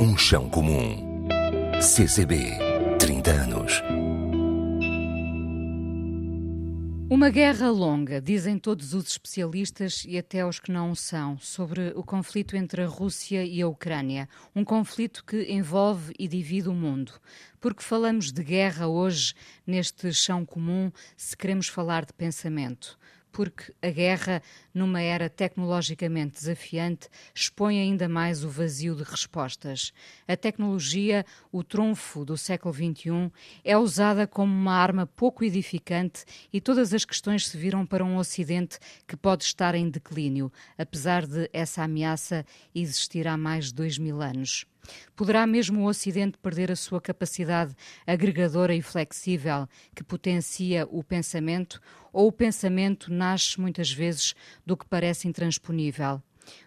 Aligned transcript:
Um 0.00 0.18
chão 0.18 0.50
comum. 0.50 1.28
CCB, 1.80 2.58
30 2.98 3.30
anos. 3.30 3.82
Uma 7.08 7.30
guerra 7.30 7.70
longa, 7.70 8.20
dizem 8.20 8.58
todos 8.58 8.92
os 8.92 9.06
especialistas 9.06 10.04
e 10.06 10.18
até 10.18 10.44
os 10.44 10.58
que 10.58 10.72
não 10.72 10.90
o 10.90 10.96
são, 10.96 11.38
sobre 11.38 11.92
o 11.94 12.02
conflito 12.02 12.56
entre 12.56 12.82
a 12.82 12.86
Rússia 12.86 13.44
e 13.44 13.62
a 13.62 13.68
Ucrânia. 13.68 14.28
Um 14.54 14.64
conflito 14.64 15.24
que 15.24 15.52
envolve 15.52 16.12
e 16.18 16.26
divide 16.26 16.68
o 16.68 16.74
mundo. 16.74 17.12
Porque 17.60 17.84
falamos 17.84 18.32
de 18.32 18.42
guerra 18.42 18.88
hoje, 18.88 19.32
neste 19.64 20.12
chão 20.12 20.44
comum, 20.44 20.90
se 21.16 21.36
queremos 21.36 21.68
falar 21.68 22.04
de 22.04 22.12
pensamento 22.12 22.98
porque 23.34 23.74
a 23.82 23.90
guerra, 23.90 24.40
numa 24.72 25.02
era 25.02 25.28
tecnologicamente 25.28 26.34
desafiante, 26.34 27.08
expõe 27.34 27.80
ainda 27.80 28.08
mais 28.08 28.44
o 28.44 28.48
vazio 28.48 28.94
de 28.94 29.02
respostas. 29.02 29.92
A 30.26 30.36
tecnologia, 30.36 31.26
o 31.50 31.64
trunfo 31.64 32.24
do 32.24 32.38
século 32.38 32.72
XXI, 32.72 33.32
é 33.64 33.76
usada 33.76 34.24
como 34.24 34.54
uma 34.54 34.76
arma 34.76 35.04
pouco 35.04 35.42
edificante 35.42 36.24
e 36.52 36.60
todas 36.60 36.94
as 36.94 37.04
questões 37.04 37.48
se 37.48 37.58
viram 37.58 37.84
para 37.84 38.04
um 38.04 38.16
Ocidente 38.16 38.78
que 39.06 39.16
pode 39.16 39.42
estar 39.42 39.74
em 39.74 39.90
declínio, 39.90 40.52
apesar 40.78 41.26
de 41.26 41.50
essa 41.52 41.82
ameaça 41.82 42.46
existir 42.72 43.26
há 43.26 43.36
mais 43.36 43.66
de 43.66 43.74
dois 43.74 43.98
mil 43.98 44.22
anos. 44.22 44.64
Poderá 45.16 45.46
mesmo 45.46 45.82
o 45.82 45.86
Ocidente 45.86 46.38
perder 46.38 46.70
a 46.70 46.76
sua 46.76 47.00
capacidade 47.00 47.74
agregadora 48.06 48.74
e 48.74 48.82
flexível 48.82 49.68
que 49.94 50.04
potencia 50.04 50.86
o 50.90 51.02
pensamento, 51.02 51.80
ou 52.12 52.28
o 52.28 52.32
pensamento 52.32 53.12
nasce 53.12 53.60
muitas 53.60 53.90
vezes 53.90 54.34
do 54.64 54.76
que 54.76 54.86
parece 54.86 55.28
intransponível? 55.28 56.22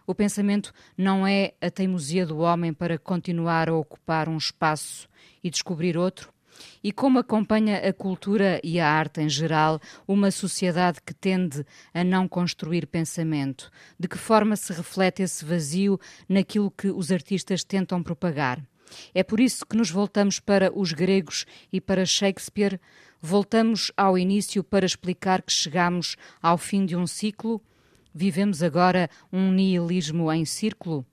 O 0.05 0.16
pensamento 0.16 0.73
não 0.98 1.26
é 1.26 1.53
a 1.62 1.70
teimosia 1.70 2.26
do 2.26 2.40
homem 2.40 2.73
para 2.73 2.98
continuar 2.98 3.70
a 3.70 3.76
ocupar 3.76 4.27
um 4.27 4.38
espaço 4.38 5.07
e 5.43 5.49
descobrir 5.49 5.98
outro? 5.98 6.37
E 6.84 6.91
como 6.91 7.20
acompanha 7.20 7.77
a 7.77 7.94
cultura 7.94 8.60
e 8.63 8.80
a 8.80 8.90
arte 8.90 9.22
em 9.22 9.30
geral 9.30 9.80
uma 10.08 10.32
sociedade 10.32 11.02
que 11.05 11.13
tende 11.13 11.66
a 11.94 12.04
não 12.04 12.27
construir 12.27 12.88
pensamento? 12.88 13.72
De 14.00 14.08
que 14.08 14.18
forma 14.18 14.55
se 14.55 14.74
reflete 14.74 15.22
esse 15.22 15.44
vazio 15.44 16.00
naquilo 16.28 16.72
que 16.72 16.88
os 16.88 17.12
artistas 17.12 17.63
tentam 17.63 18.02
propagar? 18.04 18.62
É 19.13 19.24
por 19.24 19.40
isso 19.40 19.66
que 19.66 19.76
nos 19.76 19.90
voltamos 19.90 20.40
para 20.40 20.72
os 20.74 20.91
gregos 20.94 21.46
e 21.72 21.82
para 21.82 22.05
Shakespeare, 22.05 22.80
voltamos 23.22 23.91
ao 23.98 24.18
início 24.18 24.63
para 24.63 24.85
explicar 24.85 25.41
que 25.41 25.52
chegamos 25.52 26.16
ao 26.41 26.58
fim 26.58 26.85
de 26.85 26.96
um 26.96 27.08
ciclo? 27.08 27.62
Vivemos 28.13 28.63
agora 28.63 29.10
um 29.32 29.52
nihilismo 29.52 30.32
em 30.32 30.46
círculo? 30.46 31.05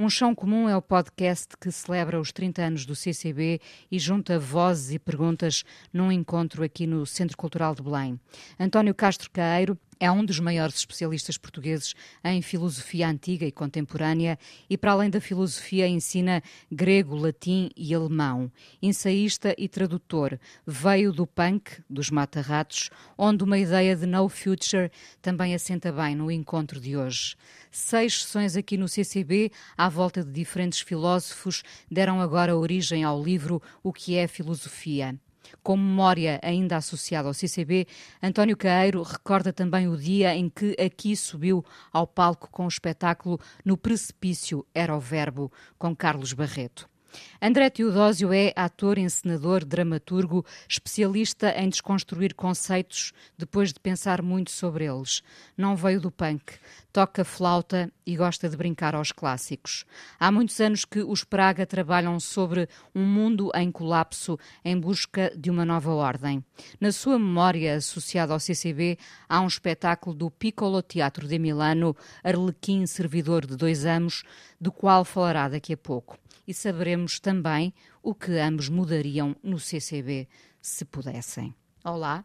Um 0.00 0.08
Chão 0.08 0.32
Comum 0.32 0.68
é 0.68 0.76
o 0.76 0.80
podcast 0.80 1.56
que 1.60 1.72
celebra 1.72 2.20
os 2.20 2.30
30 2.30 2.62
anos 2.62 2.86
do 2.86 2.94
CCB 2.94 3.60
e 3.90 3.98
junta 3.98 4.38
vozes 4.38 4.92
e 4.92 4.98
perguntas 5.00 5.64
num 5.92 6.12
encontro 6.12 6.62
aqui 6.62 6.86
no 6.86 7.04
Centro 7.04 7.36
Cultural 7.36 7.74
de 7.74 7.82
Belém. 7.82 8.20
António 8.60 8.94
Castro 8.94 9.28
Caeiro 9.28 9.76
é 10.00 10.10
um 10.10 10.24
dos 10.24 10.38
maiores 10.40 10.76
especialistas 10.76 11.36
portugueses 11.36 11.94
em 12.24 12.40
filosofia 12.42 13.08
antiga 13.08 13.44
e 13.44 13.52
contemporânea 13.52 14.38
e, 14.68 14.76
para 14.76 14.92
além 14.92 15.10
da 15.10 15.20
filosofia, 15.20 15.86
ensina 15.86 16.42
grego, 16.70 17.16
latim 17.16 17.70
e 17.76 17.94
alemão. 17.94 18.50
Ensaísta 18.80 19.54
e 19.58 19.68
tradutor, 19.68 20.38
veio 20.66 21.12
do 21.12 21.26
punk, 21.26 21.82
dos 21.88 22.10
mata-ratos, 22.10 22.90
onde 23.16 23.44
uma 23.44 23.58
ideia 23.58 23.96
de 23.96 24.06
no 24.06 24.28
future 24.28 24.90
também 25.20 25.54
assenta 25.54 25.92
bem 25.92 26.14
no 26.14 26.30
encontro 26.30 26.80
de 26.80 26.96
hoje. 26.96 27.36
Seis 27.70 28.22
sessões 28.22 28.56
aqui 28.56 28.76
no 28.76 28.88
CCB, 28.88 29.50
à 29.76 29.88
volta 29.88 30.24
de 30.24 30.30
diferentes 30.30 30.80
filósofos, 30.80 31.62
deram 31.90 32.20
agora 32.20 32.56
origem 32.56 33.04
ao 33.04 33.22
livro 33.22 33.60
O 33.82 33.92
que 33.92 34.16
é 34.16 34.26
Filosofia. 34.26 35.18
Com 35.62 35.76
memória 35.76 36.40
ainda 36.42 36.76
associada 36.76 37.28
ao 37.28 37.34
CCB, 37.34 37.86
António 38.22 38.56
Caeiro 38.56 39.02
recorda 39.02 39.52
também 39.52 39.88
o 39.88 39.96
dia 39.96 40.34
em 40.34 40.48
que 40.48 40.76
aqui 40.80 41.16
subiu 41.16 41.64
ao 41.92 42.06
palco 42.06 42.48
com 42.50 42.64
o 42.64 42.68
espetáculo 42.68 43.38
No 43.64 43.76
Precipício 43.76 44.66
Era 44.74 44.96
o 44.96 45.00
Verbo, 45.00 45.52
com 45.78 45.94
Carlos 45.94 46.32
Barreto. 46.32 46.88
André 47.40 47.70
Teodósio 47.70 48.32
é 48.32 48.52
ator, 48.56 48.98
encenador, 48.98 49.64
dramaturgo, 49.64 50.44
especialista 50.68 51.50
em 51.56 51.68
desconstruir 51.68 52.34
conceitos 52.34 53.12
depois 53.36 53.72
de 53.72 53.80
pensar 53.80 54.22
muito 54.22 54.50
sobre 54.50 54.84
eles. 54.84 55.22
Não 55.56 55.76
veio 55.76 56.00
do 56.00 56.10
punk, 56.10 56.58
toca 56.92 57.24
flauta 57.24 57.92
e 58.04 58.16
gosta 58.16 58.48
de 58.48 58.56
brincar 58.56 58.94
aos 58.94 59.12
clássicos. 59.12 59.84
Há 60.18 60.32
muitos 60.32 60.60
anos 60.60 60.84
que 60.84 61.00
os 61.00 61.22
Praga 61.22 61.64
trabalham 61.64 62.18
sobre 62.18 62.68
um 62.94 63.04
mundo 63.04 63.50
em 63.54 63.70
colapso 63.70 64.38
em 64.64 64.78
busca 64.78 65.32
de 65.36 65.50
uma 65.50 65.64
nova 65.64 65.92
ordem. 65.92 66.44
Na 66.80 66.90
sua 66.90 67.18
memória 67.18 67.76
associada 67.76 68.32
ao 68.32 68.40
CCB, 68.40 68.98
há 69.28 69.40
um 69.40 69.46
espetáculo 69.46 70.14
do 70.14 70.30
Piccolo 70.30 70.82
Teatro 70.82 71.28
de 71.28 71.38
Milano, 71.38 71.96
Arlequim 72.24 72.84
Servidor 72.86 73.46
de 73.46 73.56
Dois 73.56 73.84
Anos, 73.84 74.24
do 74.60 74.72
qual 74.72 75.04
falará 75.04 75.48
daqui 75.48 75.72
a 75.72 75.76
pouco 75.76 76.18
e 76.48 76.54
saberemos 76.54 77.20
também 77.20 77.74
o 78.02 78.14
que 78.14 78.38
ambos 78.38 78.70
mudariam 78.70 79.36
no 79.42 79.60
CCB 79.60 80.26
se 80.62 80.82
pudessem. 80.82 81.54
Olá. 81.84 82.24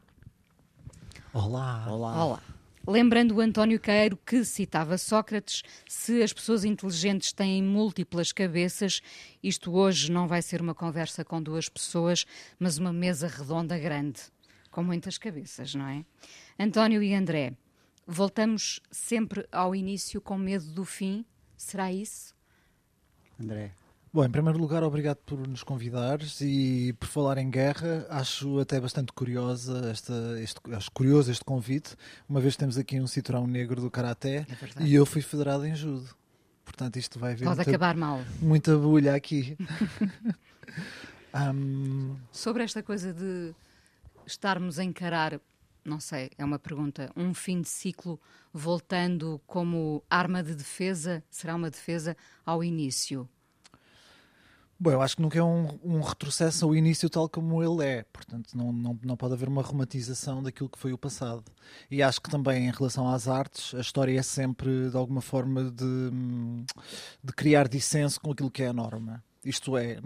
Olá. 1.34 1.86
Olá. 1.90 2.26
Olá. 2.26 2.44
Lembrando 2.88 3.36
o 3.36 3.42
António 3.42 3.80
Queiro 3.82 4.16
que 4.16 4.46
citava 4.46 4.98
Sócrates, 4.98 5.62
se 5.88 6.24
as 6.24 6.32
pessoas 6.32 6.64
inteligentes 6.64 7.34
têm 7.34 7.62
múltiplas 7.62 8.32
cabeças, 8.32 9.02
isto 9.42 9.74
hoje 9.74 10.10
não 10.10 10.26
vai 10.26 10.42
ser 10.42 10.62
uma 10.62 10.74
conversa 10.74 11.26
com 11.26 11.42
duas 11.42 11.68
pessoas, 11.68 12.26
mas 12.58 12.78
uma 12.78 12.94
mesa 12.94 13.28
redonda 13.28 13.78
grande, 13.78 14.22
com 14.72 14.82
muitas 14.82 15.18
cabeças, 15.18 15.76
não 15.76 15.88
é? 15.88 16.06
António 16.58 17.04
e 17.04 17.14
André, 17.14 17.54
voltamos 18.08 18.80
sempre 18.90 19.46
ao 19.52 19.76
início 19.76 20.22
com 20.22 20.38
medo 20.38 20.72
do 20.72 20.86
fim, 20.86 21.26
será 21.58 21.92
isso? 21.92 22.34
André. 23.38 23.83
Bom, 24.14 24.24
em 24.24 24.30
primeiro 24.30 24.60
lugar, 24.60 24.84
obrigado 24.84 25.18
por 25.26 25.48
nos 25.48 25.64
convidares 25.64 26.40
e 26.40 26.94
por 27.00 27.08
falar 27.08 27.40
em 27.40 27.50
guerra. 27.50 28.06
Acho 28.12 28.60
até 28.60 28.80
bastante 28.80 29.12
curiosa 29.12 29.90
esta, 29.90 30.40
este, 30.40 30.60
acho 30.72 30.92
curioso 30.92 31.32
este 31.32 31.44
convite, 31.44 31.96
uma 32.30 32.40
vez 32.40 32.54
que 32.54 32.60
temos 32.60 32.78
aqui 32.78 33.02
um 33.02 33.08
cinturão 33.08 33.48
negro 33.48 33.82
do 33.82 33.90
Karaté 33.90 34.46
é 34.78 34.84
e 34.84 34.94
eu 34.94 35.04
fui 35.04 35.24
federado 35.24 35.66
em 35.66 35.74
judo. 35.74 36.16
Portanto, 36.64 36.98
isto 36.98 37.18
vai 37.18 37.32
haver 37.32 37.46
Pode 37.46 37.56
muita, 37.56 37.72
acabar 37.72 37.96
mal. 37.96 38.22
muita 38.40 38.78
bulha 38.78 39.16
aqui. 39.16 39.58
um... 41.34 42.16
Sobre 42.32 42.62
esta 42.62 42.84
coisa 42.84 43.12
de 43.12 43.52
estarmos 44.28 44.78
a 44.78 44.84
encarar, 44.84 45.42
não 45.84 46.00
sei, 46.00 46.30
é 46.38 46.46
uma 46.46 46.60
pergunta, 46.60 47.12
um 47.18 47.34
fim 47.34 47.62
de 47.62 47.68
ciclo 47.68 48.22
voltando 48.54 49.42
como 49.48 50.04
arma 50.08 50.44
de 50.44 50.54
defesa, 50.54 51.24
será 51.32 51.56
uma 51.56 51.72
defesa 51.72 52.16
ao 52.46 52.64
início? 52.64 53.28
Bom, 54.84 54.92
eu 54.92 55.02
acho 55.02 55.16
que 55.16 55.22
nunca 55.22 55.40
é 55.40 55.42
um, 55.42 55.80
um, 55.82 56.02
retrocesso 56.02 56.66
ao 56.66 56.76
início 56.76 57.10
tal 57.10 57.30
como 57.30 57.64
ele 57.64 57.90
é, 57.90 58.04
portanto 58.12 58.50
não, 58.54 58.74
não, 58.74 59.00
não 59.02 59.16
pode 59.16 59.34
haver 59.34 59.48
uma 59.48 59.62
romantização 59.62 60.44
daquilo 60.44 60.68
que 60.68 60.78
foi 60.78 60.92
o 60.92 60.98
passado. 60.98 61.46
E 61.90 62.04
acho 62.04 62.20
que 62.20 62.30
também 62.30 62.68
em 62.68 62.70
relação 62.70 63.08
às 63.08 63.30
artes, 63.30 63.74
a 63.74 63.80
história 63.80 64.20
é 64.20 64.22
sempre 64.22 64.90
de 64.90 64.98
alguma 64.98 65.22
forma 65.22 65.72
de, 65.72 66.12
de 67.24 67.32
criar 67.32 67.70
dissenso 67.70 68.20
com 68.20 68.32
aquilo 68.32 68.52
que 68.52 68.62
é 68.62 68.68
a 68.68 68.74
norma. 68.74 69.24
Isto 69.46 69.78
é, 69.78 70.02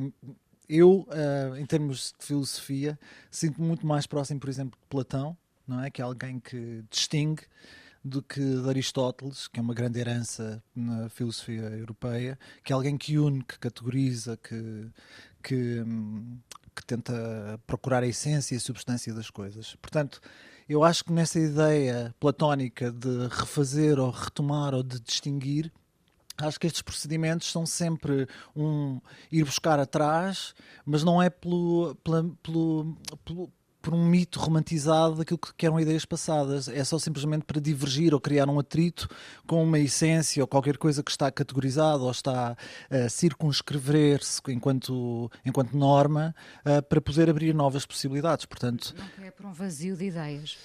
eu, 0.69 1.07
uh, 1.09 1.57
em 1.57 1.65
termos 1.65 2.13
de 2.19 2.27
filosofia, 2.27 2.99
sinto-me 3.31 3.67
muito 3.67 3.87
mais 3.87 4.05
próximo, 4.05 4.39
por 4.39 4.47
exemplo, 4.47 4.79
de 4.79 4.87
Platão, 4.87 5.35
não 5.67 5.81
é? 5.81 5.89
que 5.89 6.03
é 6.03 6.05
alguém 6.05 6.39
que 6.39 6.83
distingue 6.91 7.41
do 8.07 8.21
que 8.21 8.39
de 8.39 8.69
Aristóteles, 8.69 9.47
que 9.47 9.59
é 9.59 9.61
uma 9.61 9.73
grande 9.73 9.99
herança 9.99 10.63
na 10.75 11.09
filosofia 11.09 11.61
europeia, 11.61 12.39
que 12.63 12.71
é 12.71 12.75
alguém 12.75 12.97
que 12.97 13.17
une, 13.17 13.43
que 13.43 13.59
categoriza, 13.59 14.37
que, 14.37 14.87
que, 15.43 15.83
que 16.75 16.85
tenta 16.85 17.59
procurar 17.67 18.03
a 18.03 18.07
essência 18.07 18.55
e 18.55 18.57
a 18.57 18.61
substância 18.61 19.13
das 19.13 19.29
coisas. 19.29 19.75
Portanto, 19.81 20.21
eu 20.67 20.83
acho 20.83 21.03
que 21.03 21.11
nessa 21.11 21.39
ideia 21.39 22.15
platónica 22.19 22.91
de 22.91 23.27
refazer 23.27 23.99
ou 23.99 24.09
retomar 24.09 24.73
ou 24.73 24.83
de 24.83 24.99
distinguir, 24.99 25.71
Acho 26.39 26.59
que 26.59 26.67
estes 26.67 26.83
procedimentos 26.83 27.51
são 27.51 27.65
sempre 27.65 28.27
um 28.55 29.01
ir 29.31 29.43
buscar 29.43 29.79
atrás, 29.79 30.53
mas 30.85 31.03
não 31.03 31.19
é 31.19 31.31
pelo, 31.31 31.95
pelo, 32.03 32.95
pelo, 33.23 33.51
por 33.81 33.93
um 33.93 34.05
mito 34.05 34.39
romantizado 34.39 35.15
daquilo 35.15 35.39
que 35.55 35.65
eram 35.65 35.79
ideias 35.79 36.05
passadas. 36.05 36.67
É 36.67 36.83
só 36.83 36.99
simplesmente 36.99 37.45
para 37.45 37.61
divergir 37.61 38.13
ou 38.13 38.19
criar 38.19 38.49
um 38.49 38.59
atrito 38.59 39.07
com 39.45 39.63
uma 39.63 39.79
essência 39.79 40.43
ou 40.43 40.47
qualquer 40.47 40.77
coisa 40.77 41.03
que 41.03 41.11
está 41.11 41.31
categorizado 41.31 42.03
ou 42.03 42.11
está 42.11 42.57
a 42.89 43.09
circunscrever-se 43.09 44.41
enquanto, 44.49 45.31
enquanto 45.45 45.77
norma 45.77 46.35
uh, 46.65 46.81
para 46.83 47.01
poder 47.01 47.29
abrir 47.29 47.53
novas 47.53 47.85
possibilidades. 47.85 48.45
Portanto, 48.45 48.93
não 49.17 49.25
é 49.25 49.31
por 49.31 49.45
um 49.45 49.53
vazio 49.53 49.95
de 49.95 50.05
ideias. 50.05 50.57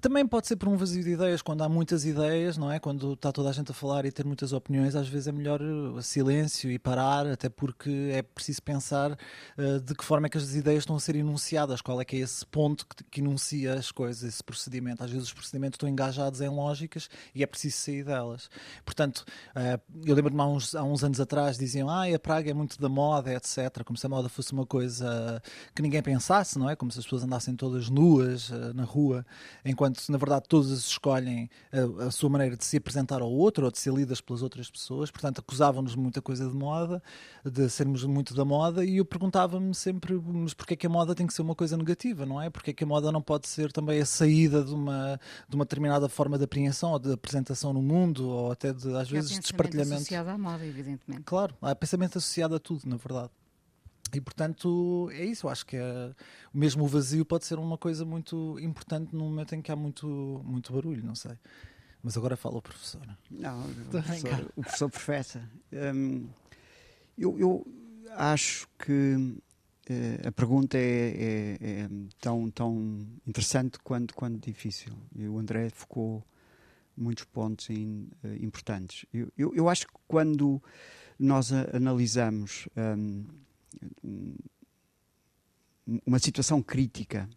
Também 0.00 0.26
pode 0.26 0.46
ser 0.46 0.56
por 0.56 0.68
um 0.68 0.76
vazio 0.76 1.02
de 1.02 1.10
ideias, 1.10 1.40
quando 1.40 1.62
há 1.62 1.68
muitas 1.68 2.04
ideias, 2.04 2.58
não 2.58 2.70
é? 2.70 2.78
Quando 2.78 3.14
está 3.14 3.32
toda 3.32 3.48
a 3.48 3.52
gente 3.52 3.70
a 3.70 3.74
falar 3.74 4.04
e 4.04 4.12
ter 4.12 4.26
muitas 4.26 4.52
opiniões, 4.52 4.94
às 4.94 5.08
vezes 5.08 5.26
é 5.26 5.32
melhor 5.32 5.60
uh, 5.60 6.02
silêncio 6.02 6.70
e 6.70 6.78
parar, 6.78 7.26
até 7.26 7.48
porque 7.48 8.10
é 8.12 8.22
preciso 8.22 8.62
pensar 8.62 9.12
uh, 9.12 9.80
de 9.80 9.94
que 9.94 10.04
forma 10.04 10.26
é 10.26 10.30
que 10.30 10.38
as 10.38 10.54
ideias 10.54 10.82
estão 10.82 10.96
a 10.96 11.00
ser 11.00 11.16
enunciadas, 11.16 11.80
qual 11.80 12.00
é 12.00 12.04
que 12.04 12.14
é 12.16 12.20
esse 12.20 12.44
ponto 12.46 12.86
que, 12.86 13.02
que 13.04 13.20
enuncia 13.20 13.74
as 13.74 13.90
coisas, 13.90 14.22
esse 14.22 14.44
procedimento. 14.44 15.02
Às 15.02 15.10
vezes 15.10 15.28
os 15.28 15.32
procedimentos 15.32 15.76
estão 15.76 15.88
engajados 15.88 16.40
em 16.40 16.48
lógicas 16.48 17.08
e 17.34 17.42
é 17.42 17.46
preciso 17.46 17.78
sair 17.78 18.04
delas. 18.04 18.50
Portanto, 18.84 19.24
uh, 19.56 19.80
eu 20.04 20.14
lembro-me 20.14 20.40
há 20.40 20.46
uns, 20.46 20.74
há 20.74 20.84
uns 20.84 21.02
anos 21.02 21.20
atrás 21.20 21.58
diziam, 21.58 21.88
ah, 21.88 22.04
a 22.04 22.18
Praga 22.18 22.50
é 22.50 22.54
muito 22.54 22.80
da 22.80 22.88
moda, 22.88 23.32
etc. 23.32 23.82
Como 23.84 23.96
se 23.96 24.06
a 24.06 24.08
moda 24.08 24.28
fosse 24.28 24.52
uma 24.52 24.66
coisa 24.66 25.42
que 25.74 25.82
ninguém 25.82 26.02
pensasse, 26.02 26.58
não 26.58 26.68
é? 26.68 26.76
Como 26.76 26.92
se 26.92 26.98
as 26.98 27.04
pessoas 27.04 27.24
andassem 27.24 27.56
todas 27.56 27.88
nuas 27.88 28.50
uh, 28.50 28.74
na 28.74 28.84
rua, 28.84 29.26
enquanto 29.64 29.95
enquanto 29.96 30.08
na 30.10 30.18
verdade 30.18 30.44
todas 30.48 30.70
escolhem 30.70 31.48
a, 31.72 32.06
a, 32.06 32.10
sua 32.10 32.28
maneira 32.28 32.56
de 32.56 32.64
se 32.64 32.76
apresentar 32.76 33.22
ao 33.22 33.30
outro 33.30 33.64
ou 33.64 33.70
de 33.70 33.78
ser 33.78 33.92
lidas 33.92 34.20
pelas 34.20 34.42
outras 34.42 34.70
pessoas, 34.70 35.10
portanto 35.10 35.38
acusavam-nos 35.40 35.94
muita 35.94 36.20
coisa 36.20 36.48
de 36.48 36.54
moda, 36.54 37.02
de 37.44 37.68
sermos 37.68 38.04
muito 38.04 38.34
da 38.34 38.44
moda, 38.44 38.84
e 38.84 38.98
eu 38.98 39.04
perguntava-me 39.04 39.74
sempre, 39.74 40.14
mas 40.14 40.54
porquê 40.54 40.74
é 40.74 40.76
que 40.76 40.86
a 40.86 40.90
moda 40.90 41.14
tem 41.14 41.26
que 41.26 41.32
ser 41.32 41.42
uma 41.42 41.54
coisa 41.54 41.76
negativa, 41.76 42.26
não 42.26 42.40
é? 42.40 42.50
Porquê 42.50 42.70
é 42.70 42.74
que 42.74 42.84
a 42.84 42.86
moda 42.86 43.10
não 43.10 43.22
pode 43.22 43.48
ser 43.48 43.72
também 43.72 44.00
a 44.00 44.06
saída 44.06 44.62
de 44.62 44.72
uma, 44.72 45.18
de 45.48 45.56
uma 45.56 45.64
determinada 45.64 46.08
forma 46.08 46.38
de 46.38 46.44
apreensão 46.44 46.92
ou 46.92 46.98
de 46.98 47.12
apresentação 47.12 47.72
no 47.72 47.82
mundo, 47.82 48.28
ou 48.28 48.52
até 48.52 48.72
de, 48.72 48.94
às 48.96 49.08
vezes, 49.08 49.38
despartilhamento. 49.38 49.96
associado 49.96 50.30
à 50.30 50.38
moda, 50.38 50.64
evidentemente. 50.64 51.22
Claro, 51.24 51.54
há 51.62 51.74
pensamento 51.74 52.18
associado 52.18 52.54
a 52.54 52.58
tudo, 52.58 52.82
na 52.86 52.96
verdade. 52.96 53.30
E 54.14 54.20
portanto 54.20 55.08
é 55.12 55.24
isso, 55.24 55.46
eu 55.46 55.50
acho 55.50 55.66
que 55.66 55.76
é, 55.76 56.14
mesmo 56.52 56.84
o 56.84 56.86
vazio 56.86 57.24
pode 57.24 57.44
ser 57.44 57.58
uma 57.58 57.76
coisa 57.76 58.04
muito 58.04 58.58
importante 58.60 59.14
num 59.14 59.24
momento 59.24 59.54
em 59.54 59.62
que 59.62 59.70
há 59.72 59.76
muito, 59.76 60.06
muito 60.44 60.72
barulho, 60.72 61.04
não 61.04 61.14
sei. 61.14 61.36
Mas 62.02 62.16
agora 62.16 62.36
fala 62.36 62.58
o 62.58 62.62
professor. 62.62 63.02
Não, 63.30 63.60
o 63.66 63.90
professor, 63.90 64.52
o 64.54 64.62
professor 64.62 64.90
professa. 64.90 65.50
Hum, 65.72 66.28
eu, 67.18 67.38
eu, 67.38 67.66
acho 68.16 68.68
que 68.78 69.16
uh, 69.16 70.28
a 70.28 70.32
pergunta 70.32 70.78
é, 70.78 70.80
é, 70.80 71.58
é, 71.60 71.88
tão, 72.20 72.50
tão 72.50 73.06
interessante 73.26 73.78
quanto, 73.80 74.14
quanto 74.14 74.38
difícil. 74.44 74.92
E 75.14 75.26
o 75.26 75.38
André 75.38 75.68
focou 75.70 76.24
muitos 76.96 77.24
pontos 77.24 77.70
in, 77.70 78.08
uh, 78.22 78.34
importantes. 78.40 79.04
Eu, 79.12 79.32
eu, 79.36 79.54
eu, 79.54 79.68
acho 79.68 79.86
que 79.86 79.94
quando 80.06 80.62
nós 81.18 81.50
analisamos. 81.52 82.68
Um, 84.04 84.34
uma 86.04 86.18
situação 86.18 86.60
crítica, 86.60 87.28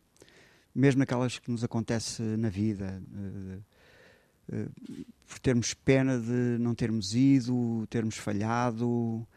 mesmo 0.74 1.04
aquelas 1.04 1.38
que 1.38 1.52
nos 1.52 1.64
acontece 1.64 2.22
na 2.22 2.50
vida, 2.50 3.02
uh, 3.12 4.56
uh, 4.56 5.06
por 5.28 5.40
termos 5.40 5.74
pena 5.74 6.20
de 6.20 6.58
não 6.60 6.74
termos 6.74 7.14
ido, 7.14 7.86
termos 7.90 8.16
falhado, 8.16 8.88
uh, 8.88 9.28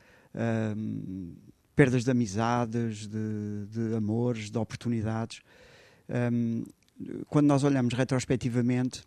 perdas 1.77 2.05
de 2.05 2.11
amizades, 2.11 3.07
de, 3.07 3.67
de, 3.71 3.95
amores, 3.95 4.51
de 4.51 4.59
oportunidades. 4.59 5.41
Um, 6.33 6.65
quando 7.29 7.47
nós 7.47 7.65
olhamos 7.65 7.95
retrospectivamente, 7.95 9.03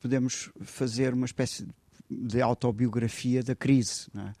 podemos 0.00 0.50
fazer 0.60 1.14
uma 1.14 1.26
espécie 1.26 1.66
de 2.10 2.40
autobiografia 2.40 3.42
da 3.42 3.54
crise. 3.54 4.08
Não 4.12 4.28
é? 4.28 4.34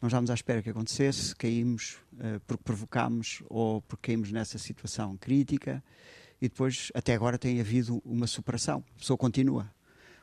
Não 0.00 0.08
estávamos 0.08 0.30
à 0.30 0.34
espera 0.34 0.62
que 0.62 0.70
acontecesse, 0.70 1.34
caímos 1.36 1.98
uh, 2.14 2.40
porque 2.46 2.62
provocámos 2.64 3.42
ou 3.48 3.82
porque 3.82 4.12
caímos 4.12 4.32
nessa 4.32 4.58
situação 4.58 5.16
crítica 5.16 5.82
e 6.40 6.48
depois, 6.48 6.90
até 6.94 7.14
agora, 7.14 7.38
tem 7.38 7.60
havido 7.60 8.00
uma 8.04 8.26
superação. 8.26 8.82
A 8.96 8.98
pessoa 8.98 9.16
continua. 9.18 9.70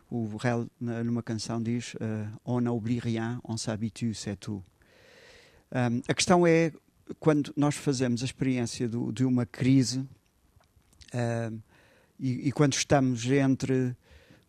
O 0.10 0.36
Rel, 0.38 0.68
numa 0.80 1.22
canção, 1.22 1.62
diz: 1.62 1.94
uh, 1.96 1.98
On 2.44 2.60
n'oublie 2.60 3.00
rien, 3.00 3.40
on 3.44 3.58
s'habitue, 3.58 4.16
c'est 4.16 4.38
tout. 4.40 4.64
Um, 5.72 6.02
a 6.08 6.14
questão 6.14 6.48
é 6.48 6.72
quando 7.20 7.54
nós 7.56 7.76
fazemos 7.76 8.22
a 8.22 8.26
experiência 8.26 8.88
do, 8.88 9.12
de 9.12 9.26
uma 9.26 9.46
crise 9.46 10.00
uh, 10.00 11.62
e, 12.20 12.48
e, 12.48 12.52
quando 12.52 12.74
estamos 12.74 13.26
entre 13.26 13.74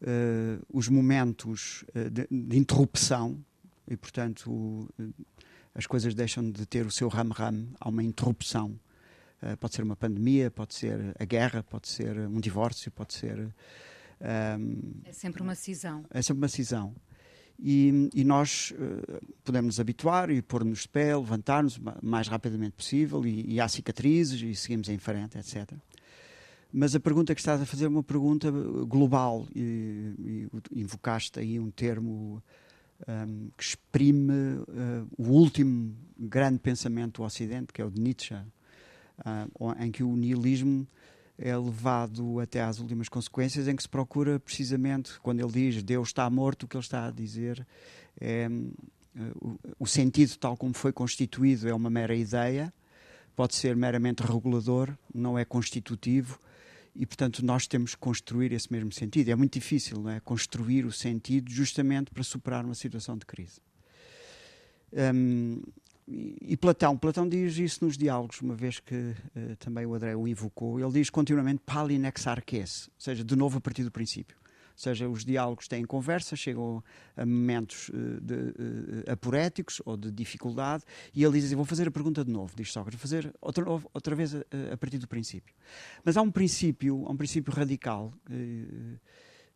uh, 0.01 0.65
os 0.73 0.89
momentos 0.89 1.85
de, 1.93 2.27
de, 2.31 2.57
interrupção, 2.57 3.45
e, 3.89 3.97
portanto, 3.97 4.89
as 5.75 5.87
coisas 5.87 6.15
deixam 6.15 6.51
de 6.51 6.67
ter 6.67 6.85
o 6.87 6.91
seu 6.91 7.09
ram-ram, 7.09 7.69
há 7.81 7.89
uma 7.89 8.03
interrupção. 8.03 8.79
Uh, 9.41 9.57
pode 9.57 9.75
ser 9.75 9.83
uma 9.83 9.95
pandemia, 9.95 10.51
pode 10.51 10.75
ser 10.75 11.15
a 11.19 11.25
guerra, 11.25 11.63
pode 11.63 11.89
ser 11.89 12.19
um 12.19 12.41
divórcio, 12.41 12.91
pode 12.91 13.15
ser. 13.15 13.39
Um, 14.21 15.01
é 15.05 15.13
sempre 15.13 15.41
uma 15.41 15.55
cisão. 15.55 16.05
É 16.11 16.21
sempre 16.21 16.43
uma 16.43 16.49
cisão. 16.49 16.95
E, 17.61 18.11
e 18.15 18.25
nós 18.25 18.73
uh, 18.73 19.35
podemos 19.45 19.77
nos 19.77 19.81
habituar 19.81 20.31
e 20.31 20.43
pôr-nos 20.43 20.83
de 20.83 20.89
pé, 20.89 21.17
levantar-nos 21.17 21.77
o 21.77 21.83
mais 22.03 22.27
rapidamente 22.29 22.73
possível, 22.73 23.25
e, 23.25 23.55
e 23.55 23.61
há 23.61 23.69
cicatrizes 23.69 24.43
e 24.43 24.55
seguimos 24.55 24.89
em 24.89 24.99
frente, 24.99 25.39
etc. 25.39 25.73
Mas 26.73 26.95
a 26.95 27.01
pergunta 27.01 27.35
que 27.35 27.41
estás 27.41 27.61
a 27.63 27.67
fazer 27.67 27.85
é 27.87 27.89
uma 27.89 28.03
pergunta 28.03 28.51
global, 28.51 29.47
e, 29.55 30.49
e 30.73 30.81
invocaste 30.81 31.39
aí 31.39 31.59
um 31.59 31.71
termo 31.71 32.43
um, 33.07 33.51
que 33.57 33.63
exprime 33.63 34.33
uh, 34.33 35.09
o 35.17 35.29
último 35.29 35.95
grande 36.19 36.59
pensamento 36.59 37.21
do 37.21 37.25
Ocidente, 37.25 37.73
que 37.73 37.81
é 37.81 37.85
o 37.85 37.91
de 37.91 38.01
Nietzsche, 38.01 38.35
uh, 38.35 39.83
em 39.83 39.91
que 39.91 40.03
o 40.03 40.17
nihilismo 40.17 40.87
é 41.39 41.57
levado 41.57 42.41
até 42.41 42.61
às 42.63 42.81
últimas 42.81 43.09
consequências, 43.09 43.69
em 43.69 43.77
que 43.77 43.83
se 43.83 43.89
procura 43.89 44.41
precisamente, 44.41 45.21
quando 45.21 45.41
ele 45.41 45.53
diz 45.53 45.83
Deus 45.83 46.09
está 46.09 46.29
morto, 46.29 46.65
o 46.65 46.69
que 46.69 46.77
ele 46.77 46.83
está 46.83 47.07
a 47.07 47.11
dizer 47.11 47.65
é 48.21 48.49
uh, 48.49 49.59
o, 49.79 49.85
o 49.85 49.87
sentido 49.87 50.37
tal 50.37 50.57
como 50.57 50.75
foi 50.75 50.93
constituído 50.93 51.69
é 51.69 51.75
uma 51.75 51.91
mera 51.91 52.15
ideia, 52.15 52.73
pode 53.37 53.55
ser 53.55 53.77
meramente 53.77 54.23
regulador, 54.23 54.93
não 55.15 55.39
é 55.39 55.45
constitutivo, 55.45 56.41
e, 56.95 57.07
portanto, 57.07 57.45
nós 57.45 57.67
temos 57.67 57.95
que 57.95 58.01
construir 58.01 58.53
esse 58.53 58.73
mesmo 58.73 58.93
sentido. 58.93 59.31
É 59.31 59.35
muito 59.35 59.55
difícil, 59.55 60.01
não 60.01 60.11
é? 60.11 60.21
Construir 60.21 60.85
o 60.85 60.93
sentido 60.93 61.51
justamente 61.51 62.11
para 62.11 62.23
superar 62.23 62.65
uma 62.65 62.75
situação 62.75 63.17
de 63.17 63.25
crise. 63.25 63.61
Um, 64.93 65.61
e 66.41 66.57
Platão, 66.57 66.97
Platão 66.97 67.29
diz 67.29 67.59
isso 67.59 67.85
nos 67.85 67.99
diálogos, 67.99 68.41
uma 68.41 68.55
vez 68.55 68.81
que 68.81 68.95
uh, 68.95 69.57
também 69.59 69.85
o 69.85 69.95
André 69.95 70.17
o 70.17 70.27
invocou, 70.27 70.81
ele 70.81 70.93
diz 70.93 71.11
continuamente 71.11 71.61
palinexarques, 71.67 72.89
ou 72.89 73.01
seja, 73.01 73.23
de 73.23 73.37
novo 73.37 73.59
a 73.59 73.61
partir 73.61 73.85
do 73.85 73.91
princípio 73.91 74.37
seja, 74.81 75.09
os 75.09 75.25
diálogos 75.25 75.67
têm 75.67 75.85
conversa, 75.85 76.37
chegam 76.37 76.83
a 77.17 77.27
momentos 77.27 77.89
uh, 77.89 78.21
de, 78.21 78.35
uh, 78.35 79.13
aporéticos 79.13 79.83
ou 79.85 79.97
de 79.97 80.11
dificuldade, 80.11 80.85
e 81.13 81.25
ele 81.25 81.33
diz 81.33 81.47
assim: 81.47 81.57
Vou 81.57 81.65
fazer 81.65 81.89
a 81.89 81.91
pergunta 81.91 82.25
de 82.25 82.31
novo, 82.31 82.55
diz 82.57 82.73
Sócrates, 82.73 82.99
vou 82.99 83.03
fazer 83.03 83.35
outra, 83.41 83.65
outra 83.69 84.15
vez 84.15 84.37
a, 84.37 84.41
a, 84.73 84.77
partir 84.77 84.99
do 84.99 85.09
princípio. 85.09 85.53
Mas 86.05 86.17
há 86.17 86.23
um 86.23 86.31
princípio, 86.31 87.05
há 87.07 87.11
um 87.11 87.17
princípio 87.17 87.53
radical. 87.53 88.13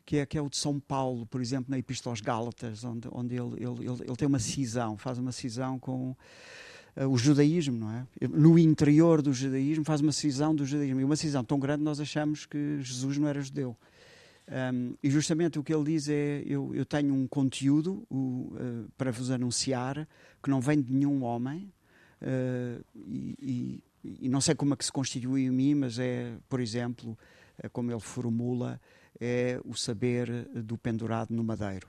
Que 0.04 0.16
é, 0.16 0.26
que 0.26 0.36
é 0.36 0.42
o 0.42 0.50
de 0.50 0.56
São 0.56 0.80
Paulo, 0.80 1.24
por 1.26 1.40
exemplo, 1.40 1.70
na 1.70 1.78
Epístola 1.78 2.12
aos 2.12 2.20
Gálatas, 2.20 2.82
onde, 2.82 3.06
onde 3.12 3.36
ele, 3.36 3.54
ele, 3.54 3.88
ele, 3.88 4.02
ele 4.04 4.16
tem 4.16 4.26
uma 4.26 4.40
cisão, 4.40 4.98
faz 4.98 5.16
uma 5.16 5.30
cisão 5.30 5.78
com 5.78 6.16
o 6.96 7.16
judaísmo, 7.16 7.78
não 7.78 7.90
é? 7.92 8.06
No 8.28 8.58
interior 8.58 9.22
do 9.22 9.32
judaísmo 9.32 9.84
faz 9.84 10.00
uma 10.00 10.10
cisão 10.10 10.52
do 10.52 10.66
judaísmo. 10.66 11.00
E 11.00 11.04
uma 11.04 11.14
cisão 11.14 11.44
tão 11.44 11.56
grande 11.56 11.84
nós 11.84 12.00
achamos 12.00 12.46
que 12.46 12.80
Jesus 12.82 13.16
não 13.16 13.28
era 13.28 13.40
judeu. 13.40 13.76
Um, 14.48 14.96
e 15.02 15.08
justamente 15.08 15.58
o 15.58 15.62
que 15.62 15.72
ele 15.72 15.84
diz 15.84 16.08
é: 16.08 16.42
eu, 16.44 16.74
eu 16.74 16.84
tenho 16.84 17.14
um 17.14 17.26
conteúdo 17.26 18.06
uh, 18.10 18.90
para 18.96 19.10
vos 19.10 19.30
anunciar 19.30 20.06
que 20.42 20.50
não 20.50 20.60
vem 20.60 20.80
de 20.80 20.92
nenhum 20.92 21.22
homem, 21.22 21.72
uh, 22.20 22.84
e, 22.94 23.36
e, 23.40 23.84
e, 24.22 24.28
não 24.28 24.40
sei 24.40 24.54
como 24.54 24.74
é 24.74 24.76
que 24.76 24.84
se 24.84 24.92
constitui 24.92 25.44
em 25.44 25.50
mim, 25.50 25.74
mas 25.74 25.98
é, 25.98 26.36
por 26.48 26.60
exemplo, 26.60 27.16
é 27.56 27.68
como 27.68 27.92
ele 27.92 28.00
formula, 28.00 28.80
é 29.20 29.60
o 29.64 29.74
saber 29.74 30.48
do 30.52 30.76
pendurado 30.76 31.32
no 31.32 31.44
madeiro. 31.44 31.88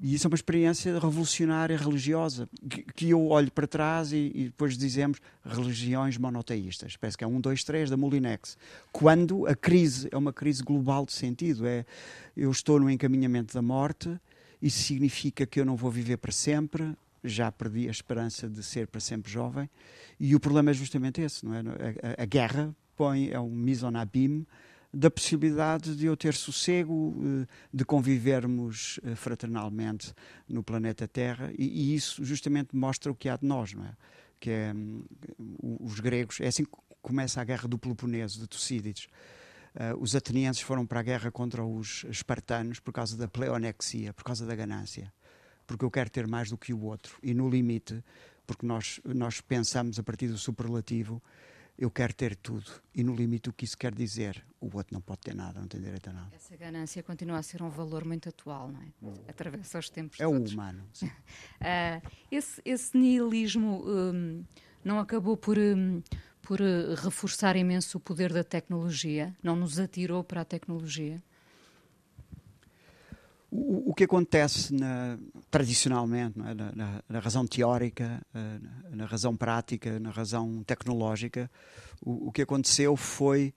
E 0.00 0.14
isso 0.14 0.26
é 0.26 0.28
uma 0.28 0.34
experiência 0.34 0.92
revolucionária 0.98 1.76
religiosa, 1.76 2.48
que, 2.68 2.82
que 2.82 3.10
eu 3.10 3.28
olho 3.28 3.50
para 3.50 3.66
trás 3.66 4.12
e, 4.12 4.32
e, 4.34 4.44
depois 4.46 4.76
dizemos 4.76 5.18
religiões 5.44 6.18
monoteístas. 6.18 6.96
Parece 6.96 7.16
que 7.16 7.24
é 7.24 7.26
um, 7.26 7.40
dois, 7.40 7.62
três 7.62 7.90
da 7.90 7.96
Molinex. 7.96 8.56
Quando 8.92 9.46
a 9.46 9.54
crise 9.54 10.08
é 10.10 10.16
uma 10.16 10.32
crise 10.32 10.62
global 10.62 11.06
de 11.06 11.12
sentido, 11.12 11.66
é 11.66 11.86
eu 12.36 12.50
estou 12.50 12.80
no 12.80 12.90
encaminhamento 12.90 13.54
da 13.54 13.62
morte, 13.62 14.18
isso 14.60 14.82
significa 14.82 15.46
que 15.46 15.60
eu 15.60 15.64
não 15.64 15.76
vou 15.76 15.90
viver 15.90 16.16
para 16.16 16.32
sempre, 16.32 16.96
já 17.22 17.50
perdi 17.50 17.88
a 17.88 17.90
esperança 17.90 18.48
de 18.48 18.62
ser 18.62 18.86
para 18.88 19.00
sempre 19.00 19.30
jovem, 19.30 19.70
e 20.18 20.34
o 20.34 20.40
problema 20.40 20.70
é 20.70 20.74
justamente 20.74 21.20
esse, 21.22 21.44
não 21.44 21.54
é? 21.54 21.60
A, 21.60 22.20
a, 22.20 22.22
a 22.22 22.26
guerra 22.26 22.74
põe, 22.96 23.30
é 23.30 23.40
um 23.40 23.50
mise 23.50 23.84
en 23.84 23.96
abîme, 23.96 24.46
da 24.94 25.10
possibilidade 25.10 25.96
de 25.96 26.06
eu 26.06 26.16
ter 26.16 26.34
sossego, 26.34 27.14
eh, 27.18 27.46
de 27.72 27.84
convivermos 27.84 29.00
eh, 29.02 29.14
fraternalmente 29.14 30.14
no 30.48 30.62
planeta 30.62 31.08
Terra, 31.08 31.52
e, 31.58 31.64
e 31.64 31.94
isso 31.94 32.24
justamente 32.24 32.76
mostra 32.76 33.10
o 33.10 33.14
que 33.14 33.28
há 33.28 33.36
de 33.36 33.46
nós, 33.46 33.72
não 33.74 33.84
é? 33.84 33.92
Que 34.38 34.50
é, 34.50 34.72
hum, 34.74 35.04
os 35.80 36.00
gregos, 36.00 36.40
é 36.40 36.46
assim 36.46 36.64
que 36.64 36.70
começa 37.02 37.40
a 37.40 37.44
guerra 37.44 37.68
do 37.68 37.78
Peloponeso, 37.78 38.40
de 38.40 38.46
Tucídides. 38.46 39.08
Uh, 39.74 40.00
os 40.00 40.14
atenienses 40.14 40.62
foram 40.62 40.86
para 40.86 41.00
a 41.00 41.02
guerra 41.02 41.30
contra 41.30 41.64
os 41.64 42.04
espartanos 42.08 42.78
por 42.78 42.92
causa 42.92 43.16
da 43.16 43.26
pleonexia, 43.26 44.14
por 44.14 44.22
causa 44.22 44.46
da 44.46 44.54
ganância. 44.54 45.12
Porque 45.66 45.84
eu 45.84 45.90
quero 45.90 46.08
ter 46.08 46.26
mais 46.28 46.48
do 46.48 46.56
que 46.56 46.72
o 46.72 46.80
outro. 46.82 47.18
E 47.22 47.34
no 47.34 47.50
limite, 47.50 48.02
porque 48.46 48.64
nós, 48.64 49.00
nós 49.04 49.40
pensamos 49.40 49.98
a 49.98 50.02
partir 50.02 50.28
do 50.28 50.38
superlativo, 50.38 51.20
eu 51.76 51.90
quero 51.90 52.14
ter 52.14 52.36
tudo. 52.36 52.70
E 52.94 53.02
no 53.02 53.14
limite, 53.14 53.48
o 53.48 53.52
que 53.52 53.64
isso 53.64 53.76
quer 53.76 53.94
dizer? 53.94 54.44
O 54.60 54.66
outro 54.76 54.94
não 54.94 55.00
pode 55.00 55.20
ter 55.20 55.34
nada, 55.34 55.60
não 55.60 55.68
tem 55.68 55.80
direito 55.80 56.08
a 56.08 56.12
nada. 56.12 56.30
Essa 56.34 56.56
ganância 56.56 57.02
continua 57.02 57.38
a 57.38 57.42
ser 57.42 57.62
um 57.62 57.68
valor 57.68 58.04
muito 58.04 58.28
atual, 58.28 58.70
não 58.70 58.80
é? 58.80 58.86
Hum. 59.02 59.14
Atravessa 59.28 59.78
os 59.78 59.90
tempos 59.90 60.20
É 60.20 60.24
todos. 60.24 60.52
o 60.52 60.54
humano. 60.54 60.84
uh, 61.02 62.08
esse, 62.30 62.62
esse 62.64 62.96
nihilismo 62.96 63.84
um, 63.86 64.44
não 64.84 64.98
acabou 64.98 65.36
por. 65.36 65.58
Um, 65.58 66.02
por 66.42 66.60
uh, 66.60 66.94
reforçar 66.96 67.56
imenso 67.56 67.96
o 67.96 68.00
poder 68.00 68.30
da 68.30 68.44
tecnologia, 68.44 69.34
não 69.42 69.56
nos 69.56 69.78
atirou 69.78 70.22
para 70.22 70.42
a 70.42 70.44
tecnologia? 70.44 71.22
O, 73.56 73.94
que 73.94 74.02
acontece 74.02 74.74
na, 74.74 75.16
tradicionalmente 75.48 76.40
é? 76.40 76.54
na, 76.54 76.72
na, 76.72 77.02
na, 77.08 77.18
razão 77.20 77.46
teórica, 77.46 78.20
uh, 78.34 78.96
na 78.96 79.06
razão 79.06 79.36
prática, 79.36 80.00
na 80.00 80.10
razão 80.10 80.64
tecnológica, 80.64 81.48
o, 82.04 82.28
o 82.28 82.32
que 82.32 82.42
aconteceu 82.42 82.96
foi 82.96 83.54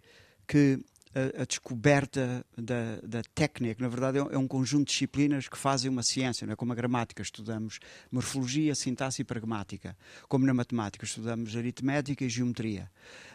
que 0.48 0.80
a, 1.18 1.42
a 1.42 1.46
descoberta 1.46 2.46
da, 2.56 3.00
da, 3.04 3.24
técnica, 3.34 3.82
na 3.82 3.90
verdade, 3.90 4.20
é, 4.20 4.22
é 4.22 4.38
um 4.38 4.48
conjunto 4.48 4.88
de 4.88 4.92
disciplinas 4.92 5.48
que 5.48 5.58
fazem 5.58 5.90
uma 5.90 6.04
ciência, 6.04 6.46
não 6.46 6.54
é? 6.54 6.56
como 6.56 6.72
a 6.72 6.76
gramática, 6.76 7.24
estudamos 7.24 7.80
morfologia, 8.12 8.76
sintaxe 8.76 9.24
e 9.24 9.26
pragmática, 9.26 9.98
como 10.28 10.46
na 10.46 10.54
matemática, 10.54 11.06
estudamos 11.06 11.56
aritmética 11.56 12.24
e 12.24 12.30
geometria, 12.30 12.90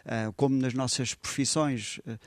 uh, 0.04 0.32
como 0.34 0.56
nas 0.56 0.74
nossas 0.74 1.14
profissões, 1.14 1.98
uh, 1.98 2.18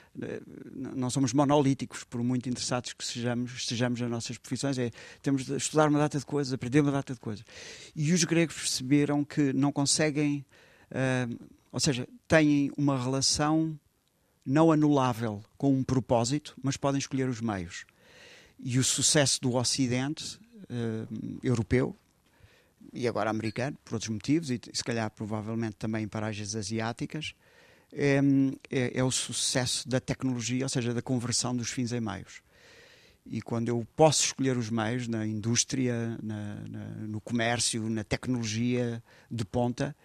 não 0.96 1.10
somos 1.10 1.32
monolíticos, 1.32 2.04
por 2.04 2.22
muito 2.22 2.50
interessados 2.50 2.92
que 2.92 3.06
sejamos, 3.06 3.54
estejamos 3.54 4.02
nas 4.02 4.10
nossas 4.10 4.38
profissões, 4.38 4.78
é, 4.78 4.92
temos 5.22 5.46
de 5.46 5.56
estudar 5.56 5.88
uma 5.88 6.00
data 6.00 6.20
de 6.20 6.26
coisas, 6.26 6.52
aprender 6.52 6.82
uma 6.82 6.92
data 6.92 7.14
de 7.14 7.20
coisas. 7.20 7.46
E 7.96 8.12
os 8.12 8.24
gregos 8.26 8.56
perceberam 8.56 9.24
que 9.24 9.54
não 9.54 9.72
conseguem, 9.72 10.46
uh, 10.92 11.50
ou 11.72 11.80
seja, 11.80 12.08
têm 12.28 12.72
uma 12.78 13.02
relação 13.02 13.80
não 14.46 14.72
anulável 14.72 15.44
com 15.58 15.74
um 15.74 15.84
propósito, 15.84 16.56
mas 16.62 16.78
podem 16.78 17.00
escolher 17.00 17.28
os 17.28 17.42
meios. 17.42 17.86
E 18.60 18.78
o 18.78 18.84
sucesso 18.84 19.42
do 19.42 19.56
Ocidente 19.56 20.40
uh, 20.70 21.40
europeu 21.44 21.96
e 22.94 23.08
agora 23.08 23.30
americano, 23.30 23.78
por 23.84 23.96
outros 23.96 24.10
motivos, 24.10 24.50
e 24.50 24.60
se 24.72 24.84
calhar 24.84 25.10
provavelmente 25.12 25.76
também 25.76 26.06
em 26.06 26.08
paragens 26.08 26.56
asiáticas, 26.56 27.34
é, 27.92 28.20
é, 28.72 29.00
é, 29.00 29.04
o 29.04 29.12
sucesso 29.12 29.88
da 29.88 30.00
tecnologia, 30.00 30.64
ou 30.64 30.70
seja, 30.70 30.94
da 30.94 31.02
conversão 31.02 31.56
dos 31.56 31.70
fins 31.70 31.92
em 31.92 32.00
meios. 32.00 32.42
E 33.26 33.42
quando 33.42 33.70
eu 33.70 33.86
posso 33.96 34.24
escolher 34.24 34.58
os 34.58 34.70
meios 34.70 35.08
na 35.08 35.26
indústria, 35.26 36.18
na, 36.22 36.56
na, 36.70 36.86
no 37.08 37.20
comércio, 37.20 37.90
na 37.90 38.04
tecnologia 38.04 39.04
de 39.30 39.44
ponta, 39.44 39.96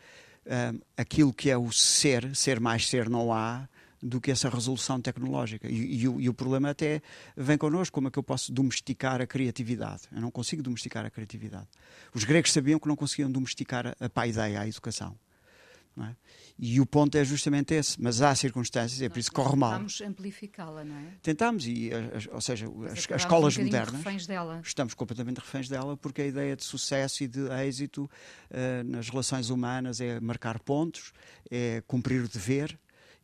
uh, 0.46 0.80
aquilo 0.96 1.32
que 1.32 1.50
é 1.50 1.56
o 1.56 1.70
ser, 1.70 2.34
ser 2.34 2.58
mais 2.60 2.88
ser 2.88 3.08
não 3.08 3.32
há, 3.32 3.68
do 4.02 4.20
que 4.20 4.30
essa 4.30 4.48
resolução 4.48 5.00
tecnológica. 5.00 5.68
E, 5.68 6.02
e, 6.02 6.08
o, 6.08 6.20
e, 6.20 6.28
o, 6.28 6.34
problema 6.34 6.70
até 6.70 7.02
vem 7.36 7.58
connosco, 7.58 7.94
como 7.94 8.08
é 8.08 8.10
que 8.10 8.18
eu 8.18 8.22
posso 8.22 8.52
domesticar 8.52 9.20
a 9.20 9.26
criatividade? 9.26 10.02
Eu 10.12 10.20
não 10.20 10.30
consigo 10.30 10.62
domesticar 10.62 11.04
a 11.04 11.10
criatividade. 11.10 11.68
Os 12.14 12.24
gregos 12.24 12.52
sabiam 12.52 12.78
que 12.78 12.88
não 12.88 12.96
conseguiam 12.96 13.30
domesticar 13.30 13.86
a, 13.86 13.96
a 14.00 14.08
paideia, 14.08 14.60
a 14.60 14.68
educação. 14.68 15.16
É? 15.98 16.14
E 16.58 16.80
o 16.80 16.86
ponto 16.86 17.16
é 17.16 17.24
justamente 17.24 17.74
esse, 17.74 18.00
mas 18.00 18.22
há 18.22 18.34
circunstâncias, 18.34 19.02
é 19.02 19.08
por 19.08 19.18
isso 19.18 19.28
que 19.28 19.36
corre 19.36 19.56
mal. 19.56 19.72
Tentámos 19.72 20.00
amplificá-la, 20.00 20.84
não 20.84 20.96
é? 20.96 21.06
Tentamos, 21.22 21.66
e, 21.66 21.90
ou 22.32 22.40
seja, 22.40 22.66
as, 22.86 23.10
as 23.10 23.22
escolas 23.22 23.56
um 23.56 23.64
modernas. 23.64 24.26
Dela. 24.26 24.60
Estamos 24.64 24.94
completamente 24.94 25.38
reféns 25.38 25.68
dela, 25.68 25.96
porque 25.96 26.22
a 26.22 26.26
ideia 26.26 26.56
de 26.56 26.64
sucesso 26.64 27.24
e 27.24 27.28
de 27.28 27.40
êxito 27.66 28.04
uh, 28.04 28.84
nas 28.84 29.08
relações 29.08 29.50
humanas 29.50 30.00
é 30.00 30.20
marcar 30.20 30.58
pontos, 30.60 31.12
é 31.50 31.82
cumprir 31.86 32.22
o 32.22 32.28
dever, 32.28 32.78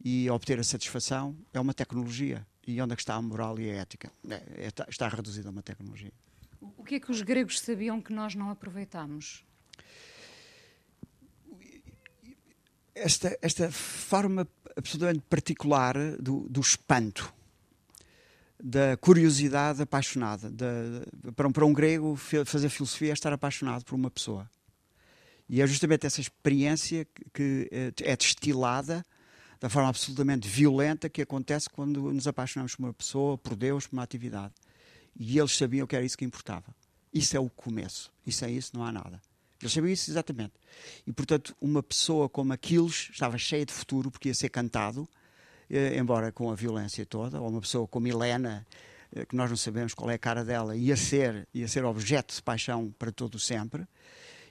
e 0.04 0.28
obter 0.30 0.58
a 0.58 0.64
satisfação 0.64 1.36
é 1.52 1.60
uma 1.60 1.74
tecnologia. 1.74 2.46
E 2.66 2.80
onde 2.80 2.92
é 2.92 2.96
que 2.96 3.02
está 3.02 3.14
a 3.14 3.22
moral 3.22 3.58
e 3.60 3.70
a 3.70 3.74
ética? 3.74 4.10
É, 4.28 4.34
é, 4.34 4.72
está 4.88 5.08
reduzida 5.08 5.48
a 5.48 5.52
uma 5.52 5.62
tecnologia. 5.62 6.12
O 6.60 6.82
que 6.82 6.96
é 6.96 7.00
que 7.00 7.10
os 7.10 7.22
gregos 7.22 7.60
sabiam 7.60 8.00
que 8.00 8.12
nós 8.12 8.34
não 8.34 8.50
aproveitamos? 8.50 9.44
Esta, 12.94 13.38
esta 13.40 13.70
forma 13.70 14.48
absolutamente 14.76 15.24
particular 15.28 15.94
do, 16.18 16.48
do 16.48 16.60
espanto, 16.60 17.32
da 18.62 18.96
curiosidade 18.96 19.82
apaixonada. 19.82 20.50
Da, 20.50 21.32
para, 21.34 21.46
um, 21.46 21.52
para 21.52 21.66
um 21.66 21.72
grego, 21.72 22.16
fazer 22.16 22.68
filosofia 22.68 23.10
é 23.10 23.12
estar 23.12 23.32
apaixonado 23.32 23.84
por 23.84 23.94
uma 23.94 24.10
pessoa. 24.10 24.50
E 25.48 25.60
é 25.60 25.66
justamente 25.66 26.06
essa 26.06 26.20
experiência 26.20 27.04
que, 27.04 27.24
que 27.32 27.68
é, 27.70 28.12
é 28.12 28.16
destilada 28.16 29.04
da 29.60 29.68
forma 29.68 29.88
absolutamente 29.88 30.48
violenta 30.48 31.08
que 31.08 31.22
acontece 31.22 31.68
quando 31.68 32.12
nos 32.12 32.26
apaixonamos 32.26 32.74
por 32.74 32.84
uma 32.84 32.92
pessoa, 32.92 33.38
por 33.38 33.56
Deus, 33.56 33.86
por 33.86 33.96
uma 33.96 34.02
atividade. 34.02 34.54
E 35.18 35.38
eles 35.38 35.56
sabiam 35.56 35.86
que 35.86 35.96
era 35.96 36.04
isso 36.04 36.16
que 36.16 36.24
importava. 36.24 36.74
Isso 37.12 37.36
é 37.36 37.40
o 37.40 37.48
começo. 37.48 38.12
E 38.26 38.32
sem 38.32 38.56
isso 38.56 38.76
não 38.76 38.84
há 38.84 38.92
nada. 38.92 39.20
Eles 39.60 39.72
sabiam 39.72 39.92
isso 39.92 40.10
exatamente. 40.10 40.52
E, 41.06 41.12
portanto, 41.12 41.56
uma 41.60 41.82
pessoa 41.82 42.28
como 42.28 42.52
Aquiles 42.52 43.08
estava 43.10 43.38
cheia 43.38 43.64
de 43.64 43.72
futuro 43.72 44.10
porque 44.10 44.28
ia 44.28 44.34
ser 44.34 44.50
cantado, 44.50 45.08
eh, 45.70 45.96
embora 45.98 46.30
com 46.30 46.50
a 46.50 46.54
violência 46.54 47.06
toda, 47.06 47.40
ou 47.40 47.48
uma 47.48 47.60
pessoa 47.60 47.88
como 47.88 48.06
Helena, 48.06 48.66
eh, 49.14 49.24
que 49.24 49.34
nós 49.34 49.48
não 49.48 49.56
sabemos 49.56 49.94
qual 49.94 50.10
é 50.10 50.14
a 50.14 50.18
cara 50.18 50.44
dela, 50.44 50.76
ia 50.76 50.96
ser, 50.96 51.48
ia 51.54 51.66
ser 51.66 51.84
objeto 51.86 52.34
de 52.34 52.42
paixão 52.42 52.94
para 52.98 53.10
todo 53.10 53.38
sempre. 53.38 53.86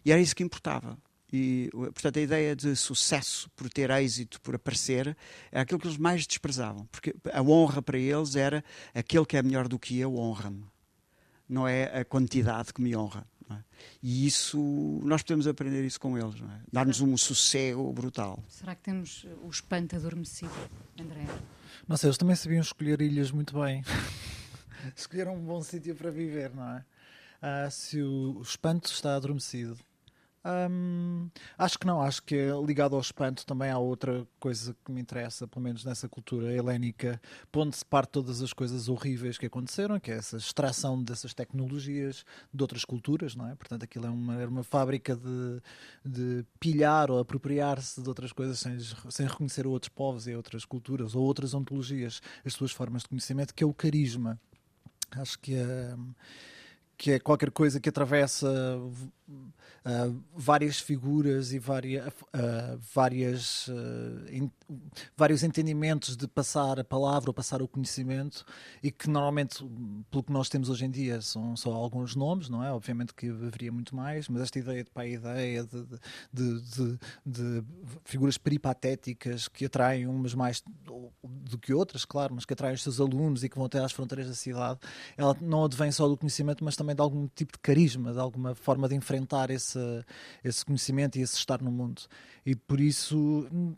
E 0.04 0.12
era 0.12 0.20
isso 0.20 0.36
que 0.36 0.44
importava. 0.44 0.98
E, 1.32 1.70
portanto, 1.72 2.18
a 2.18 2.22
ideia 2.22 2.56
de 2.56 2.76
sucesso 2.76 3.50
por 3.56 3.70
ter 3.70 3.90
êxito, 3.90 4.40
por 4.42 4.56
aparecer, 4.56 5.18
é 5.52 5.60
aquilo 5.60 5.80
que 5.80 5.88
eles 5.88 5.98
mais 5.98 6.26
desprezavam. 6.26 6.86
Porque 6.88 7.16
a 7.34 7.42
honra 7.42 7.82
para 7.82 7.98
eles 7.98 8.36
era 8.36 8.64
aquele 8.94 9.26
que 9.26 9.36
é 9.36 9.44
melhor 9.44 9.68
do 9.68 9.80
que 9.80 9.98
eu, 10.00 10.16
honra-me. 10.16 10.66
Não 11.48 11.68
é 11.68 12.00
a 12.00 12.06
quantidade 12.06 12.74
que 12.74 12.82
me 12.82 12.96
honra. 12.96 13.28
É? 13.50 13.58
E 14.02 14.26
isso, 14.26 14.58
nós 15.04 15.22
podemos 15.22 15.46
aprender 15.46 15.86
isso 15.86 16.00
com 16.00 16.18
eles, 16.18 16.36
é? 16.42 16.62
dar-nos 16.72 17.00
um 17.02 17.16
sossego 17.16 17.92
brutal. 17.94 18.44
Será 18.48 18.74
que 18.74 18.82
temos 18.82 19.26
o 19.44 19.50
espanto 19.50 19.96
adormecido, 19.96 20.54
André? 21.00 21.26
Não 21.88 21.96
sei, 21.96 22.08
eles 22.08 22.18
também 22.18 22.36
sabiam 22.36 22.62
escolher 22.62 23.02
ilhas 23.02 23.32
muito 23.32 23.60
bem. 23.60 23.84
Escolheram 24.96 25.36
um 25.36 25.46
bom 25.46 25.62
sítio 25.62 25.96
para 25.96 26.10
viver, 26.10 26.54
não 26.56 26.64
é? 26.64 26.86
Ah, 27.42 27.70
se 27.70 28.02
o 28.02 28.42
espanto 28.42 28.90
está 28.90 29.16
adormecido, 29.16 29.78
Acho 31.58 31.80
que 31.80 31.88
não, 31.88 32.02
acho 32.02 32.22
que 32.24 32.36
é 32.36 32.52
ligado 32.64 32.96
ao 32.96 33.02
espanto 33.02 33.46
também 33.46 33.72
há 33.72 33.80
outra 33.80 34.28
coisa 34.40 34.76
que 34.86 34.92
me 34.92 35.02
interessa, 35.02 35.48
pelo 35.48 35.64
menos 35.64 35.84
nessa 35.84 36.08
cultura 36.08 36.54
helénica, 36.54 37.20
onde 37.56 37.76
se 37.76 37.86
parte 37.86 38.12
todas 38.12 38.42
as 38.42 38.54
coisas 38.54 38.88
horríveis 38.88 39.38
que 39.38 39.48
aconteceram, 39.48 40.00
que 40.00 40.12
é 40.12 40.16
essa 40.16 40.38
extração 40.38 41.02
dessas 41.02 41.34
tecnologias 41.34 42.24
de 42.54 42.62
outras 42.62 42.86
culturas, 42.86 43.36
não 43.36 43.50
é? 43.50 43.56
Portanto, 43.56 43.84
aquilo 43.84 44.06
é 44.06 44.10
uma, 44.10 44.42
é 44.42 44.46
uma 44.46 44.64
fábrica 44.64 45.16
de, 45.16 45.62
de 46.06 46.46
pilhar 46.60 47.10
ou 47.10 47.20
apropriar-se 47.20 48.02
de 48.02 48.08
outras 48.08 48.32
coisas 48.32 48.60
sem, 48.60 48.78
sem 49.10 49.26
reconhecer 49.26 49.66
outros 49.66 49.90
povos 49.90 50.28
e 50.28 50.36
outras 50.36 50.64
culturas 50.64 51.16
ou 51.16 51.24
outras 51.24 51.54
ontologias, 51.54 52.22
as 52.46 52.54
suas 52.54 52.72
formas 52.72 53.02
de 53.04 53.10
conhecimento, 53.10 53.54
que 53.54 53.64
é 53.64 53.68
o 53.68 53.74
carisma. 53.74 54.40
Acho 55.12 55.40
que 55.40 55.56
é, 55.56 55.96
que 56.98 57.12
é 57.12 57.20
qualquer 57.20 57.52
coisa 57.52 57.80
que 57.80 57.90
atravessa 57.90 58.48
uh, 59.28 60.24
várias 60.36 60.80
figuras 60.80 61.52
e 61.52 61.60
várias, 61.60 62.08
uh, 62.08 62.80
várias, 62.94 63.68
uh, 63.68 64.52
vários 65.16 65.44
entendimentos 65.44 66.16
de 66.16 66.28
passar 66.28 66.80
a 66.80 66.84
palavra 66.84 67.30
ou 67.30 67.34
passar 67.34 67.62
o 67.62 67.68
conhecimento 67.68 68.46
e 68.82 68.92
que 68.92 69.10
normalmente, 69.10 69.64
pelo 70.10 70.24
que 70.24 70.32
nós 70.32 70.50
temos 70.50 70.70
hoje 70.70 70.86
em 70.86 70.92
dia, 70.92 71.22
são 71.22 71.56
só 71.56 71.74
alguns 71.74 72.16
nomes, 72.16 72.50
não 72.50 72.64
é? 72.64 72.72
Obviamente 72.72 73.14
que 73.14 73.30
haveria 73.30 73.72
muito 73.72 73.96
mais, 73.96 74.28
mas 74.30 74.42
esta 74.42 74.60
ideia 74.60 74.84
de 74.84 74.92
pai 74.92 75.14
ideia 75.14 75.64
de, 75.64 75.86
de, 76.32 76.62
de, 76.62 77.00
de, 77.26 77.64
figuras 78.04 78.38
peripatéticas 78.38 79.48
que 79.48 79.66
atraem 79.66 80.08
umas 80.08 80.34
mais 80.34 80.64
do 81.24 81.58
que 81.58 81.74
outras, 81.74 82.06
claro, 82.06 82.36
mas 82.36 82.46
que 82.46 82.54
atraem 82.54 82.76
os 82.76 82.84
seus 82.84 83.00
alunos 83.00 83.44
e 83.44 83.50
que 83.50 83.56
vão 83.56 83.66
até 83.66 83.80
às 83.80 83.92
fronteiras 83.92 84.28
da 84.28 84.34
cidade, 84.34 84.80
ela 85.18 85.36
não 85.42 85.66
advém 85.66 85.92
só 85.92 86.08
do 86.08 86.18
conhecimento, 86.18 86.64
mas 86.64 86.76
também 86.76 86.96
de 86.96 87.02
algum 87.02 87.28
tipo 87.28 87.54
de 87.54 87.60
carisma, 87.60 88.14
de 88.14 88.20
alguma 88.20 88.56
forma 88.56 88.88
de 88.88 88.96
enfrentar 89.16 89.50
esse 89.50 89.80
esse, 90.44 90.64
conhecimento 90.64 91.18
e 91.18 91.22
esse 91.22 91.36
estar 91.36 91.62
no 91.62 91.72
mundo. 91.72 92.04
E 92.46 92.56
por 92.56 92.80
isso 92.80 93.48
hum, 93.52 93.76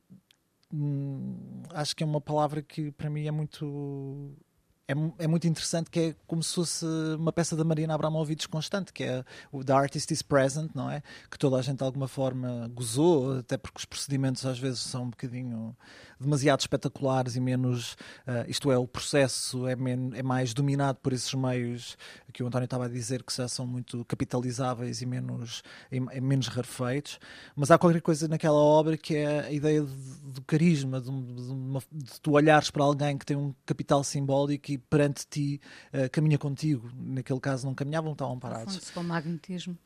hum, 0.74 1.63
acho 1.74 1.96
que 1.96 2.03
é 2.03 2.06
uma 2.06 2.22
palavra 2.22 2.62
que 2.62 2.91
para 2.91 3.10
mim 3.10 3.25
é 3.25 3.32
muito 3.32 4.36
é, 4.88 4.94
é, 5.20 5.27
muito 5.27 5.46
interessante 5.46 5.89
que 5.89 6.00
é 6.00 6.15
como 6.25 6.41
se 6.41 6.56
fosse 6.56 6.86
uma 7.17 7.34
peça 7.34 7.58
da 7.58 7.63
Marina 7.63 7.94
Abramovic 7.94 8.48
constante, 8.48 8.94
que 8.94 9.03
é 9.03 9.24
o 9.51 9.62
The 9.63 9.74
Artist 9.74 10.13
is 10.13 10.22
Present, 10.22 10.72
não 10.74 10.89
é? 10.89 11.01
Que 11.29 11.38
toda 11.38 11.58
a 11.58 11.62
gente 11.62 11.79
de 11.79 11.84
alguma 11.84 12.08
forma 12.08 12.70
gozou, 12.74 13.39
até 13.39 13.58
porque 13.58 13.79
os 13.79 13.86
procedimentos 13.86 14.46
às 14.46 14.58
vezes 14.58 14.79
são 14.79 15.03
um 15.03 15.10
bocadinho 15.10 15.75
demasiado 16.19 16.59
espetaculares 16.62 17.36
e 17.36 17.39
menos, 17.39 17.93
uh, 18.27 18.47
isto 18.47 18.71
é, 18.71 18.77
o 18.77 18.88
processo 18.88 19.67
é, 19.67 19.75
men 19.75 20.12
é 20.13 20.24
mais 20.24 20.53
dominado 20.53 21.00
por 21.01 21.13
esses 21.13 21.33
meios 21.33 21.97
que 22.33 22.43
o 22.43 22.47
António 22.47 22.65
estava 22.65 22.86
a 22.86 22.89
dizer 22.89 23.24
que 23.24 23.36
já 23.36 23.47
são 23.47 23.65
muito 23.65 24.03
capitalizáveis 24.05 25.01
e 25.01 25.05
menos, 25.05 25.63
e, 25.91 25.97
e 25.97 26.21
menos 26.21 26.47
rarefeitos, 26.47 27.19
mas 27.55 27.71
há 27.71 27.77
qualquer 27.77 28.01
coisa 28.01 28.27
naquela 28.27 28.57
obra 28.57 28.97
que 28.97 29.15
é 29.15 29.41
a 29.41 29.51
ideia 29.51 29.81
do 29.81 30.41
carisma, 30.45 31.00
de, 31.00 31.09
de, 31.09 31.51
uma, 31.51 31.81
de 31.91 32.21
tu 32.21 32.31
olhares 32.31 32.69
para 32.69 32.83
alguém 32.83 33.17
que 33.17 33.25
tem 33.25 33.38
um 33.38 33.53
capital 33.65 34.03
simbólico 34.03 34.71
e 34.71 34.77
perante 34.77 35.25
ti 35.27 35.62
uh, 35.93 36.09
caminha 36.12 36.38
contigo. 36.38 36.89
Naquele 36.95 37.39
caso 37.39 37.65
não 37.65 37.74
caminhavam, 37.74 38.12
estavam 38.12 38.39
parados. 38.39 38.89
Com 38.91 39.03
magnetismo. 39.03 39.77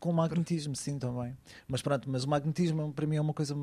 Com 0.00 0.08
o 0.08 0.14
magnetismo, 0.14 0.74
sim, 0.74 0.98
também. 0.98 1.36
Mas 1.68 1.82
pronto, 1.82 2.08
mas 2.10 2.24
o 2.24 2.28
magnetismo 2.28 2.90
para 2.90 3.06
mim 3.06 3.16
é 3.16 3.20
uma 3.20 3.34
coisa 3.34 3.54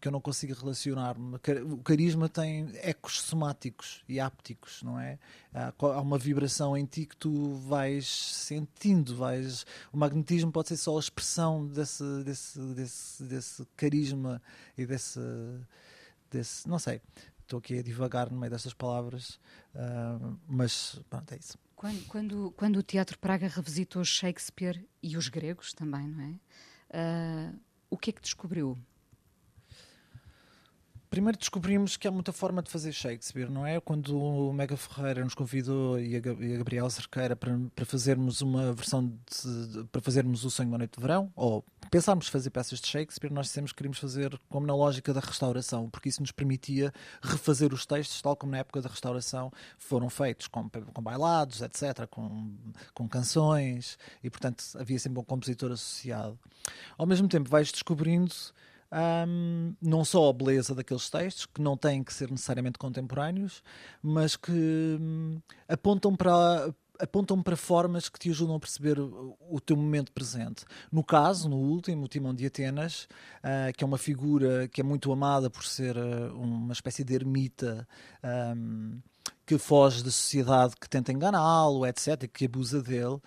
que 0.00 0.08
eu 0.08 0.10
não 0.10 0.20
consigo 0.20 0.52
relacionar. 0.54 1.16
O 1.16 1.78
carisma 1.84 2.28
tem 2.28 2.68
ecos 2.82 3.20
somáticos 3.22 4.02
e 4.08 4.18
ápticos, 4.18 4.82
não 4.82 4.98
é? 4.98 5.20
Há 5.54 6.00
uma 6.00 6.18
vibração 6.18 6.76
em 6.76 6.84
ti 6.84 7.06
que 7.06 7.16
tu 7.16 7.54
vais 7.54 8.08
sentindo, 8.08 9.14
vais... 9.14 9.64
O 9.92 9.96
magnetismo 9.96 10.50
pode 10.50 10.68
ser 10.68 10.76
só 10.76 10.96
a 10.96 11.00
expressão 11.00 11.64
desse, 11.64 12.24
desse, 12.24 12.60
desse, 12.74 13.22
desse 13.22 13.66
carisma 13.76 14.42
e 14.76 14.84
desse, 14.84 15.20
desse... 16.28 16.68
Não 16.68 16.80
sei, 16.80 17.00
estou 17.40 17.60
aqui 17.60 17.78
a 17.78 17.82
divagar 17.82 18.30
no 18.32 18.38
meio 18.38 18.50
destas 18.50 18.74
palavras, 18.74 19.38
uh, 19.76 20.36
mas 20.48 21.00
pronto, 21.08 21.32
é 21.32 21.36
isso. 21.36 21.56
Quando, 21.80 22.04
quando, 22.08 22.54
quando, 22.58 22.76
o 22.76 22.82
Teatro 22.82 23.18
Praga 23.18 23.48
revisitou 23.48 24.04
Shakespeare 24.04 24.86
e 25.02 25.16
os 25.16 25.28
gregos 25.28 25.72
também, 25.72 26.06
não 26.06 26.20
é? 26.20 27.52
Uh, 27.54 27.60
o 27.88 27.96
que 27.96 28.10
é 28.10 28.12
que 28.12 28.20
descobriu? 28.20 28.76
Primeiro 31.10 31.36
descobrimos 31.36 31.96
que 31.96 32.06
há 32.06 32.10
muita 32.12 32.32
forma 32.32 32.62
de 32.62 32.70
fazer 32.70 32.92
Shakespeare, 32.92 33.50
não 33.50 33.66
é? 33.66 33.80
Quando 33.80 34.16
o 34.16 34.52
Mega 34.52 34.76
Ferreira 34.76 35.24
nos 35.24 35.34
convidou 35.34 35.98
e 35.98 36.14
a, 36.14 36.20
Gabriela 36.20 36.88
Cerqueira 36.88 37.34
para, 37.34 37.58
para 37.74 37.84
fazermos 37.84 38.40
uma 38.40 38.72
versão 38.72 39.08
de, 39.08 39.84
para 39.90 40.00
fazermos 40.00 40.44
o 40.44 40.50
Sonho 40.52 40.68
uma 40.68 40.78
Noite 40.78 40.94
de 40.94 41.02
Verão, 41.02 41.32
ou 41.34 41.64
pensarmos 41.90 42.28
fazer 42.28 42.50
peças 42.50 42.80
de 42.80 42.86
Shakespeare, 42.86 43.32
nós 43.32 43.46
dissemos 43.46 43.72
que 43.72 43.78
queríamos 43.78 43.98
fazer 43.98 44.38
como 44.48 44.64
na 44.64 44.72
lógica 44.72 45.12
da 45.12 45.18
restauração, 45.18 45.90
porque 45.90 46.08
isso 46.08 46.20
nos 46.20 46.30
permitia 46.30 46.92
refazer 47.20 47.74
os 47.74 47.84
textos 47.84 48.22
tal 48.22 48.36
como 48.36 48.52
na 48.52 48.58
época 48.58 48.80
da 48.80 48.88
restauração 48.88 49.50
foram 49.78 50.08
feitos, 50.08 50.46
com, 50.46 50.70
com 50.70 51.02
bailados, 51.02 51.60
etc., 51.60 52.06
com, 52.08 52.54
com 52.94 53.08
canções, 53.08 53.98
e 54.22 54.30
portanto 54.30 54.62
havia 54.78 54.98
sempre 55.00 55.18
um 55.18 55.24
compositor 55.24 55.72
associado. 55.72 56.38
Ao 56.96 57.04
mesmo 57.04 57.26
tempo 57.26 57.50
vais 57.50 57.72
descobrindo 57.72 58.32
um, 58.92 59.74
não 59.80 60.04
só 60.04 60.28
a 60.28 60.32
beleza 60.32 60.74
daqueles 60.74 61.08
textos, 61.08 61.46
que 61.46 61.60
não 61.60 61.76
têm 61.76 62.02
que 62.02 62.12
ser 62.12 62.30
necessariamente 62.30 62.78
contemporâneos, 62.78 63.62
mas 64.02 64.36
que 64.36 64.52
um, 65.00 65.40
apontam 65.68 66.14
para 66.14 66.72
apontam 67.00 67.42
para 67.42 67.56
formas 67.56 68.10
que 68.10 68.18
te 68.18 68.28
ajudam 68.28 68.56
a 68.56 68.60
perceber 68.60 69.00
o, 69.00 69.58
teu 69.64 69.74
momento 69.74 70.12
presente. 70.12 70.64
No 70.92 71.02
caso, 71.02 71.48
no 71.48 71.56
último, 71.56 72.04
o 72.04 72.08
Timão 72.08 72.34
de 72.34 72.44
Atenas, 72.44 73.08
uh, 73.38 73.72
que 73.74 73.82
é 73.82 73.86
uma 73.86 73.96
figura 73.96 74.68
que 74.68 74.82
é 74.82 74.84
muito 74.84 75.10
amada 75.10 75.48
por 75.48 75.64
ser 75.64 75.96
uh, 75.96 76.36
uma 76.38 76.74
espécie 76.74 77.02
de 77.02 77.14
ermita 77.14 77.88
um, 78.54 79.00
que 79.46 79.56
foge 79.56 80.04
da 80.04 80.10
sociedade 80.10 80.74
que 80.78 80.88
tenta 80.88 81.10
enganá-lo, 81.10 81.86
etc., 81.86 82.28
que 82.30 82.44
abusa 82.44 82.82
dele. 82.82 83.18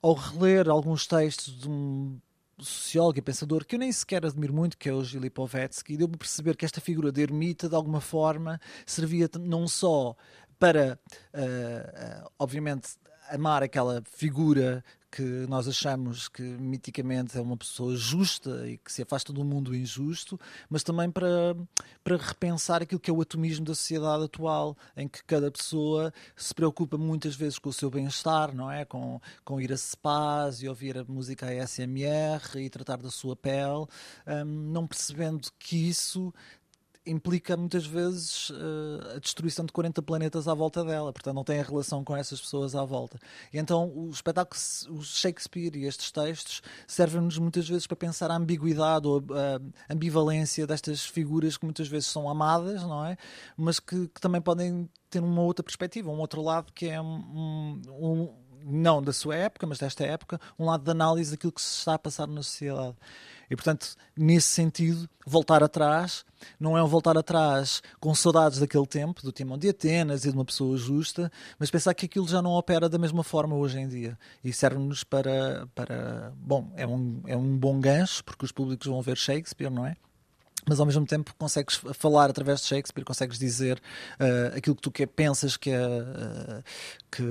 Ao 0.00 0.14
reler 0.14 0.68
alguns 0.70 1.06
textos 1.06 1.60
de 1.60 1.68
um 1.68 2.18
sociólogo 2.58 3.18
e 3.18 3.22
pensador 3.22 3.64
que 3.64 3.76
eu 3.76 3.78
nem 3.78 3.92
sequer 3.92 4.24
admiro 4.24 4.52
muito, 4.52 4.76
que 4.76 4.88
é 4.88 4.92
o 4.92 5.04
Gili 5.04 5.30
Povetsky, 5.30 5.96
deu-me 5.96 6.16
perceber 6.16 6.56
que 6.56 6.64
esta 6.64 6.80
figura 6.80 7.12
de 7.12 7.22
ermita, 7.22 7.68
de 7.68 7.74
alguma 7.74 8.00
forma, 8.00 8.60
servia 8.84 9.28
não 9.40 9.68
só 9.68 10.16
para, 10.58 10.98
uh, 11.34 12.24
uh, 12.24 12.30
obviamente, 12.38 12.96
amar 13.30 13.62
aquela 13.62 14.02
figura 14.04 14.84
que 15.10 15.22
nós 15.48 15.66
achamos 15.66 16.28
que 16.28 16.42
miticamente 16.42 17.36
é 17.36 17.40
uma 17.40 17.56
pessoa 17.56 17.96
justa 17.96 18.68
e 18.68 18.76
que 18.76 18.92
se 18.92 19.02
afasta 19.02 19.32
do 19.32 19.42
mundo 19.44 19.74
injusto, 19.74 20.38
mas 20.68 20.82
também 20.82 21.10
para, 21.10 21.56
para 22.04 22.16
repensar 22.16 22.82
aquilo 22.82 23.00
que 23.00 23.10
é 23.10 23.14
o 23.14 23.20
atomismo 23.20 23.64
da 23.64 23.74
sociedade 23.74 24.24
atual, 24.24 24.76
em 24.96 25.08
que 25.08 25.24
cada 25.24 25.50
pessoa 25.50 26.12
se 26.36 26.54
preocupa 26.54 26.98
muitas 26.98 27.34
vezes 27.34 27.58
com 27.58 27.70
o 27.70 27.72
seu 27.72 27.90
bem-estar, 27.90 28.54
não 28.54 28.70
é? 28.70 28.84
Com, 28.84 29.20
com 29.44 29.60
ir 29.60 29.72
a 29.72 29.76
spas 29.76 30.62
e 30.62 30.68
ouvir 30.68 30.98
a 30.98 31.04
música 31.04 31.46
ASMR 31.46 32.56
e 32.56 32.68
tratar 32.68 32.98
da 32.98 33.10
sua 33.10 33.34
pele, 33.34 33.86
um, 34.26 34.44
não 34.44 34.86
percebendo 34.86 35.48
que 35.58 35.88
isso 35.88 36.32
implica 37.10 37.56
muitas 37.56 37.86
vezes 37.86 38.50
uh, 38.50 39.16
a 39.16 39.18
destruição 39.18 39.64
de 39.64 39.72
40 39.72 40.02
planetas 40.02 40.46
à 40.46 40.54
volta 40.54 40.84
dela, 40.84 41.12
portanto 41.12 41.34
não 41.34 41.44
tem 41.44 41.60
a 41.60 41.62
relação 41.62 42.04
com 42.04 42.16
essas 42.16 42.40
pessoas 42.40 42.74
à 42.74 42.84
volta. 42.84 43.18
E 43.52 43.58
então 43.58 43.90
o 43.94 44.10
espetáculo, 44.10 44.60
o 44.90 45.02
Shakespeare 45.02 45.76
e 45.76 45.84
estes 45.84 46.10
textos 46.10 46.62
servem-nos 46.86 47.38
muitas 47.38 47.68
vezes 47.68 47.86
para 47.86 47.96
pensar 47.96 48.30
a 48.30 48.36
ambiguidade 48.36 49.06
ou 49.06 49.24
a 49.32 49.92
ambivalência 49.92 50.66
destas 50.66 51.04
figuras 51.04 51.56
que 51.56 51.64
muitas 51.64 51.88
vezes 51.88 52.08
são 52.08 52.28
amadas, 52.28 52.82
não 52.82 53.04
é? 53.04 53.16
Mas 53.56 53.80
que, 53.80 54.08
que 54.08 54.20
também 54.20 54.40
podem 54.40 54.88
ter 55.10 55.22
uma 55.22 55.42
outra 55.42 55.62
perspectiva, 55.62 56.10
um 56.10 56.18
outro 56.18 56.42
lado 56.42 56.72
que 56.72 56.86
é 56.86 57.00
um, 57.00 57.80
um 57.88 58.34
não 58.64 59.02
da 59.02 59.12
sua 59.12 59.36
época, 59.36 59.66
mas 59.66 59.78
desta 59.78 60.04
época, 60.04 60.40
um 60.58 60.66
lado 60.66 60.84
de 60.84 60.90
análise 60.90 61.30
daquilo 61.30 61.52
que 61.52 61.62
se 61.62 61.78
está 61.78 61.94
a 61.94 61.98
passar 61.98 62.26
na 62.26 62.42
sociedade. 62.42 62.96
E, 63.50 63.56
portanto, 63.56 63.96
nesse 64.16 64.48
sentido, 64.48 65.08
voltar 65.26 65.62
atrás 65.62 66.24
não 66.58 66.76
é 66.76 66.82
um 66.82 66.86
voltar 66.86 67.16
atrás 67.16 67.82
com 67.98 68.14
saudades 68.14 68.58
daquele 68.58 68.86
tempo, 68.86 69.22
do 69.22 69.32
Timão 69.32 69.58
de 69.58 69.68
Atenas 69.68 70.24
e 70.24 70.30
de 70.30 70.36
uma 70.36 70.44
pessoa 70.44 70.76
justa, 70.76 71.30
mas 71.58 71.70
pensar 71.70 71.94
que 71.94 72.06
aquilo 72.06 72.28
já 72.28 72.40
não 72.40 72.52
opera 72.52 72.88
da 72.88 72.98
mesma 72.98 73.24
forma 73.24 73.56
hoje 73.56 73.78
em 73.78 73.88
dia. 73.88 74.18
E 74.44 74.52
serve-nos 74.52 75.04
para, 75.04 75.66
para. 75.74 76.32
Bom, 76.36 76.72
é 76.76 76.86
um, 76.86 77.22
é 77.26 77.36
um 77.36 77.56
bom 77.56 77.80
gancho, 77.80 78.24
porque 78.24 78.44
os 78.44 78.52
públicos 78.52 78.86
vão 78.86 79.02
ver 79.02 79.16
Shakespeare, 79.16 79.70
não 79.70 79.86
é? 79.86 79.96
Mas 80.68 80.78
ao 80.78 80.86
mesmo 80.86 81.06
tempo 81.06 81.34
consegues 81.36 81.76
falar 81.94 82.28
através 82.28 82.60
de 82.60 82.66
Shakespeare, 82.66 83.04
consegues 83.04 83.38
dizer 83.38 83.80
uh, 84.20 84.56
aquilo 84.56 84.76
que 84.76 84.82
tu 84.82 84.90
que, 84.90 85.06
pensas 85.06 85.56
que, 85.56 85.70
é, 85.70 85.80
uh, 85.80 86.62
que, 87.10 87.24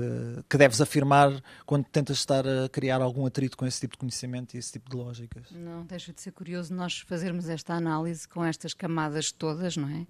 que, 0.48 0.58
deves 0.58 0.80
afirmar 0.80 1.42
quando 1.64 1.84
tentas 1.84 2.18
estar 2.18 2.46
a 2.46 2.68
criar 2.68 3.00
algum 3.00 3.26
atrito 3.26 3.56
com 3.56 3.66
esse 3.66 3.80
tipo 3.80 3.92
de 3.94 3.98
conhecimento 3.98 4.54
e 4.54 4.58
esse 4.58 4.72
tipo 4.72 4.90
de 4.90 4.96
lógicas. 4.96 5.50
Não, 5.52 5.84
deixa 5.84 6.12
de 6.12 6.20
ser 6.20 6.32
curioso 6.32 6.74
nós 6.74 7.00
fazermos 7.00 7.48
esta 7.48 7.74
análise 7.74 8.26
com 8.26 8.44
estas 8.44 8.74
camadas 8.74 9.30
todas, 9.30 9.76
não 9.76 9.88
é? 9.88 10.06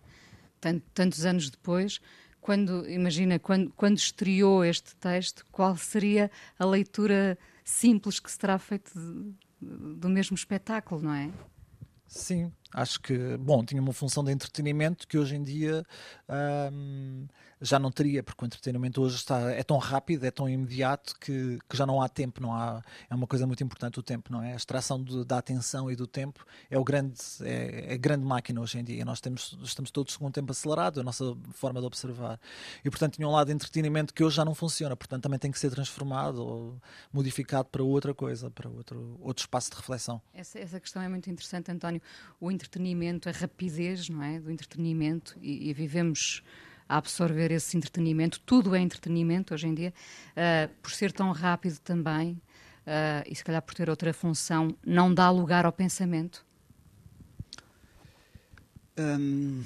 Tant, 0.60 0.82
tantos 0.92 1.24
anos 1.24 1.50
depois, 1.50 2.00
quando, 2.40 2.88
imagina, 2.88 3.38
quando, 3.38 3.70
quando 3.76 3.98
estreou 3.98 4.64
este 4.64 4.96
texto, 4.96 5.44
qual 5.52 5.76
seria 5.76 6.30
a 6.58 6.64
leitura 6.64 7.38
simples 7.64 8.18
que 8.18 8.30
se 8.30 8.38
terá 8.38 8.58
feito 8.58 8.90
de, 8.98 9.34
do 9.96 10.08
mesmo 10.08 10.34
espetáculo, 10.34 11.02
não 11.02 11.12
é? 11.12 11.30
Sim, 12.06 12.50
acho 12.72 13.00
que, 13.00 13.36
bom, 13.38 13.64
tinha 13.64 13.80
uma 13.80 13.92
função 13.92 14.22
de 14.22 14.32
entretenimento 14.32 15.06
que 15.06 15.18
hoje 15.18 15.36
em 15.36 15.42
dia 15.42 15.84
hum, 16.72 17.26
já 17.60 17.78
não 17.78 17.90
teria, 17.90 18.22
porque 18.22 18.44
o 18.44 18.46
entretenimento 18.46 19.02
hoje 19.02 19.16
está, 19.16 19.50
é 19.50 19.62
tão 19.62 19.78
rápido, 19.78 20.24
é 20.24 20.30
tão 20.30 20.48
imediato 20.48 21.14
que, 21.18 21.58
que 21.68 21.76
já 21.76 21.84
não 21.84 22.00
há 22.00 22.08
tempo, 22.08 22.40
não 22.40 22.52
há, 22.52 22.82
é 23.10 23.14
uma 23.14 23.26
coisa 23.26 23.46
muito 23.46 23.62
importante 23.64 23.98
o 23.98 24.02
tempo, 24.02 24.32
não 24.32 24.42
é? 24.42 24.52
A 24.52 24.56
extração 24.56 25.02
da 25.02 25.38
atenção 25.38 25.90
e 25.90 25.96
do 25.96 26.06
tempo 26.06 26.44
é 26.70 26.78
o 26.78 26.84
grande, 26.84 27.18
é, 27.42 27.92
é 27.92 27.94
a 27.94 27.96
grande 27.96 28.24
máquina 28.24 28.60
hoje 28.60 28.78
em 28.78 28.84
dia. 28.84 29.04
Nós 29.04 29.20
temos, 29.20 29.58
estamos 29.62 29.90
todos 29.90 30.16
com 30.16 30.26
um 30.26 30.30
tempo 30.30 30.52
acelerado, 30.52 31.00
a 31.00 31.02
nossa 31.02 31.36
forma 31.52 31.80
de 31.80 31.86
observar. 31.86 32.38
E, 32.84 32.90
portanto, 32.90 33.14
tinha 33.14 33.26
um 33.26 33.32
lado 33.32 33.48
de 33.48 33.54
entretenimento 33.54 34.14
que 34.14 34.22
hoje 34.22 34.36
já 34.36 34.44
não 34.44 34.54
funciona, 34.54 34.96
portanto, 34.96 35.22
também 35.22 35.38
tem 35.38 35.50
que 35.50 35.58
ser 35.58 35.70
transformado 35.70 36.38
ou 36.44 36.80
modificado 37.12 37.68
para 37.68 37.82
outra 37.82 38.14
coisa, 38.14 38.50
para 38.50 38.68
outro, 38.68 39.18
outro 39.20 39.42
espaço 39.42 39.70
de 39.70 39.76
reflexão. 39.76 40.20
Essa, 40.32 40.58
essa 40.58 40.78
questão 40.78 41.02
é 41.02 41.08
muito 41.08 41.28
interessante, 41.28 41.70
António. 41.70 42.00
O 42.40 42.50
entretenimento, 42.58 43.28
a 43.28 43.32
rapidez, 43.32 44.08
não 44.08 44.22
é? 44.22 44.40
Do 44.40 44.50
entretenimento 44.50 45.38
e, 45.40 45.70
e 45.70 45.72
vivemos 45.72 46.42
a 46.88 46.96
absorver 46.96 47.52
esse 47.52 47.76
entretenimento. 47.76 48.40
Tudo 48.40 48.74
é 48.74 48.80
entretenimento 48.80 49.54
hoje 49.54 49.68
em 49.68 49.74
dia, 49.74 49.94
uh, 50.32 50.74
por 50.82 50.90
ser 50.90 51.12
tão 51.12 51.30
rápido 51.30 51.78
também, 51.78 52.32
uh, 52.32 53.22
e 53.26 53.34
se 53.34 53.44
calhar 53.44 53.62
por 53.62 53.74
ter 53.74 53.88
outra 53.88 54.12
função, 54.12 54.76
não 54.84 55.12
dá 55.12 55.30
lugar 55.30 55.66
ao 55.66 55.72
pensamento? 55.72 56.44
Um, 58.98 59.62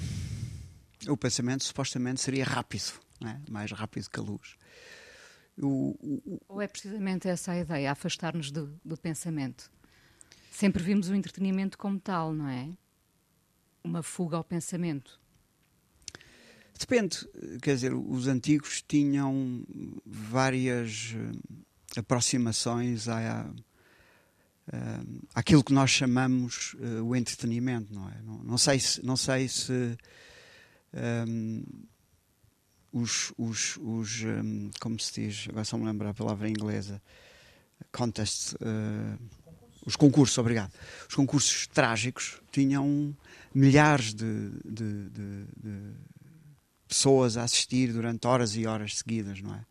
o 1.07 1.17
pensamento 1.17 1.63
supostamente 1.63 2.21
seria 2.21 2.43
rápido, 2.43 2.93
é? 3.25 3.39
mais 3.49 3.71
rápido 3.71 4.09
que 4.09 4.19
a 4.19 4.23
luz. 4.23 4.55
O, 5.57 5.95
o, 6.01 6.41
Ou 6.47 6.61
é 6.61 6.67
precisamente 6.67 7.27
essa 7.27 7.51
a 7.53 7.57
ideia, 7.57 7.91
afastar-nos 7.91 8.51
do, 8.51 8.79
do 8.83 8.97
pensamento? 8.97 9.71
Sempre 10.51 10.83
vimos 10.83 11.09
o 11.09 11.15
entretenimento 11.15 11.77
como 11.79 11.99
tal, 11.99 12.31
não 12.31 12.47
é? 12.47 12.69
Uma 13.83 14.01
fuga 14.01 14.37
ao 14.37 14.43
pensamento. 14.43 15.19
Depende, 16.79 17.27
quer 17.61 17.75
dizer, 17.75 17.93
os 17.93 18.27
antigos 18.27 18.83
tinham 18.87 19.63
várias 20.05 21.13
uh, 21.13 21.99
aproximações 21.99 23.07
à, 23.07 23.45
uh, 24.67 25.25
àquilo 25.33 25.63
que 25.63 25.71
nós 25.71 25.91
chamamos 25.91 26.73
uh, 26.73 27.03
o 27.03 27.15
entretenimento, 27.15 27.93
não 27.93 28.09
é? 28.09 28.21
Não, 28.23 28.43
não, 28.43 28.57
sei 28.57 28.79
se, 28.79 29.05
não 29.05 29.15
sei 29.15 29.47
se 29.47 29.97
um, 31.27 31.63
os, 32.91 33.31
os, 33.37 33.77
os 33.77 34.23
um, 34.23 34.71
como 34.79 34.99
se 34.99 35.21
diz, 35.21 35.47
agora 35.49 35.65
só 35.65 35.77
me 35.77 35.85
lembro 35.85 36.07
a 36.07 36.13
palavra 36.13 36.49
inglesa, 36.49 37.01
contests, 37.91 38.55
os 39.85 39.95
concursos, 39.95 40.37
obrigado. 40.37 40.71
Os 41.09 41.15
concursos 41.15 41.67
trágicos 41.67 42.41
tinham 42.51 43.15
milhares 43.53 44.13
de, 44.13 44.49
de, 44.63 45.09
de, 45.09 45.45
de 45.57 45.93
pessoas 46.87 47.37
a 47.37 47.43
assistir 47.43 47.91
durante 47.91 48.25
horas 48.27 48.55
e 48.55 48.65
horas 48.65 48.97
seguidas, 48.97 49.41
não 49.41 49.53
é? 49.53 49.65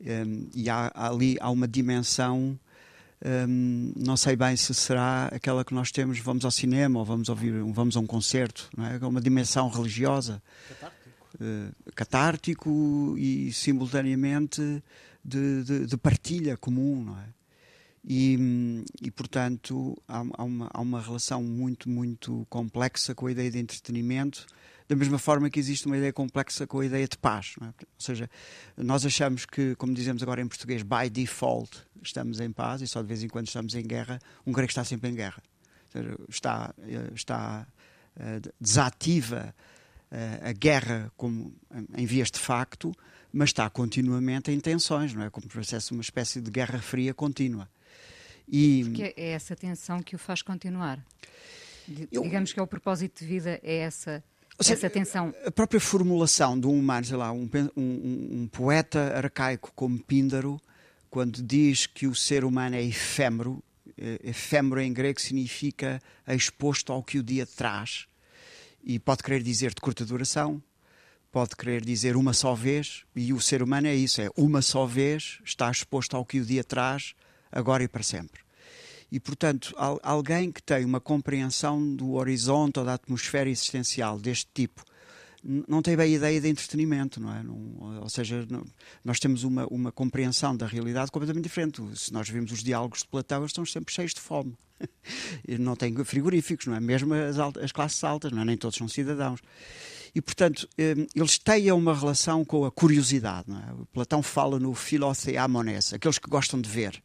Um, 0.00 0.48
e 0.54 0.68
há, 0.68 0.92
ali 0.94 1.36
há 1.40 1.48
uma 1.50 1.66
dimensão, 1.66 2.58
um, 3.24 3.92
não 3.96 4.16
sei 4.16 4.36
bem 4.36 4.56
se 4.56 4.74
será 4.74 5.28
aquela 5.32 5.64
que 5.64 5.72
nós 5.72 5.90
temos, 5.90 6.18
vamos 6.18 6.44
ao 6.44 6.50
cinema 6.50 6.98
ou 6.98 7.04
vamos 7.04 7.28
ouvir, 7.28 7.52
vamos 7.72 7.96
a 7.96 8.00
um 8.00 8.06
concerto, 8.06 8.68
não 8.76 8.84
é? 8.86 8.98
é 9.00 9.06
uma 9.06 9.20
dimensão 9.20 9.68
religiosa, 9.68 10.42
catártico, 10.68 11.10
uh, 11.36 11.92
catártico 11.94 13.14
e 13.16 13.52
simultaneamente 13.52 14.82
de, 15.24 15.64
de, 15.64 15.86
de, 15.86 15.96
partilha 15.96 16.56
comum, 16.56 17.04
não 17.04 17.18
é? 17.18 17.24
E, 18.06 18.84
e 19.02 19.10
portanto 19.10 19.96
há, 20.06 20.22
há, 20.34 20.44
uma, 20.44 20.70
há 20.72 20.80
uma 20.80 21.00
relação 21.00 21.42
muito, 21.42 21.88
muito 21.88 22.46
complexa 22.50 23.14
com 23.14 23.26
a 23.26 23.32
ideia 23.32 23.50
de 23.50 23.58
entretenimento 23.58 24.46
da 24.88 24.94
mesma 24.94 25.18
forma 25.18 25.48
que 25.48 25.58
existe 25.58 25.86
uma 25.86 25.96
ideia 25.96 26.12
complexa 26.12 26.66
com 26.66 26.80
a 26.80 26.86
ideia 26.86 27.08
de 27.08 27.16
paz. 27.16 27.54
É? 27.60 27.64
Ou 27.64 27.72
seja, 27.98 28.28
nós 28.76 29.06
achamos 29.06 29.46
que, 29.46 29.74
como 29.76 29.94
dizemos 29.94 30.22
agora 30.22 30.42
em 30.42 30.46
português, 30.46 30.82
by 30.82 31.08
default 31.10 31.70
estamos 32.02 32.40
em 32.40 32.52
paz 32.52 32.82
e 32.82 32.86
só 32.86 33.00
de 33.00 33.08
vez 33.08 33.22
em 33.22 33.28
quando 33.28 33.46
estamos 33.46 33.74
em 33.74 33.82
guerra. 33.82 34.18
Um 34.46 34.52
grego 34.52 34.70
está 34.70 34.84
sempre 34.84 35.10
em 35.10 35.14
guerra. 35.14 35.42
Seja, 35.90 36.16
está, 36.28 36.74
eh, 36.82 37.10
está 37.14 37.66
eh, 38.16 38.40
desativa 38.60 39.54
eh, 40.10 40.40
a 40.42 40.52
guerra 40.52 41.10
como 41.16 41.54
em 41.96 42.04
vias 42.04 42.30
de 42.30 42.38
facto, 42.38 42.92
mas 43.32 43.50
está 43.50 43.70
continuamente 43.70 44.50
em 44.50 44.60
tensões, 44.60 45.14
não 45.14 45.22
é? 45.22 45.30
Como 45.30 45.48
fosse 45.48 45.92
uma 45.92 46.02
espécie 46.02 46.40
de 46.40 46.50
guerra 46.50 46.78
fria 46.80 47.14
contínua. 47.14 47.68
E... 48.48 48.84
Porque 48.84 49.14
é 49.16 49.30
essa 49.30 49.56
tensão 49.56 50.02
que 50.02 50.14
o 50.14 50.18
faz 50.18 50.42
continuar. 50.42 51.04
Digamos 51.86 52.50
Eu... 52.50 52.54
que 52.54 52.60
é 52.60 52.62
o 52.62 52.66
propósito 52.66 53.20
de 53.20 53.26
vida, 53.26 53.60
é 53.62 53.76
essa 53.78 54.22
essa 54.58 54.88
tensão. 54.88 55.34
A 55.44 55.50
própria 55.50 55.80
formulação 55.80 56.58
de 56.58 56.66
um 56.66 56.78
humano, 56.78 57.04
sei 57.04 57.16
lá, 57.16 57.32
um, 57.32 57.48
um, 57.76 58.42
um, 58.42 58.48
poeta 58.48 59.12
arcaico 59.16 59.72
como 59.74 59.98
Píndaro, 59.98 60.60
quando 61.10 61.42
diz 61.42 61.86
que 61.86 62.06
o 62.06 62.14
ser 62.14 62.44
humano 62.44 62.76
é 62.76 62.82
efêmero, 62.82 63.62
eh, 63.98 64.20
efêmero 64.22 64.80
em 64.80 64.92
grego 64.92 65.20
significa 65.20 66.00
exposto 66.28 66.92
ao 66.92 67.02
que 67.02 67.18
o 67.18 67.22
dia 67.22 67.46
traz, 67.46 68.06
e 68.82 68.98
pode 68.98 69.22
querer 69.22 69.42
dizer 69.42 69.74
de 69.74 69.80
curta 69.80 70.04
duração, 70.04 70.62
pode 71.32 71.56
querer 71.56 71.84
dizer 71.84 72.16
uma 72.16 72.32
só 72.32 72.54
vez, 72.54 73.04
e 73.14 73.32
o 73.32 73.40
ser 73.40 73.62
humano 73.62 73.88
é 73.88 73.94
isso, 73.94 74.20
é 74.20 74.30
uma 74.36 74.62
só 74.62 74.86
vez, 74.86 75.40
está 75.44 75.70
exposto 75.70 76.16
ao 76.16 76.24
que 76.24 76.38
o 76.38 76.44
dia 76.44 76.62
traz, 76.62 77.14
agora 77.54 77.84
e 77.84 77.88
para 77.88 78.02
sempre. 78.02 78.42
E, 79.10 79.20
portanto, 79.20 79.74
alguém 80.02 80.50
que 80.50 80.62
tem 80.62 80.84
uma 80.84 81.00
compreensão 81.00 81.94
do 81.94 82.14
horizonte 82.14 82.80
ou 82.80 82.84
da 82.84 82.94
atmosfera 82.94 83.48
existencial 83.48 84.18
deste 84.18 84.48
tipo 84.52 84.84
não 85.44 85.82
tem 85.82 85.94
bem 85.94 86.14
a 86.14 86.16
ideia 86.16 86.40
de 86.40 86.48
entretenimento, 86.48 87.20
não 87.20 87.34
é? 87.34 87.42
Não, 87.42 88.00
ou 88.00 88.08
seja, 88.08 88.46
não, 88.48 88.64
nós 89.04 89.20
temos 89.20 89.44
uma, 89.44 89.66
uma 89.66 89.92
compreensão 89.92 90.56
da 90.56 90.66
realidade 90.66 91.10
completamente 91.10 91.44
diferente. 91.44 91.82
Se 91.94 92.10
nós 92.12 92.28
vimos 92.30 92.50
os 92.50 92.62
diálogos 92.62 93.00
de 93.00 93.08
Platão, 93.08 93.40
eles 93.40 93.50
estão 93.50 93.66
sempre 93.66 93.92
cheios 93.92 94.14
de 94.14 94.20
fome. 94.20 94.56
não 95.60 95.76
têm 95.76 95.94
frigoríficos, 96.02 96.66
não 96.66 96.74
é? 96.74 96.80
Mesmo 96.80 97.12
as, 97.12 97.38
as 97.62 97.72
classes 97.72 98.02
altas, 98.02 98.32
não 98.32 98.40
é? 98.40 98.44
Nem 98.46 98.56
todos 98.56 98.78
são 98.78 98.88
cidadãos. 98.88 99.40
E, 100.14 100.22
portanto, 100.22 100.66
eh, 100.78 100.94
eles 101.14 101.38
têm 101.38 101.70
uma 101.72 101.94
relação 101.94 102.42
com 102.42 102.64
a 102.64 102.70
curiosidade. 102.70 103.44
Não 103.46 103.58
é? 103.58 103.66
Platão 103.92 104.22
fala 104.22 104.58
no 104.58 104.74
philotheamones, 104.74 105.92
aqueles 105.92 106.18
que 106.18 106.30
gostam 106.30 106.58
de 106.58 106.70
ver 106.70 107.02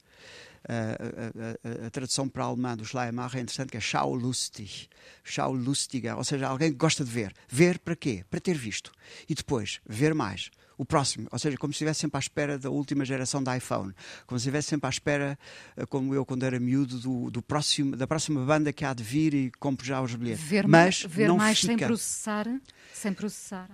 a, 0.67 1.84
a, 1.84 1.88
a, 1.88 1.89
tradução 1.89 2.28
para 2.28 2.45
o 2.45 2.50
alemão 2.50 2.76
do 2.76 2.86
Schleiermacher 2.86 3.39
é 3.39 3.41
interessante, 3.41 3.69
que 3.69 3.78
é 3.78 3.80
Schaulustig, 3.80 4.89
Schaulustiger, 5.24 6.17
ou 6.17 6.24
seja, 6.24 6.48
alguém 6.48 6.72
que 6.72 6.78
gosta 6.78 7.04
de 7.04 7.12
ver. 7.12 7.34
Ver 7.48 7.80
para 7.80 7.95
quê? 7.95 8.26
Para 8.30 8.39
ter 8.39 8.58
visto. 8.58 8.91
E 9.28 9.36
depois, 9.36 9.80
ver 9.88 10.13
mais 10.13 10.50
o 10.80 10.86
próximo, 10.86 11.28
ou 11.30 11.38
seja, 11.38 11.58
como 11.58 11.74
se 11.74 11.76
estivesse 11.76 12.00
sempre 12.00 12.17
à 12.17 12.19
espera 12.19 12.58
da 12.58 12.69
última 12.69 13.04
geração 13.04 13.43
da 13.43 13.56
iPhone, 13.58 13.93
como 14.26 14.39
se 14.39 14.43
estivesse 14.43 14.69
sempre 14.69 14.88
à 14.88 14.89
espera, 14.89 15.38
eh, 15.76 15.86
como 15.86 16.15
eu 16.15 16.26
quando 16.26 16.43
era 16.43 16.58
miúdo, 16.58 16.98
do, 17.00 17.30
do, 17.30 17.41
próximo, 17.41 17.98
da 17.98 18.08
próxima 18.08 18.45
banda 18.45 18.72
que 18.72 18.86
há 18.86 18.93
de 18.93 19.04
vir 19.04 19.34
e 19.34 19.52
compro 19.60 19.86
já 19.86 20.02
os 20.02 20.15
bilhetes. 20.15 20.41
Ver, 20.41 20.65
Mas 20.65 21.04
ver 21.04 21.28
não 21.28 21.36
mais 21.36 21.60
fica... 21.60 21.74
sem 21.74 21.86
processar, 21.86 22.48
sem 22.93 23.13
processar. 23.13 23.69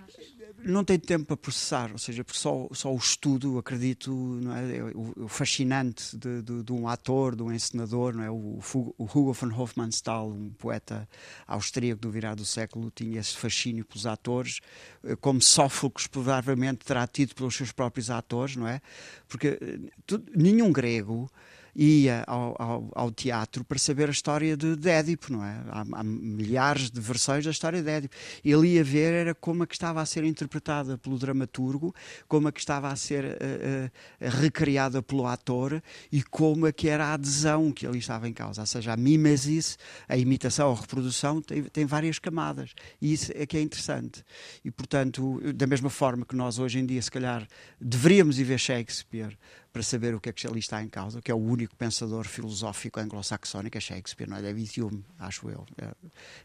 Não 0.62 0.84
tem 0.84 0.98
tempo 0.98 1.26
para 1.26 1.36
processar, 1.36 1.90
ou 1.92 1.98
seja, 1.98 2.24
só, 2.32 2.68
só 2.72 2.92
o 2.92 2.96
estudo, 2.96 3.58
acredito, 3.58 4.10
não 4.12 4.56
é, 4.56 4.82
o, 4.94 5.24
o 5.24 5.28
fascinante 5.28 6.16
de, 6.16 6.42
de, 6.42 6.62
de, 6.62 6.72
um 6.72 6.88
ator, 6.88 7.36
de 7.36 7.42
um 7.42 7.52
encenador, 7.52 8.14
não 8.14 8.22
é, 8.22 8.30
o, 8.30 8.58
o 8.98 9.04
Hugo 9.04 9.32
von 9.32 9.52
Hofmannsthal, 9.52 10.28
um 10.28 10.50
poeta 10.50 11.08
austríaco 11.46 12.00
do 12.00 12.10
virar 12.10 12.34
do 12.34 12.44
século, 12.44 12.90
tinha 12.94 13.20
esse 13.20 13.36
fascínio 13.36 13.84
pelos 13.84 14.06
atores, 14.06 14.60
eh, 15.04 15.16
como 15.16 15.40
Sófocles 15.40 16.06
provavelmente 16.06 16.84
terá 16.84 17.06
tido 17.06 17.34
pelos 17.34 17.54
seus 17.56 17.72
próprios 17.72 18.10
atores, 18.10 18.56
não 18.56 18.66
é? 18.66 18.80
Porque 19.28 19.58
eh, 19.60 20.18
nenhum 20.34 20.72
grego 20.72 21.30
ia 21.76 22.24
ao, 22.26 22.56
ao, 22.58 22.90
ao, 22.94 23.10
teatro 23.12 23.62
para 23.62 23.78
saber 23.78 24.08
a 24.08 24.12
história 24.12 24.56
de, 24.56 24.74
de 24.76 24.88
Édipo, 24.88 25.32
não 25.32 25.44
é? 25.44 25.62
Há, 25.68 25.84
há, 25.92 26.02
milhares 26.02 26.90
de 26.90 27.00
versões 27.00 27.44
da 27.44 27.50
história 27.50 27.82
de 27.82 27.90
Édipo. 27.90 28.14
Ele 28.42 28.68
ia 28.68 28.84
ver 28.84 29.12
era 29.12 29.34
como 29.34 29.62
a 29.62 29.66
que 29.66 29.74
estava 29.74 30.00
a 30.00 30.06
ser 30.06 30.24
interpretada 30.24 30.96
pelo 30.96 31.18
dramaturgo, 31.18 31.94
como 32.26 32.48
a 32.48 32.52
que 32.52 32.60
estava 32.60 32.88
a 32.88 32.96
ser 32.96 33.24
uh, 33.24 33.28
uh, 33.28 34.40
recriada 34.40 35.02
pelo 35.02 35.26
ator 35.26 35.82
e 36.10 36.22
como 36.22 36.66
a 36.66 36.72
que 36.72 36.88
era 36.88 37.06
a 37.06 37.12
adesão 37.12 37.70
que 37.70 37.86
ali 37.86 37.98
estava 37.98 38.26
em 38.26 38.32
causa. 38.32 38.62
Ou 38.62 38.66
seja, 38.66 38.94
a 38.94 38.96
mimesis, 38.96 39.78
a 40.08 40.16
imitação, 40.16 40.72
a 40.72 40.74
reprodução, 40.74 41.42
tem, 41.42 41.62
tem 41.64 41.84
várias 41.84 42.18
camadas. 42.18 42.72
E 43.02 43.12
isso 43.12 43.32
é 43.34 43.44
que 43.44 43.56
é 43.56 43.60
interessante. 43.60 44.24
E, 44.64 44.70
portanto, 44.70 45.40
da 45.54 45.66
mesma 45.66 45.90
forma 45.90 46.24
que 46.24 46.34
nós 46.34 46.58
hoje 46.58 46.78
em 46.78 46.86
dia, 46.86 47.02
se 47.02 47.10
calhar, 47.10 47.46
deveríamos 47.78 48.38
ir 48.38 48.44
ver 48.44 48.58
Shakespeare 48.58 49.36
para 49.76 49.82
saber 49.82 50.14
o 50.14 50.20
que 50.20 50.30
é 50.30 50.32
que 50.32 50.46
ali 50.46 50.58
está 50.58 50.82
em 50.82 50.88
causa, 50.88 51.20
que 51.20 51.30
é 51.30 51.34
o 51.34 51.36
único 51.36 51.76
pensador 51.76 52.24
filosófico 52.24 52.98
anglo-saxónico, 52.98 53.76
é 53.76 53.80
Shakespeare, 53.80 54.26
não 54.26 54.38
é 54.38 54.40
David 54.40 54.80
Hume, 54.80 55.04
acho 55.18 55.50
eu. 55.50 55.66
É, 55.76 55.92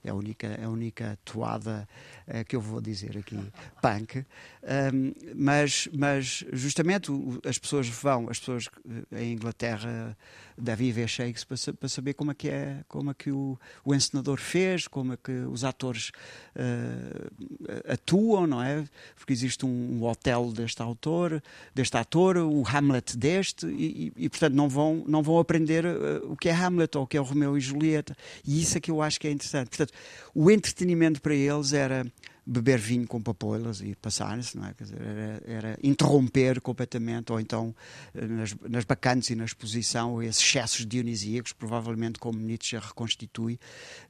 é 0.04 0.10
a, 0.10 0.13
única, 0.13 0.48
é 0.48 0.65
a 0.65 0.70
única 0.70 1.17
toada 1.24 1.88
é, 2.28 2.44
que 2.44 2.58
eu 2.58 2.60
vou 2.60 2.82
dizer 2.82 3.17
aqui, 3.17 3.39
punk. 3.82 4.26
Um, 4.63 5.13
mas, 5.34 5.88
mas, 5.94 6.44
justamente, 6.52 7.10
as 7.46 7.58
pessoas 7.58 7.88
vão, 7.88 8.28
as 8.30 8.38
pessoas 8.38 8.67
eh, 9.13 9.24
em 9.24 9.32
Inglaterra 9.32 10.17
devem 10.62 10.91
ver 10.91 11.08
Shakespeare 11.08 11.58
para, 11.58 11.74
para 11.74 11.89
saber 11.89 12.13
como 12.13 12.32
é 12.32 12.34
que 12.34 12.50
é, 12.50 12.84
como 12.88 13.12
é 13.12 13.13
que 13.13 13.32
o, 13.32 13.58
o 13.84 13.93
encenador 13.93 14.38
fez, 14.38 14.88
como 14.88 15.13
é 15.13 15.17
que 15.17 15.32
os 15.32 15.63
atores 15.63 16.12
uh, 16.56 17.91
atuam, 17.91 18.47
não 18.47 18.62
é? 18.62 18.84
Porque 19.15 19.34
existe 19.34 19.65
um, 19.65 19.69
um 20.00 20.04
hotel 20.04 20.52
deste 20.52 20.82
autor, 20.82 21.41
deste 21.74 21.97
ator, 21.97 22.38
o 22.38 22.63
Hamlet 22.67 23.17
deste, 23.17 23.65
e, 23.67 24.13
e, 24.17 24.26
e 24.26 24.30
portanto 24.30 24.54
não 24.54 24.69
vão, 24.69 25.04
não 25.08 25.24
vão 25.24 25.39
aprender 25.39 25.86
uh, 25.86 26.32
o 26.32 26.38
que 26.38 26.50
é 26.50 26.54
Hamlet 26.54 26.97
ou 26.97 27.04
o 27.04 27.08
que 27.08 27.17
é 27.17 27.21
o 27.21 27.24
Romeu 27.24 27.58
e 27.58 27.62
Julieta. 27.62 28.15
E 28.45 28.62
isso 28.62 28.78
é 28.78 28.82
que 28.82 28.91
eu 28.91 29.02
acho 29.02 29.19
que 29.19 29.28
é 29.28 29.32
interessante. 29.32 29.69
Portanto, 29.69 29.93
o 30.34 30.52
entretenimento 30.52 31.21
para 31.21 31.36
eles 31.36 31.74
era 31.74 32.06
beber 32.45 32.80
vinho 32.80 33.08
com 33.08 33.21
papoilas 33.21 33.82
e 33.82 33.95
passar-se, 33.95 34.58
não 34.58 34.65
é? 34.65 34.73
Dizer, 34.73 35.01
era, 35.01 35.43
era, 35.45 35.80
interromper 35.84 36.60
completamente, 36.60 37.32
ou 37.32 37.39
então 37.39 37.75
eh, 38.13 38.25
nas, 38.25 38.56
nas 38.67 38.84
bacantes 38.84 39.30
e 39.30 39.36
na 39.36 39.45
exposição, 39.45 40.21
esses 40.21 40.41
excessos 40.41 40.86
dionisíacos, 40.86 41.54
provavelmente 41.54 42.19
como 42.19 42.39
Nietzsche 42.39 42.77
reconstitui, 42.77 43.60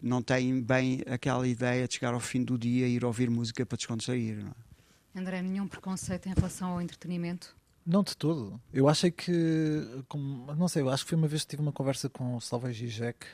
não 0.02 0.22
têm 0.22 0.62
bem 0.62 1.02
aquela 1.08 1.48
ideia 1.48 1.88
de 1.88 1.96
chegar 1.96 2.14
ao 2.14 2.20
fim 2.20 2.44
do 2.44 2.58
dia 2.58 2.88
e 2.88 2.96
ir 2.96 3.06
ouvir 3.06 3.30
música 3.30 3.66
para 3.66 3.78
descontrair. 3.78 4.38
Não 4.38 4.52
é? 4.52 5.20
André, 5.20 5.42
nenhum 5.42 5.68
preconceito 5.68 6.28
em 6.28 6.34
relação 6.34 6.70
ao 6.70 6.82
entretenimento? 6.82 7.56
Não 7.86 8.04
de 8.04 8.16
todo. 8.16 8.62
Eu 8.72 8.88
achei 8.88 9.12
que, 9.12 10.04
como, 10.08 10.54
não 10.56 10.68
sei, 10.68 10.84
eu 10.84 10.90
acho 10.90 11.04
que 11.04 11.10
foi 11.10 11.18
uma 11.18 11.28
vez 11.28 11.44
que 11.44 11.50
tive 11.50 11.62
uma 11.62 11.72
conversa 11.72 12.08
com 12.08 12.38
o 12.38 12.42
Salve 12.42 12.72
Zizek 12.72 13.26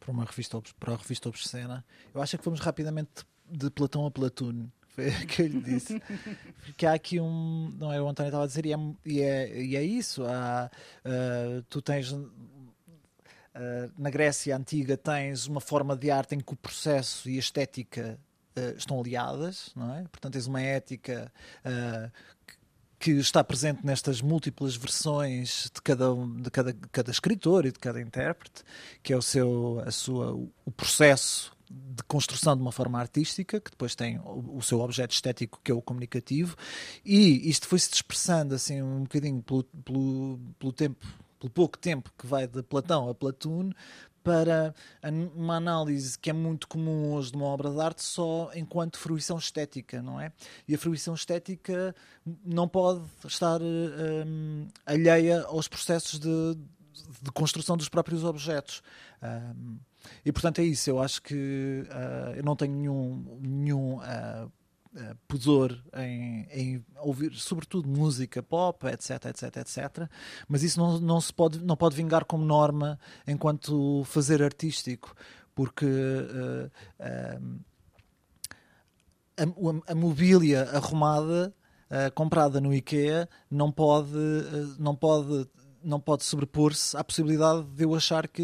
para 0.00 0.10
uma 0.10 0.24
revista 0.24 0.60
para 0.80 0.94
a 0.94 0.96
revista 0.96 1.28
Obscena. 1.28 1.84
Eu 2.12 2.20
acho 2.20 2.36
que 2.36 2.42
fomos 2.42 2.60
rapidamente 2.60 3.24
de 3.50 3.70
Platão 3.70 4.06
a 4.06 4.10
Platoon. 4.10 4.68
Foi 4.88 5.08
o 5.08 5.26
que 5.26 5.42
eu 5.42 5.46
lhe 5.46 5.60
disse. 5.60 6.00
Porque 6.64 6.86
há 6.86 6.92
aqui 6.94 7.20
um. 7.20 7.74
Não 7.78 7.92
é 7.92 8.00
o 8.00 8.08
António 8.08 8.28
estava 8.28 8.44
a 8.44 8.46
dizer, 8.46 8.66
e 8.66 8.72
é, 8.72 8.78
e 9.06 9.20
é, 9.20 9.62
e 9.62 9.76
é 9.76 9.82
isso. 9.82 10.24
Há, 10.24 10.70
uh, 11.04 11.62
tu 11.68 11.80
tens. 11.80 12.12
Uh, 12.12 12.28
na 13.98 14.10
Grécia 14.10 14.56
Antiga 14.56 14.96
tens 14.96 15.46
uma 15.46 15.60
forma 15.60 15.96
de 15.96 16.10
arte 16.10 16.34
em 16.34 16.40
que 16.40 16.52
o 16.52 16.56
processo 16.56 17.28
e 17.28 17.36
a 17.36 17.40
estética 17.40 18.18
uh, 18.56 18.76
estão 18.76 19.00
aliadas, 19.00 19.72
não 19.74 19.94
é? 19.94 20.02
Portanto, 20.02 20.32
tens 20.34 20.46
uma 20.46 20.60
ética 20.60 21.32
que 22.98 23.12
está 23.12 23.42
presente 23.42 23.84
nestas 23.84 24.20
múltiplas 24.20 24.76
versões 24.76 25.70
de 25.74 25.80
cada, 25.80 26.14
de 26.14 26.50
cada, 26.50 26.74
cada 26.92 27.10
escritor 27.10 27.64
e 27.64 27.72
de 27.72 27.78
cada 27.78 28.00
intérprete, 28.00 28.62
que 29.02 29.12
é 29.12 29.16
o 29.16 29.22
seu 29.22 29.82
a 29.86 29.90
sua, 29.90 30.32
o 30.34 30.70
processo 30.70 31.50
de 31.70 32.02
construção 32.04 32.56
de 32.56 32.62
uma 32.62 32.72
forma 32.72 32.98
artística, 32.98 33.60
que 33.60 33.70
depois 33.70 33.94
tem 33.94 34.18
o, 34.18 34.56
o, 34.56 34.62
seu 34.62 34.80
objeto 34.80 35.14
estético, 35.14 35.60
que 35.62 35.70
é 35.70 35.74
o 35.74 35.80
comunicativo, 35.80 36.56
e 37.04 37.48
isto 37.48 37.68
foi-se 37.68 37.90
dispersando 37.90 38.54
assim 38.54 38.82
um 38.82 39.02
bocadinho 39.02 39.42
pelo, 39.42 39.62
pelo, 39.62 40.40
pelo 40.58 40.72
tempo 40.72 41.06
pelo 41.38 41.50
pouco 41.50 41.78
tempo 41.78 42.12
que 42.18 42.26
vai 42.26 42.46
de 42.46 42.62
Platão 42.62 43.08
a 43.08 43.14
Platão, 43.14 43.70
para 44.22 44.74
uma 45.34 45.56
análise 45.56 46.18
que 46.18 46.28
é 46.28 46.32
muito 46.32 46.68
comum 46.68 47.14
hoje 47.14 47.30
de 47.30 47.36
uma 47.38 47.46
obra 47.46 47.70
de 47.70 47.80
arte 47.80 48.02
só 48.02 48.50
enquanto 48.54 48.98
fruição 48.98 49.38
estética, 49.38 50.02
não 50.02 50.20
é? 50.20 50.30
E 50.68 50.74
a 50.74 50.78
fruição 50.78 51.14
estética 51.14 51.94
não 52.44 52.68
pode 52.68 53.02
estar 53.24 53.60
um, 53.62 54.68
alheia 54.84 55.42
aos 55.44 55.68
processos 55.68 56.18
de, 56.18 56.54
de, 57.22 57.32
construção 57.32 57.78
dos 57.78 57.88
próprios 57.88 58.22
objetos. 58.22 58.82
Um, 59.22 59.78
e 60.24 60.32
portanto 60.32 60.60
é 60.60 60.64
isso, 60.64 60.90
eu 60.90 61.00
acho 61.00 61.22
que 61.22 61.84
uh, 61.86 62.34
eu 62.36 62.42
não 62.42 62.56
tenho 62.56 62.74
nenhum, 62.74 63.38
nenhum 63.40 63.96
uh, 63.96 64.46
uh, 64.46 65.16
pudor 65.28 65.78
em, 65.96 66.46
em, 66.50 66.84
ouvir, 67.00 67.34
sobretudo 67.34 67.88
música 67.88 68.42
pop, 68.42 68.86
etc, 68.86 69.26
etc, 69.26 69.56
etc. 69.56 70.08
Mas 70.48 70.62
isso 70.62 70.78
não, 70.78 70.98
não 71.00 71.20
se 71.20 71.32
pode, 71.32 71.58
não 71.60 71.76
pode 71.76 71.96
vingar 71.96 72.24
como 72.24 72.44
norma 72.44 72.98
enquanto 73.26 74.04
fazer 74.04 74.42
artístico, 74.42 75.14
porque 75.54 75.86
uh, 75.86 76.70
uh, 77.00 77.60
a, 79.36 79.92
a, 79.92 79.94
mobília 79.94 80.68
arrumada 80.70 81.54
comprada 82.14 82.60
no 82.60 82.72
IKEA 82.72 83.28
não 83.50 83.72
pode, 83.72 84.14
não 84.78 84.94
pode 84.94 85.48
não 85.82 86.00
pode 86.00 86.24
sobrepor-se 86.24 86.96
à 86.96 87.02
possibilidade 87.02 87.64
de 87.64 87.84
eu 87.84 87.94
achar 87.94 88.28
que 88.28 88.42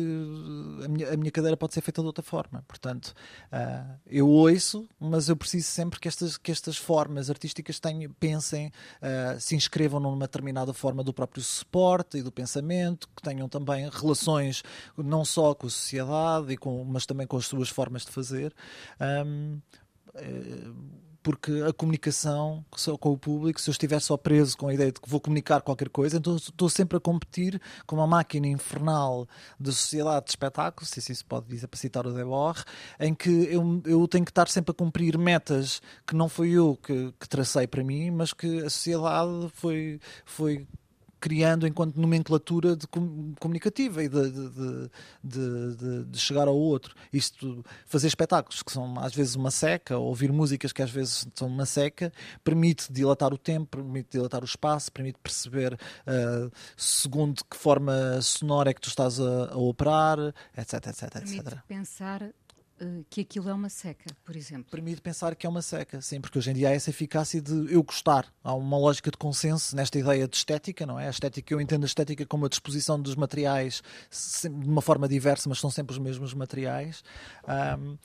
a 0.85 0.89
minha, 0.89 1.13
a 1.13 1.17
minha 1.17 1.31
cadeira 1.31 1.57
pode 1.57 1.75
ser 1.75 1.81
feita 1.81 2.01
de 2.01 2.07
outra 2.07 2.23
forma. 2.23 2.65
Portanto, 2.67 3.15
uh, 3.53 3.99
eu 4.07 4.29
ouço, 4.29 4.89
mas 4.99 5.29
eu 5.29 5.37
preciso 5.37 5.69
sempre 5.69 6.01
que 6.01 6.09
estas, 6.09 6.37
que 6.37 6.51
estas 6.51 6.77
formas 6.77 7.31
artísticas 7.31 7.79
tenham, 7.79 8.13
pensem, 8.19 8.69
uh, 8.69 9.41
se 9.41 9.55
inscrevam 9.55 10.01
numa 10.01 10.27
determinada 10.27 10.73
forma 10.73 11.03
do 11.05 11.13
próprio 11.13 11.43
suporte 11.43 12.19
e 12.19 12.23
do 12.23 12.33
pensamento, 12.33 13.09
que 13.15 13.23
tenham 13.23 13.49
também 13.49 13.89
relações 13.91 14.63
não 14.97 15.25
só 15.25 15.55
com 15.55 15.67
a 15.67 15.71
sociedade, 15.71 16.53
e 16.53 16.57
com, 16.57 16.85
mas 16.85 17.07
também 17.07 17.27
com 17.27 17.37
as 17.37 17.47
suas 17.47 17.69
formas 17.69 18.05
de 18.05 18.11
fazer. 18.11 18.55
Um, 19.01 19.61
porque 21.27 21.51
a 21.69 21.73
comunicação 21.73 22.65
com 23.01 23.11
o 23.11 23.19
público, 23.19 23.61
se 23.61 23.69
eu 23.69 23.73
estiver 23.73 23.99
só 23.99 24.17
preso 24.17 24.57
com 24.57 24.69
a 24.69 24.75
ideia 24.75 24.93
de 24.93 25.01
que 25.01 25.11
vou 25.11 25.21
comunicar 25.21 25.61
qualquer 25.61 25.89
coisa, 25.89 26.19
então 26.19 26.37
estou 26.37 26.69
sempre 26.69 26.99
a 26.99 27.01
competir 27.01 27.61
com 27.85 27.97
uma 27.97 28.07
máquina 28.07 28.47
infernal 28.47 29.27
de 29.59 29.73
sociedade 29.73 30.27
de 30.27 30.31
espetáculos, 30.31 30.89
se 30.89 31.01
assim 31.01 31.13
se 31.13 31.25
pode 31.25 31.49
dizer 31.49 31.67
para 31.67 31.81
citar 31.81 32.07
o 32.07 32.13
Debord, 32.13 32.63
em 33.01 33.13
que 33.13 33.29
eu, 33.29 33.83
eu 33.85 34.07
tenho 34.07 34.25
que 34.25 34.31
estar 34.31 34.47
sempre 34.47 34.71
a 34.71 34.75
cumprir 34.75 35.19
metas 35.19 35.83
que 36.07 36.15
não 36.15 36.29
foi 36.29 36.51
eu 36.51 36.79
que, 36.81 37.13
que 37.19 37.29
tracei 37.29 37.67
para 37.67 37.83
mim, 37.83 38.13
mas 38.13 38.33
que 38.33 38.61
a 38.61 38.71
sociedade 38.71 39.51
foi, 39.53 39.99
foi 40.25 40.65
criando 41.27 41.67
enquanto 41.67 41.97
nomenclatura 41.97 42.77
de 42.77 42.87
comunicativa 43.41 44.01
e 44.01 44.09
de, 44.09 44.31
de, 45.25 46.05
de, 46.05 46.19
chegar 46.21 46.47
ao 46.47 46.57
outro. 46.57 46.95
Isto, 47.13 47.65
fazer 47.85 48.07
espetáculos 48.07 48.63
que 48.63 48.71
são 48.71 48.97
às 49.01 49.13
vezes 49.13 49.35
uma 49.35 49.51
seca, 49.51 49.99
ouvir 49.99 50.31
músicas 50.31 50.73
que 50.73 50.83
às 50.83 50.91
vezes 50.91 51.27
são 51.35 51.49
uma 51.49 51.67
seca, 51.67 52.13
permite 52.45 52.93
dilatar 52.93 53.35
o 53.35 53.39
tempo, 53.39 53.77
permite 53.77 54.11
dilatar 54.13 54.43
o 54.43 54.45
espaço, 54.45 54.93
permite 54.93 55.19
perceber 55.21 55.75
uh, 55.75 56.49
segundo 56.77 57.43
que 57.51 57.57
forma 57.57 58.23
sonora 58.23 58.71
é 58.71 58.75
que 58.75 58.81
tu 58.81 58.89
estás 58.89 59.19
a, 59.19 59.53
a 59.53 59.57
operar, 59.57 60.33
etc, 60.57 60.75
etc, 60.75 61.11
permite 61.11 61.41
etc. 61.41 61.59
pensar 61.67 62.23
eh, 62.23 62.33
que 63.09 63.23
aquilo 63.23 63.49
é 63.49 63.55
uma 63.55 63.69
seca, 63.69 64.11
por 64.25 64.37
exemplo. 64.37 64.71
Permite 64.71 65.01
pensar 65.01 65.35
que 65.35 65.47
é 65.47 65.49
uma 65.49 65.63
seca, 65.63 66.01
sim, 66.03 66.21
porque 66.21 66.39
hoje 66.39 66.51
em 66.51 66.55
dia 66.55 66.69
há 66.69 66.73
essa 66.73 66.91
eficácia 66.91 67.41
de 67.41 67.73
eu 67.73 67.83
gostar. 67.83 68.27
Há 68.45 68.55
uma 68.55 68.79
lógica 68.79 69.11
de 69.11 69.17
consenso 69.17 69.75
nesta 69.75 69.99
ideia 69.99 70.29
de 70.29 70.37
estética, 70.37 70.85
não 70.85 71.01
é? 71.01 71.07
A 71.07 71.11
estética, 71.11 71.55
eu 71.55 71.61
entendo 71.61 71.85
a 71.85 71.87
estética 71.87 72.27
como 72.27 72.47
a 72.47 72.49
disposição 72.49 73.01
dos 73.01 73.15
materiais 73.15 73.83
de 74.43 74.49
uma 74.49 74.83
forma 74.83 75.09
diversa, 75.09 75.49
mas 75.49 75.59
são 75.59 75.71
sempre 75.71 75.93
os 75.93 75.99
mesmos 75.99 76.35
materiais. 76.35 77.03
Um, 77.79 77.97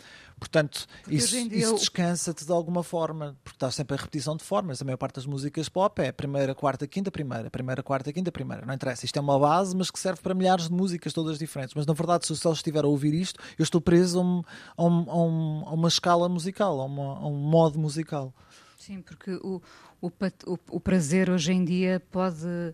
Portanto, 0.42 0.88
porque 1.04 1.18
isso, 1.18 1.38
isso 1.38 1.76
descansa-te 1.76 2.44
de 2.44 2.52
alguma 2.52 2.82
forma, 2.82 3.38
porque 3.44 3.58
estás 3.58 3.76
sempre 3.76 3.96
a 3.96 3.98
repetição 4.00 4.36
de 4.36 4.44
formas. 4.44 4.82
A 4.82 4.86
maior 4.86 4.98
parte 4.98 5.18
das 5.18 5.26
músicas 5.28 5.70
pop 5.70 6.02
é 6.02 6.12
primeira, 6.12 6.56
quarta, 6.56 6.88
quinta, 6.88 7.12
primeira, 7.12 7.48
primeira, 7.52 7.84
quarta, 7.84 8.12
quinta, 8.12 8.32
primeira. 8.32 8.66
Não 8.66 8.74
interessa. 8.74 9.06
Isto 9.06 9.18
é 9.18 9.22
uma 9.22 9.38
base, 9.38 9.78
mas 9.78 9.92
que 9.92 10.00
serve 10.00 10.20
para 10.20 10.34
milhares 10.34 10.68
de 10.68 10.74
músicas, 10.74 11.14
todas 11.14 11.38
diferentes. 11.38 11.76
Mas 11.76 11.86
na 11.86 11.94
verdade, 11.94 12.26
se 12.26 12.32
eu 12.32 12.36
só 12.36 12.52
estiver 12.54 12.84
a 12.84 12.88
ouvir 12.88 13.14
isto, 13.14 13.40
eu 13.56 13.62
estou 13.62 13.80
preso 13.80 14.20
a, 14.20 14.24
um, 14.24 14.44
a, 14.76 14.84
um, 14.84 15.64
a 15.68 15.74
uma 15.76 15.88
escala 15.88 16.28
musical, 16.28 16.82
a, 16.82 16.86
uma, 16.86 17.20
a, 17.20 17.28
um 17.28 17.38
modo 17.38 17.78
musical. 17.78 18.34
Sim, 18.80 19.00
porque 19.00 19.34
o, 19.44 19.62
o, 20.02 20.08
o, 20.08 20.60
o 20.72 20.80
prazer 20.80 21.30
hoje 21.30 21.54
em 21.54 21.64
dia 21.64 22.02
pode 22.10 22.74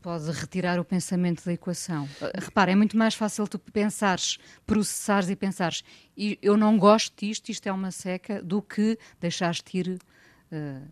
pode 0.00 0.30
retirar 0.30 0.78
o 0.78 0.84
pensamento 0.84 1.44
da 1.44 1.52
equação. 1.52 2.04
Uh, 2.04 2.40
repara, 2.40 2.72
é 2.72 2.74
muito 2.74 2.96
mais 2.96 3.14
fácil 3.14 3.46
tu 3.46 3.58
pensares, 3.58 4.38
processares 4.66 5.28
e 5.28 5.36
pensares 5.36 5.82
e 6.16 6.38
eu 6.42 6.56
não 6.56 6.78
gosto 6.78 7.14
disto, 7.16 7.48
isto 7.50 7.66
é 7.66 7.72
uma 7.72 7.90
seca, 7.90 8.42
do 8.42 8.62
que 8.62 8.98
deixaste 9.20 9.78
ir 9.78 9.98
uh, 10.52 10.88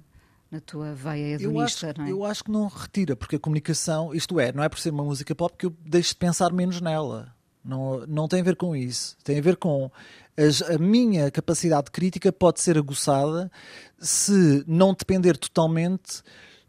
na 0.50 0.60
tua 0.60 0.94
veia 0.94 1.34
hedonista, 1.34 1.86
eu 1.86 1.90
acho, 1.90 1.98
não 1.98 2.06
é? 2.06 2.10
Eu 2.12 2.24
acho 2.24 2.44
que 2.44 2.50
não 2.50 2.68
retira, 2.68 3.16
porque 3.16 3.36
a 3.36 3.38
comunicação, 3.38 4.14
isto 4.14 4.38
é, 4.38 4.52
não 4.52 4.62
é 4.62 4.68
por 4.68 4.78
ser 4.78 4.90
uma 4.90 5.04
música 5.04 5.34
pop 5.34 5.56
que 5.56 5.66
eu 5.66 5.74
deixo 5.84 6.10
de 6.10 6.16
pensar 6.16 6.52
menos 6.52 6.80
nela. 6.80 7.34
Não, 7.64 8.06
não 8.06 8.28
tem 8.28 8.40
a 8.40 8.44
ver 8.44 8.54
com 8.54 8.76
isso. 8.76 9.16
Tem 9.24 9.38
a 9.38 9.42
ver 9.42 9.56
com 9.56 9.90
as, 10.36 10.62
a 10.62 10.78
minha 10.78 11.30
capacidade 11.32 11.90
crítica 11.90 12.32
pode 12.32 12.60
ser 12.60 12.78
aguçada 12.78 13.50
se 13.98 14.62
não 14.68 14.94
depender 14.94 15.36
totalmente 15.36 16.22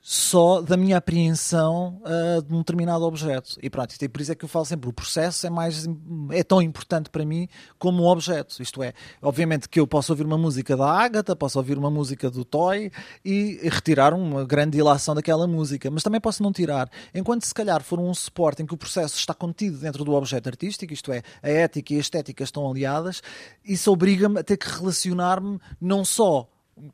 só 0.10 0.62
da 0.62 0.78
minha 0.78 0.96
apreensão 0.96 2.02
uh, 2.06 2.42
de 2.42 2.54
um 2.54 2.60
determinado 2.60 3.04
objeto. 3.04 3.58
E 3.62 3.70
pronto, 3.70 3.94
e 4.02 4.08
por 4.08 4.22
isso 4.22 4.32
é 4.32 4.36
que 4.36 4.46
eu 4.46 4.48
falo 4.48 4.64
sempre, 4.64 4.90
o 4.90 4.94
processo 4.94 5.46
é, 5.46 5.50
mais, 5.50 5.86
é 6.32 6.46
tão 6.46 6.62
importante 6.62 7.10
para 7.10 7.26
mim 7.26 7.50
como 7.78 8.04
o 8.04 8.10
objeto. 8.10 8.64
Isto 8.64 8.82
é, 8.82 8.94
obviamente 9.22 9.68
que 9.68 9.78
eu 9.78 9.86
posso 9.86 10.14
ouvir 10.14 10.26
uma 10.26 10.38
música 10.38 10.78
da 10.78 10.90
Agatha, 10.90 11.36
posso 11.36 11.60
ouvir 11.60 11.78
uma 11.78 11.92
música 11.92 12.32
do 12.32 12.46
Toy 12.46 12.90
e 13.26 13.60
retirar 13.64 14.14
uma 14.14 14.46
grande 14.46 14.78
ilação 14.78 15.14
daquela 15.14 15.46
música, 15.46 15.92
mas 15.92 16.04
também 16.04 16.22
posso 16.22 16.42
não 16.42 16.54
tirar. 16.54 16.90
Enquanto 17.14 17.44
se 17.44 17.54
calhar 17.54 17.84
for 17.84 18.00
um 18.00 18.14
suporte 18.14 18.64
em 18.64 18.66
que 18.66 18.74
o 18.74 18.78
processo 18.78 19.18
está 19.18 19.34
contido 19.34 19.78
dentro 19.78 20.06
do 20.06 20.14
objeto 20.14 20.48
artístico, 20.48 20.94
isto 20.94 21.12
é, 21.12 21.22
a 21.44 21.50
ética 21.50 21.94
e 21.94 21.98
a 21.98 22.00
estética 22.00 22.46
estão 22.46 22.72
aliadas, 22.72 23.22
isso 23.62 23.92
obriga-me 23.92 24.40
a 24.40 24.44
ter 24.44 24.56
que 24.56 24.70
relacionar-me 24.70 25.60
não 25.82 26.06
só 26.06 26.48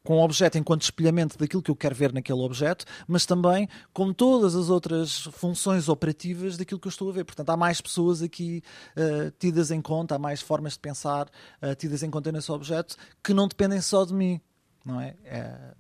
com 0.04 0.18
o 0.18 0.24
objeto 0.24 0.58
enquanto 0.58 0.84
espelhamento 0.84 1.38
daquilo 1.38 1.62
que 1.62 1.72
eu 1.72 1.76
quero 1.76 1.96
ver 1.96 2.14
naquele 2.14 2.40
objeto, 2.40 2.86
mas 3.08 3.26
também 3.26 3.68
com 3.92 4.14
todas 4.14 4.56
as 4.56 4.70
outras 4.70 5.24
funções 5.34 5.90
operativas 5.90 6.58
daquilo 6.58 6.80
que 6.80 6.88
eu 6.88 6.92
estou 6.92 7.10
a 7.10 7.14
ver. 7.14 7.26
Portanto, 7.26 7.50
há 7.50 7.58
mais 7.58 7.82
pessoas 7.82 8.22
aqui 8.22 8.64
uh, 8.98 9.32
tidas 9.40 9.72
em 9.72 9.82
conta, 9.82 10.16
há 10.16 10.20
mais 10.20 10.42
formas 10.42 10.74
de 10.74 10.80
pensar 10.80 11.28
uh, 11.62 11.76
tidas 11.76 12.04
em 12.04 12.10
conta 12.10 12.32
nesse 12.32 12.52
objeto 12.52 12.96
que 13.24 13.34
não 13.34 13.48
dependem 13.48 13.82
só 13.82 14.06
de 14.06 14.14
mim, 14.14 14.40
não 14.86 15.00
é? 15.00 15.16
é... 15.26 15.74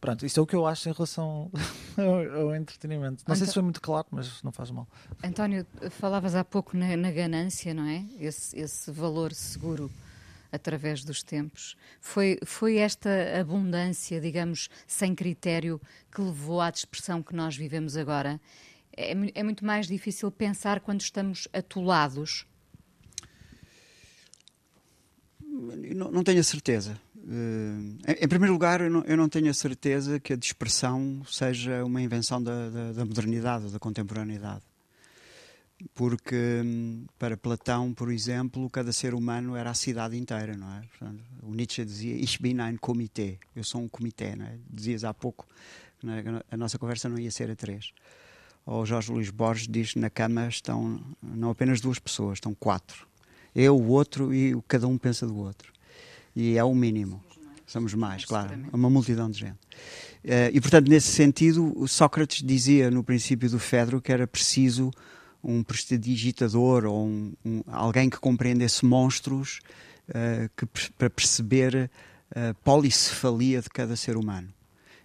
Pronto, 0.00 0.26
isso 0.26 0.40
é 0.40 0.42
o 0.42 0.46
que 0.46 0.56
eu 0.56 0.66
acho 0.66 0.88
em 0.88 0.92
relação 0.92 1.48
ao, 1.96 2.40
ao 2.48 2.56
entretenimento. 2.56 3.22
Não 3.24 3.36
sei 3.36 3.46
se 3.46 3.54
foi 3.54 3.62
muito 3.62 3.80
claro, 3.80 4.08
mas 4.10 4.42
não 4.42 4.50
faz 4.50 4.68
mal. 4.72 4.88
António, 5.22 5.64
falavas 5.90 6.34
há 6.34 6.42
pouco 6.42 6.76
na, 6.76 6.96
na 6.96 7.12
ganância, 7.12 7.72
não 7.72 7.84
é? 7.84 8.04
Esse, 8.18 8.58
esse 8.58 8.90
valor 8.90 9.32
seguro 9.32 9.88
através 10.52 11.02
dos 11.02 11.22
tempos. 11.22 11.76
Foi, 12.00 12.38
foi 12.44 12.76
esta 12.76 13.10
abundância, 13.40 14.20
digamos, 14.20 14.68
sem 14.86 15.14
critério, 15.14 15.80
que 16.14 16.20
levou 16.20 16.60
à 16.60 16.70
dispersão 16.70 17.22
que 17.22 17.34
nós 17.34 17.56
vivemos 17.56 17.96
agora? 17.96 18.40
É, 18.94 19.12
é 19.34 19.42
muito 19.42 19.64
mais 19.64 19.86
difícil 19.86 20.30
pensar 20.30 20.80
quando 20.80 21.00
estamos 21.00 21.48
atolados? 21.52 22.46
Não, 25.40 26.10
não 26.10 26.22
tenho 26.22 26.40
a 26.40 26.44
certeza. 26.44 27.00
Em, 27.16 27.98
em, 28.06 28.28
primeiro 28.28 28.52
lugar, 28.52 28.80
eu 28.80 28.90
não, 28.90 29.02
eu 29.04 29.16
não, 29.16 29.28
tenho 29.28 29.48
a 29.48 29.54
certeza 29.54 30.20
que 30.20 30.32
a 30.32 30.36
dispersão 30.36 31.22
seja 31.26 31.84
uma 31.84 32.02
invenção 32.02 32.42
da, 32.42 32.68
da, 32.68 32.92
da 32.92 33.04
modernidade, 33.04 33.70
da 33.70 33.78
contemporaneidade 33.78 34.71
porque 35.94 36.62
hum, 36.64 37.04
para 37.18 37.36
Platão, 37.36 37.92
por 37.92 38.12
exemplo, 38.12 38.68
cada 38.70 38.92
ser 38.92 39.14
humano 39.14 39.56
era 39.56 39.70
a 39.70 39.74
cidade 39.74 40.16
inteira, 40.16 40.56
não 40.56 40.70
é? 40.72 40.82
Portanto, 40.82 41.22
o 41.42 41.54
Nietzsche 41.54 41.84
dizia 41.84 42.14
Ich 42.14 42.40
bin 42.40 42.60
ein 42.60 42.76
Komitee, 42.76 43.38
eu 43.54 43.64
sou 43.64 43.80
um 43.80 43.88
comitê, 43.88 44.36
não 44.36 44.46
é? 44.46 44.58
Dizias 44.70 45.04
há 45.04 45.12
pouco 45.14 45.46
que 46.02 46.28
é? 46.28 46.42
a 46.50 46.56
nossa 46.56 46.78
conversa 46.78 47.08
não 47.08 47.18
ia 47.18 47.30
ser 47.30 47.50
a 47.50 47.56
três. 47.56 47.92
Ou 48.66 48.84
Jorge 48.84 49.12
Luís 49.12 49.30
Borges 49.30 49.68
diz 49.68 49.94
na 49.94 50.10
cama 50.10 50.48
estão 50.48 51.00
não 51.22 51.50
apenas 51.50 51.80
duas 51.80 51.98
pessoas, 51.98 52.34
estão 52.34 52.54
quatro. 52.54 53.06
Eu, 53.54 53.76
o 53.76 53.88
outro 53.88 54.34
e 54.34 54.56
cada 54.66 54.86
um 54.86 54.96
pensa 54.96 55.26
do 55.26 55.36
outro. 55.36 55.72
E 56.34 56.56
é 56.56 56.64
o 56.64 56.74
mínimo. 56.74 57.22
somos 57.66 57.94
mais, 57.94 58.24
claro, 58.24 58.54
uma 58.72 58.88
multidão 58.88 59.30
de 59.30 59.40
gente. 59.40 59.58
Uh, 60.24 60.50
e, 60.52 60.60
portanto, 60.60 60.88
nesse 60.88 61.08
sentido, 61.08 61.86
Sócrates 61.86 62.42
dizia 62.42 62.90
no 62.90 63.02
princípio 63.02 63.50
do 63.50 63.58
Fedro 63.58 64.00
que 64.00 64.12
era 64.12 64.26
preciso 64.26 64.90
um 65.42 65.62
prestidigitador 65.62 66.84
ou 66.84 67.06
um, 67.06 67.32
um, 67.44 67.62
alguém 67.66 68.08
que 68.08 68.18
compreendesse 68.18 68.84
monstros 68.84 69.60
uh, 70.08 70.50
que, 70.56 70.66
para 70.96 71.10
perceber 71.10 71.90
a 72.34 72.54
policefalia 72.64 73.60
de 73.60 73.68
cada 73.68 73.94
ser 73.94 74.16
humano. 74.16 74.48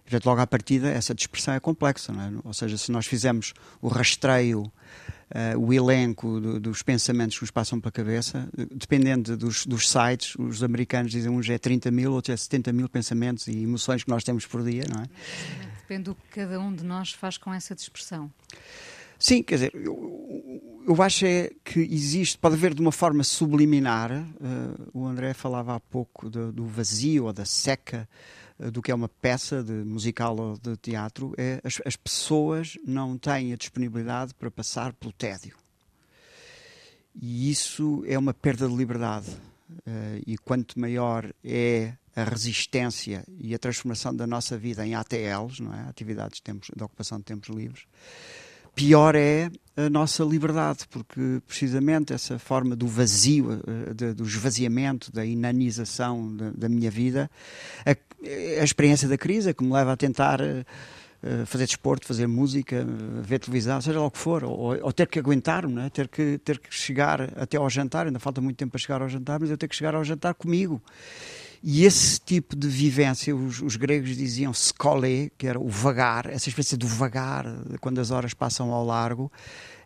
Portanto, 0.02 0.24
logo 0.24 0.40
à 0.40 0.46
partida, 0.46 0.88
essa 0.88 1.14
dispersão 1.14 1.52
é 1.52 1.60
complexa, 1.60 2.12
é? 2.12 2.40
Ou 2.42 2.54
seja, 2.54 2.78
se 2.78 2.90
nós 2.90 3.06
fizermos 3.06 3.52
o 3.82 3.88
rastreio, 3.88 4.62
uh, 4.62 5.58
o 5.58 5.72
elenco 5.72 6.40
do, 6.40 6.58
dos 6.58 6.82
pensamentos 6.82 7.36
que 7.36 7.42
nos 7.42 7.50
passam 7.50 7.78
pela 7.78 7.92
cabeça, 7.92 8.48
dependendo 8.74 9.36
dos, 9.36 9.66
dos, 9.66 9.90
sites, 9.90 10.34
os 10.36 10.62
americanos 10.62 11.12
dizem 11.12 11.30
uns 11.30 11.48
é 11.50 11.58
30 11.58 11.90
mil, 11.90 12.12
outros 12.12 12.32
é 12.32 12.36
70 12.36 12.72
mil 12.72 12.88
pensamentos 12.88 13.48
e 13.48 13.62
emoções 13.62 14.02
que 14.02 14.08
nós 14.08 14.24
temos 14.24 14.46
por 14.46 14.62
dia, 14.64 14.84
não 14.88 15.02
é? 15.02 15.06
Depende 15.80 16.04
do 16.04 16.14
que 16.14 16.40
cada 16.40 16.58
um 16.58 16.74
de 16.74 16.84
nós 16.84 17.12
faz 17.12 17.36
com 17.36 17.52
essa 17.52 17.74
dispersão. 17.74 18.30
Sim, 19.18 19.42
quer 19.42 19.56
dizer, 19.56 19.74
eu, 19.74 20.84
eu 20.86 21.02
acho 21.02 21.26
é 21.26 21.50
que 21.64 21.80
existe, 21.80 22.38
pode 22.38 22.54
haver 22.54 22.72
de 22.72 22.80
uma 22.80 22.92
forma 22.92 23.24
subliminar, 23.24 24.12
uh, 24.12 24.90
o 24.94 25.06
André 25.06 25.34
falava 25.34 25.74
há 25.74 25.80
pouco 25.80 26.30
do, 26.30 26.52
do 26.52 26.64
vazio 26.66 27.26
ou 27.26 27.32
da 27.32 27.44
seca 27.44 28.08
uh, 28.58 28.70
do 28.70 28.80
que 28.80 28.92
é 28.92 28.94
uma 28.94 29.08
peça 29.08 29.62
de 29.62 29.72
musical 29.72 30.36
ou 30.38 30.56
de 30.56 30.76
teatro, 30.76 31.34
é 31.36 31.60
as, 31.64 31.82
as 31.84 31.96
pessoas 31.96 32.78
não 32.86 33.18
têm 33.18 33.52
a 33.52 33.56
disponibilidade 33.56 34.32
para 34.34 34.50
passar 34.50 34.92
pelo 34.92 35.12
tédio. 35.12 35.56
E 37.20 37.50
isso 37.50 38.04
é 38.06 38.16
uma 38.16 38.32
perda 38.32 38.68
de 38.68 38.74
liberdade. 38.74 39.28
Uh, 39.70 40.22
e 40.26 40.38
quanto 40.38 40.78
maior 40.78 41.30
é 41.44 41.92
a 42.16 42.24
resistência 42.24 43.24
e 43.38 43.54
a 43.54 43.58
transformação 43.58 44.14
da 44.14 44.26
nossa 44.26 44.56
vida 44.56 44.86
em 44.86 44.94
ATLs, 44.94 45.60
não 45.62 45.74
é? 45.74 45.88
atividades 45.88 46.36
de, 46.36 46.42
tempos, 46.42 46.70
de 46.74 46.82
ocupação 46.82 47.18
de 47.18 47.24
tempos 47.24 47.48
livres, 47.48 47.84
pior 48.74 49.14
é 49.14 49.50
a 49.78 49.88
nossa 49.88 50.24
liberdade, 50.24 50.80
porque 50.90 51.40
precisamente 51.46 52.12
essa 52.12 52.36
forma 52.36 52.74
do 52.74 52.88
vazio, 52.88 53.62
eh, 53.64 54.12
do 54.12 54.24
esvaziamento, 54.24 55.12
da 55.12 55.24
inanização 55.24 56.36
da, 56.36 56.68
minha 56.68 56.90
vida, 56.90 57.30
a, 57.86 57.90
a, 58.60 58.64
experiência 58.64 59.08
da 59.08 59.16
crise 59.16 59.54
que 59.54 59.62
me 59.62 59.72
leva 59.72 59.92
a 59.92 59.96
tentar 59.96 60.40
uh, 60.40 61.46
fazer 61.46 61.66
desporto, 61.66 62.08
fazer 62.08 62.26
música, 62.26 62.84
ver 63.22 63.38
televisão, 63.38 63.80
seja 63.80 64.00
lá 64.00 64.06
o 64.06 64.10
que 64.10 64.18
for, 64.18 64.42
ou, 64.42 64.76
ou 64.82 64.92
ter 64.92 65.06
que 65.06 65.20
aguentar, 65.20 65.68
não 65.68 65.82
é? 65.82 65.90
ter, 65.90 66.08
que, 66.08 66.38
ter 66.38 66.58
que 66.58 66.74
chegar 66.74 67.20
até 67.36 67.56
ao 67.56 67.70
jantar, 67.70 68.06
ainda 68.06 68.18
falta 68.18 68.40
muito 68.40 68.56
tempo 68.56 68.72
para 68.72 68.80
chegar 68.80 69.00
ao 69.00 69.08
jantar, 69.08 69.38
mas 69.38 69.48
eu 69.48 69.56
tenho 69.56 69.70
que 69.70 69.76
chegar 69.76 69.94
ao 69.94 70.02
jantar 70.02 70.34
comigo. 70.34 70.82
E 71.62 71.84
esse 71.84 72.20
tipo 72.20 72.54
de 72.54 72.68
vivência, 72.68 73.34
os, 73.34 73.60
os 73.60 73.76
gregos 73.76 74.16
diziam 74.16 74.52
skole, 74.52 75.32
que 75.36 75.46
era 75.46 75.58
o 75.58 75.68
vagar, 75.68 76.26
essa 76.26 76.48
espécie 76.48 76.76
do 76.76 76.86
vagar, 76.86 77.44
quando 77.80 78.00
as 78.00 78.10
horas 78.10 78.32
passam 78.32 78.72
ao 78.72 78.84
largo, 78.84 79.30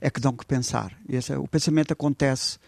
é 0.00 0.10
que 0.10 0.20
dão 0.20 0.32
que 0.32 0.44
pensar. 0.44 0.92
Esse, 1.08 1.34
o 1.34 1.48
pensamento 1.48 1.92
acontece 1.92 2.58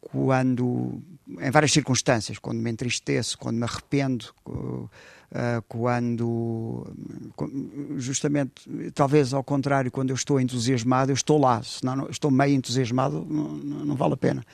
quando, 0.00 1.02
em 1.40 1.50
várias 1.50 1.72
circunstâncias, 1.72 2.38
quando 2.38 2.58
me 2.58 2.70
entristeço, 2.70 3.36
quando 3.36 3.56
me 3.56 3.64
arrependo, 3.64 4.32
uh, 5.32 5.62
quando 5.68 6.86
justamente, 7.96 8.52
talvez 8.94 9.32
ao 9.32 9.42
contrário, 9.42 9.90
quando 9.90 10.10
eu 10.10 10.14
estou 10.14 10.40
entusiasmado, 10.40 11.10
eu 11.10 11.14
estou 11.14 11.38
lá, 11.38 11.62
se 11.62 11.84
não 11.84 12.08
estou 12.08 12.30
meio 12.30 12.54
entusiasmado, 12.54 13.26
não, 13.28 13.48
não, 13.84 13.96
vale 13.96 14.14
a 14.14 14.16
pena. 14.16 14.44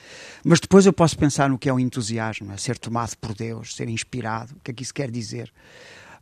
Mas 0.43 0.59
depois 0.59 0.85
eu 0.85 0.93
posso 0.93 1.17
pensar 1.17 1.49
no 1.49 1.57
que 1.57 1.69
é 1.69 1.73
o 1.73 1.79
entusiasmo, 1.79 2.51
é 2.51 2.57
ser 2.57 2.77
tomado 2.77 3.15
por 3.17 3.33
Deus, 3.33 3.75
ser 3.75 3.89
inspirado, 3.89 4.53
o 4.55 4.59
que 4.63 4.71
é 4.71 4.73
que 4.73 4.83
isso 4.83 4.93
quer 4.93 5.09
dizer? 5.09 5.51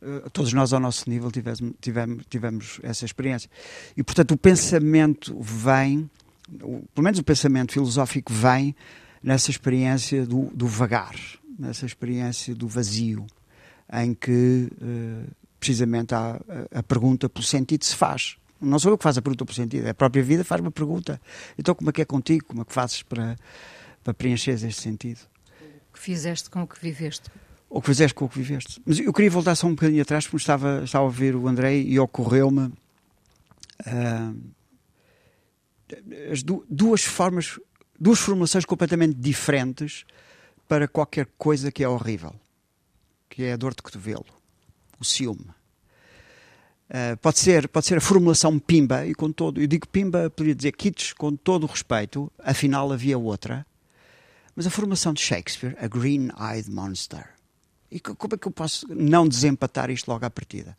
Uh, 0.01 0.29
todos 0.31 0.51
nós 0.53 0.73
ao 0.73 0.79
nosso 0.79 1.09
nível 1.09 1.31
tivemos, 1.31 1.61
tivemos, 1.79 2.25
tivemos 2.29 2.79
essa 2.83 3.05
experiência. 3.05 3.49
E 3.95 4.03
portanto 4.03 4.31
o 4.31 4.37
pensamento 4.37 5.37
vem, 5.39 6.09
pelo 6.93 7.03
menos 7.03 7.19
o 7.19 7.23
pensamento 7.23 7.73
filosófico 7.73 8.33
vem 8.33 8.75
nessa 9.21 9.49
experiência 9.49 10.25
do, 10.25 10.51
do 10.53 10.67
vagar, 10.67 11.15
nessa 11.57 11.85
experiência 11.85 12.53
do 12.53 12.67
vazio 12.67 13.25
em 13.91 14.13
que 14.13 14.69
uh, 14.81 15.31
precisamente 15.59 16.13
há 16.13 16.39
a, 16.73 16.79
a 16.79 16.83
pergunta 16.83 17.29
pelo 17.29 17.45
sentido 17.45 17.85
se 17.85 17.95
faz. 17.95 18.35
Não 18.59 18.79
sou 18.79 18.91
eu 18.91 18.97
que 18.97 19.03
faço 19.03 19.19
a 19.19 19.21
pergunta 19.21 19.45
pelo 19.45 19.55
sentido, 19.55 19.87
é 19.87 19.89
a 19.89 19.93
própria 19.93 20.23
vida 20.23 20.43
faz 20.43 20.61
uma 20.61 20.71
pergunta. 20.71 21.21
Então, 21.57 21.75
como 21.75 21.89
é 21.89 21.93
que 21.93 22.01
é 22.01 22.05
contigo? 22.05 22.45
Como 22.45 22.61
é 22.61 22.65
que 22.65 22.73
fazes 22.73 23.03
para, 23.03 23.35
para 24.03 24.13
preencher 24.13 24.51
este 24.51 24.81
sentido? 24.81 25.19
O 25.89 25.93
que 25.93 25.99
fizeste 25.99 26.49
com 26.49 26.63
o 26.63 26.67
que 26.67 26.79
viveste? 26.79 27.29
O 27.69 27.81
que 27.81 27.87
fizeste 27.87 28.13
com 28.13 28.25
o 28.25 28.29
que 28.29 28.37
viveste. 28.37 28.81
Mas 28.85 28.99
eu 28.99 29.11
queria 29.11 29.31
voltar 29.31 29.55
só 29.55 29.67
um 29.67 29.71
bocadinho 29.71 30.01
atrás, 30.01 30.25
porque 30.25 30.37
estava, 30.37 30.83
estava 30.83 31.03
a 31.03 31.05
ouvir 31.05 31.35
o 31.35 31.47
André 31.47 31.77
e 31.77 31.99
ocorreu-me 31.99 32.67
uh, 33.87 34.41
as 36.31 36.41
du 36.41 36.65
duas 36.69 37.03
formas, 37.03 37.59
duas 37.99 38.19
formulações 38.19 38.65
completamente 38.65 39.15
diferentes 39.15 40.05
para 40.67 40.87
qualquer 40.87 41.27
coisa 41.37 41.71
que 41.71 41.83
é 41.83 41.87
horrível 41.87 42.33
que 43.33 43.45
é 43.45 43.53
a 43.53 43.57
dor 43.57 43.73
de 43.73 43.81
cotovelo, 43.81 44.25
o 44.99 45.03
ciúme. 45.03 45.47
Uh, 46.87 47.17
pode, 47.19 47.39
ser, 47.39 47.67
pode 47.67 47.87
ser 47.87 47.97
a 47.97 48.01
formulação 48.01 48.59
pimba, 48.59 49.07
e 49.07 49.15
com 49.15 49.31
todo, 49.31 49.59
eu 49.59 49.65
digo 49.65 49.87
pimba, 49.87 50.29
poderia 50.29 50.53
dizer 50.53 50.73
kits 50.73 51.13
com 51.13 51.35
todo 51.35 51.63
o 51.63 51.65
respeito, 51.65 52.31
afinal 52.37 52.91
havia 52.91 53.17
outra, 53.17 53.65
mas 54.55 54.67
a 54.67 54.69
formação 54.69 55.13
de 55.13 55.21
Shakespeare, 55.21 55.75
a 55.81 55.87
Green-Eyed 55.87 56.69
Monster. 56.69 57.27
E 57.89 57.99
como 57.99 58.35
é 58.35 58.37
que 58.37 58.47
eu 58.47 58.51
posso 58.51 58.85
não 58.93 59.27
desempatar 59.27 59.89
isto 59.89 60.07
logo 60.09 60.23
à 60.23 60.29
partida? 60.29 60.77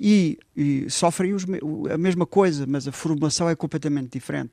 E, 0.00 0.38
e 0.56 0.88
sofrem 0.88 1.34
os, 1.34 1.44
a 1.92 1.98
mesma 1.98 2.24
coisa, 2.24 2.66
mas 2.66 2.88
a 2.88 2.92
formulação 2.92 3.46
é 3.46 3.54
completamente 3.54 4.10
diferente. 4.10 4.52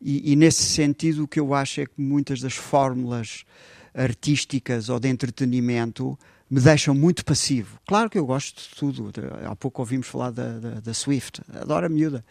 E, 0.00 0.32
e, 0.32 0.34
nesse 0.34 0.62
sentido, 0.62 1.24
o 1.24 1.28
que 1.28 1.38
eu 1.38 1.52
acho 1.52 1.82
é 1.82 1.86
que 1.86 2.00
muitas 2.00 2.40
das 2.40 2.54
fórmulas 2.54 3.44
artísticas 3.92 4.88
ou 4.88 4.98
de 4.98 5.08
entretenimento 5.08 6.18
me 6.50 6.60
deixam 6.60 6.94
muito 6.94 7.24
passivo. 7.24 7.78
Claro 7.86 8.10
que 8.10 8.18
eu 8.18 8.26
gosto 8.26 8.62
de 8.62 8.76
tudo. 8.76 9.10
Há 9.44 9.56
pouco 9.56 9.82
ouvimos 9.82 10.06
falar 10.06 10.30
da, 10.30 10.58
da, 10.58 10.80
da 10.80 10.94
Swift. 10.94 11.40
Adoro 11.60 11.86
a 11.86 11.88
miúda. 11.88 12.24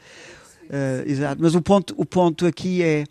Uh, 0.64 1.10
exato. 1.10 1.42
Mas 1.42 1.56
o 1.56 1.62
ponto, 1.62 1.94
o 1.98 2.06
ponto 2.06 2.46
aqui 2.46 2.82
é. 2.82 3.06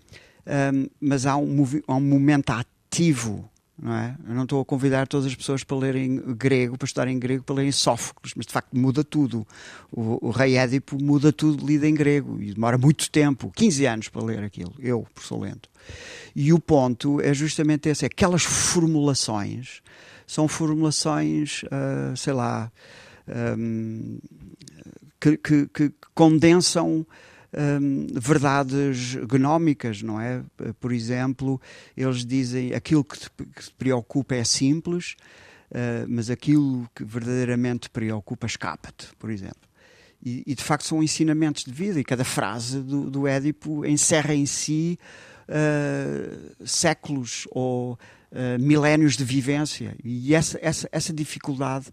Um, 0.45 0.89
mas 1.01 1.25
há 1.27 1.37
um, 1.37 1.65
há 1.87 1.95
um 1.95 2.01
momento 2.01 2.51
ativo. 2.51 3.49
Não 3.81 3.93
é? 3.95 4.17
Eu 4.29 4.35
não 4.35 4.45
estou 4.45 4.61
a 4.61 4.65
convidar 4.65 5.09
todas 5.09 5.27
as 5.27 5.35
pessoas 5.35 5.65
para 5.65 5.77
lerem 5.77 6.17
grego, 6.37 6.79
para 6.79 6.87
estudarem 6.87 7.19
grego, 7.19 7.43
para 7.43 7.57
lerem 7.57 7.73
Sófocles, 7.73 8.33
mas 8.37 8.47
de 8.47 8.53
facto 8.53 8.77
muda 8.77 9.03
tudo. 9.03 9.47
O, 9.91 10.29
o 10.29 10.31
rei 10.31 10.57
Édipo 10.57 11.03
muda 11.03 11.33
tudo 11.33 11.67
lido 11.67 11.85
em 11.85 11.95
grego 11.95 12.41
e 12.41 12.53
demora 12.53 12.79
muito 12.79 13.11
tempo 13.11 13.51
15 13.57 13.87
anos 13.87 14.09
para 14.09 14.23
ler 14.23 14.45
aquilo. 14.45 14.73
Eu, 14.79 15.07
por 15.13 15.25
sou 15.25 15.41
lento. 15.41 15.69
E 16.37 16.53
o 16.53 16.61
ponto 16.61 17.21
é 17.21 17.35
justamente 17.35 17.89
esse: 17.89 18.05
é 18.05 18.07
aquelas 18.07 18.45
formulações 18.45 19.83
são 20.33 20.49
formulações, 20.49 21.63
uh, 21.65 22.17
sei 22.17 22.33
lá, 22.33 22.73
um, 23.59 24.19
que, 25.21 25.37
que, 25.37 25.67
que, 25.67 25.93
condensam 26.15 27.07
um, 27.53 28.07
verdades 28.15 29.15
gnómicas, 29.27 30.03
não 30.03 30.19
é? 30.19 30.43
Por 30.81 30.91
exemplo, 30.91 31.61
eles 31.95 32.25
dizem 32.25 32.73
aquilo 32.73 33.05
que 33.05 33.19
te, 33.19 33.31
que 33.31 33.63
te 33.63 33.75
preocupa 33.75 34.35
é 34.35 34.43
simples, 34.43 35.17
uh, 35.71 36.09
mas 36.09 36.31
aquilo 36.31 36.89
que 36.95 37.05
verdadeiramente 37.05 37.81
te 37.81 37.91
preocupa 37.91 38.47
escapa-te, 38.47 39.09
por 39.19 39.31
exemplo. 39.31 39.69
E, 40.25 40.45
e, 40.47 40.55
de 40.55 40.65
facto 40.65 40.87
são 40.87 41.03
ensinamentos 41.03 41.63
de 41.63 41.73
vida, 41.73 42.01
e 42.01 42.05
cada 42.05 42.25
frase 42.25 42.81
do, 42.81 43.11
do 43.11 43.27
Édipo 43.27 43.85
encerra 43.85 44.35
em 44.35 44.47
si 44.47 44.99
uh, 45.47 46.67
séculos 46.67 47.47
ou 47.51 47.99
uh, 48.33 48.61
milénios 48.61 49.17
de 49.17 49.25
vivência. 49.25 49.95
E 50.03 50.35
essa, 50.35 50.59
essa, 50.61 50.89
essa 50.91 51.13
dificuldade 51.13 51.87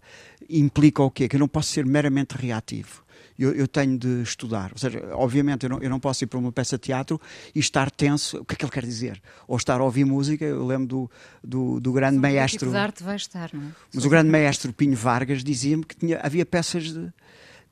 implica 0.48 1.02
o 1.02 1.10
quê? 1.10 1.28
Que 1.28 1.36
eu 1.36 1.40
não 1.40 1.48
posso 1.48 1.70
ser 1.70 1.86
meramente 1.86 2.36
reativo. 2.36 3.04
Eu, 3.38 3.54
eu, 3.54 3.66
tenho 3.66 3.98
de 3.98 4.22
estudar. 4.22 4.70
Ou 4.72 4.78
seja, 4.78 5.02
obviamente 5.14 5.64
eu 5.64 5.70
não, 5.70 5.78
eu 5.78 5.88
não, 5.88 5.98
posso 5.98 6.24
ir 6.24 6.26
para 6.26 6.38
uma 6.38 6.52
peça 6.52 6.76
de 6.76 6.82
teatro 6.82 7.18
e 7.54 7.58
estar 7.58 7.90
tenso. 7.90 8.38
O 8.38 8.44
que 8.44 8.54
é 8.54 8.56
que 8.56 8.64
ele 8.64 8.72
quer 8.72 8.84
dizer? 8.84 9.20
Ou 9.48 9.56
estar 9.56 9.80
a 9.80 9.84
ouvir 9.84 10.04
música. 10.04 10.44
Eu 10.44 10.66
lembro 10.66 10.86
do, 10.86 11.10
do, 11.42 11.80
do 11.80 11.92
grande 11.92 12.16
Só 12.16 12.22
maestro. 12.22 12.70
De 12.70 12.76
arte 12.76 13.02
vai 13.02 13.16
estar, 13.16 13.50
não 13.54 13.62
é? 13.62 13.72
Mas 13.94 14.04
o 14.04 14.10
grande 14.10 14.28
maestro 14.28 14.72
Pinho 14.74 14.96
Vargas 14.96 15.42
dizia-me 15.42 15.84
que 15.84 15.96
tinha, 15.96 16.20
havia 16.22 16.44
peças 16.44 16.92
de, 16.92 17.10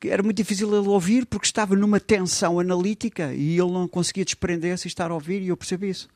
que 0.00 0.08
era 0.08 0.22
muito 0.22 0.36
difícil 0.36 0.68
ele 0.68 0.88
ouvir 0.88 1.26
porque 1.26 1.46
estava 1.46 1.74
numa 1.74 2.00
tensão 2.00 2.58
analítica 2.60 3.34
e 3.34 3.58
ele 3.58 3.70
não 3.70 3.88
conseguia 3.88 4.24
desprender-se 4.24 4.86
e 4.86 4.88
estar 4.88 5.10
a 5.10 5.14
ouvir, 5.14 5.42
e 5.42 5.48
eu 5.48 5.56
percebi 5.56 5.90
isso. 5.90 6.08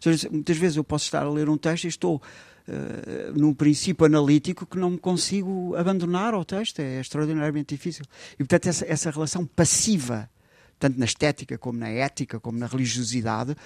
Seja, 0.00 0.28
muitas 0.30 0.56
vezes 0.56 0.76
eu 0.76 0.84
posso 0.84 1.04
estar 1.04 1.22
a 1.22 1.30
ler 1.30 1.48
um 1.48 1.56
texto 1.56 1.84
e 1.84 1.88
estou 1.88 2.16
uh, 2.16 3.38
num 3.38 3.54
princípio 3.54 4.06
analítico 4.06 4.66
que 4.66 4.78
não 4.78 4.90
me 4.90 4.98
consigo 4.98 5.74
abandonar 5.76 6.34
ao 6.34 6.44
texto, 6.44 6.80
é 6.80 7.00
extraordinariamente 7.00 7.74
difícil. 7.74 8.04
E 8.34 8.38
portanto, 8.38 8.66
essa, 8.66 8.86
essa 8.86 9.10
relação 9.10 9.46
passiva, 9.46 10.30
tanto 10.78 10.98
na 10.98 11.04
estética 11.04 11.58
como 11.58 11.78
na 11.78 11.88
ética, 11.88 12.38
como 12.38 12.58
na 12.58 12.66
religiosidade, 12.66 13.56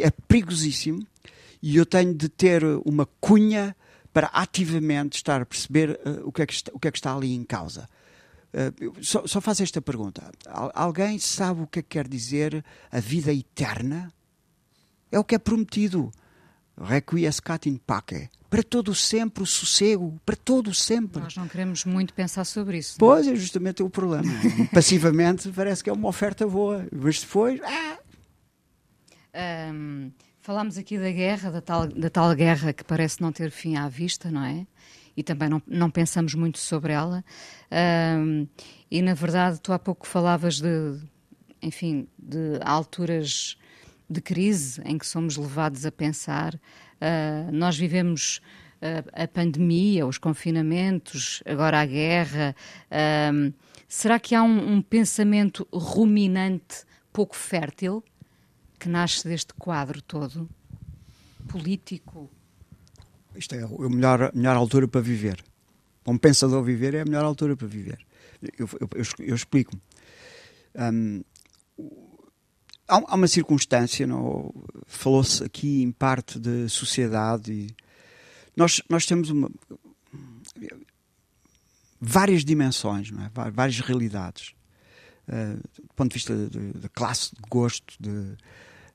é 0.00 0.10
perigosíssimo 0.28 1.06
e 1.62 1.76
eu 1.76 1.86
tenho 1.86 2.14
de 2.14 2.28
ter 2.28 2.62
uma 2.84 3.06
cunha 3.20 3.74
para 4.12 4.28
ativamente 4.28 5.16
estar 5.16 5.42
a 5.42 5.46
perceber 5.46 5.98
uh, 6.06 6.28
o, 6.28 6.30
que 6.30 6.42
é 6.42 6.46
que 6.46 6.52
está, 6.52 6.70
o 6.72 6.78
que 6.78 6.86
é 6.86 6.90
que 6.90 6.98
está 6.98 7.14
ali 7.14 7.34
em 7.34 7.42
causa. 7.42 7.88
Uh, 8.52 9.02
só, 9.02 9.26
só 9.26 9.40
faço 9.40 9.62
esta 9.64 9.82
pergunta: 9.82 10.30
alguém 10.72 11.18
sabe 11.18 11.62
o 11.62 11.66
que, 11.66 11.80
é 11.80 11.82
que 11.82 11.88
quer 11.88 12.06
dizer 12.06 12.64
a 12.92 13.00
vida 13.00 13.32
eterna? 13.32 14.12
É 15.14 15.18
o 15.18 15.22
que 15.22 15.36
é 15.36 15.38
prometido. 15.38 16.10
Requiescat 16.76 17.68
in 17.68 17.76
pace. 17.76 18.28
Para 18.50 18.64
todo 18.64 18.92
sempre 18.96 19.44
o 19.44 19.46
sossego, 19.46 20.20
para 20.26 20.34
todo 20.34 20.74
sempre. 20.74 21.22
Nós 21.22 21.36
não 21.36 21.46
queremos 21.46 21.84
muito 21.84 22.12
pensar 22.12 22.44
sobre 22.44 22.78
isso. 22.78 22.96
Pois, 22.98 23.28
é 23.28 23.36
justamente 23.36 23.80
o 23.80 23.88
problema. 23.88 24.32
Passivamente 24.74 25.48
parece 25.52 25.84
que 25.84 25.90
é 25.90 25.92
uma 25.92 26.08
oferta 26.08 26.44
boa, 26.48 26.84
mas 26.90 27.20
depois. 27.20 27.60
Ah! 27.62 27.98
Um, 29.72 30.10
falámos 30.40 30.76
aqui 30.76 30.98
da 30.98 31.12
guerra, 31.12 31.52
da 31.52 31.60
tal, 31.60 31.86
da 31.86 32.10
tal 32.10 32.34
guerra 32.34 32.72
que 32.72 32.82
parece 32.82 33.22
não 33.22 33.30
ter 33.30 33.52
fim 33.52 33.76
à 33.76 33.88
vista, 33.88 34.32
não 34.32 34.44
é? 34.44 34.66
E 35.16 35.22
também 35.22 35.48
não, 35.48 35.62
não 35.64 35.90
pensamos 35.90 36.34
muito 36.34 36.58
sobre 36.58 36.92
ela. 36.92 37.24
Um, 38.18 38.48
e 38.90 39.00
na 39.00 39.14
verdade, 39.14 39.60
tu 39.60 39.72
há 39.72 39.78
pouco 39.78 40.08
falavas 40.08 40.60
de, 40.60 40.98
enfim, 41.62 42.08
de 42.18 42.58
alturas 42.64 43.56
de 44.14 44.20
crise 44.20 44.80
em 44.84 44.96
que 44.96 45.06
somos 45.06 45.36
levados 45.36 45.84
a 45.84 45.92
pensar. 45.92 46.54
Uh, 46.54 47.52
nós 47.52 47.76
vivemos 47.76 48.40
uh, 48.80 49.10
a 49.12 49.28
pandemia, 49.28 50.06
os 50.06 50.18
confinamentos, 50.18 51.42
agora 51.44 51.80
a 51.80 51.86
guerra. 51.86 52.54
Uh, 52.90 53.52
será 53.88 54.18
que 54.18 54.34
há 54.34 54.42
um, 54.42 54.74
um, 54.74 54.82
pensamento 54.82 55.66
ruminante 55.72 56.84
pouco 57.12 57.36
fértil 57.36 58.02
que 58.78 58.88
nasce 58.88 59.26
deste 59.26 59.52
quadro 59.54 60.00
todo 60.00 60.48
político? 61.48 62.30
Isto 63.36 63.56
é 63.56 63.62
a 63.64 63.88
melhor, 63.88 64.30
melhor 64.34 64.56
altura 64.56 64.86
para 64.86 65.00
viver. 65.00 65.44
Um 66.06 66.16
pensador 66.16 66.62
viver 66.62 66.94
é 66.94 67.00
a 67.00 67.04
melhor 67.04 67.24
altura 67.24 67.56
para 67.56 67.66
viver. 67.66 67.98
Eu, 68.58 68.68
eu, 68.80 68.88
eu, 68.94 69.04
eu 69.20 69.34
explico. 69.34 69.72
Um, 70.76 71.22
há, 72.88 73.14
uma 73.14 73.26
circunstância, 73.26 74.06
falou-se 74.86 75.42
aqui 75.42 75.82
em 75.82 75.90
parte 75.90 76.38
de 76.38 76.68
sociedade. 76.68 77.52
E 77.52 77.76
nós, 78.56 78.82
nós 78.88 79.06
temos 79.06 79.30
uma, 79.30 79.50
várias 82.00 82.44
dimensões, 82.44 83.10
é? 83.10 83.50
várias 83.50 83.80
realidades. 83.80 84.54
Uh, 85.26 85.56
do 85.80 85.94
ponto 85.96 86.10
de 86.10 86.14
vista 86.14 86.36
de, 86.36 86.88
classe, 86.90 87.34
de 87.34 87.40
gosto, 87.48 87.94
de. 87.98 88.36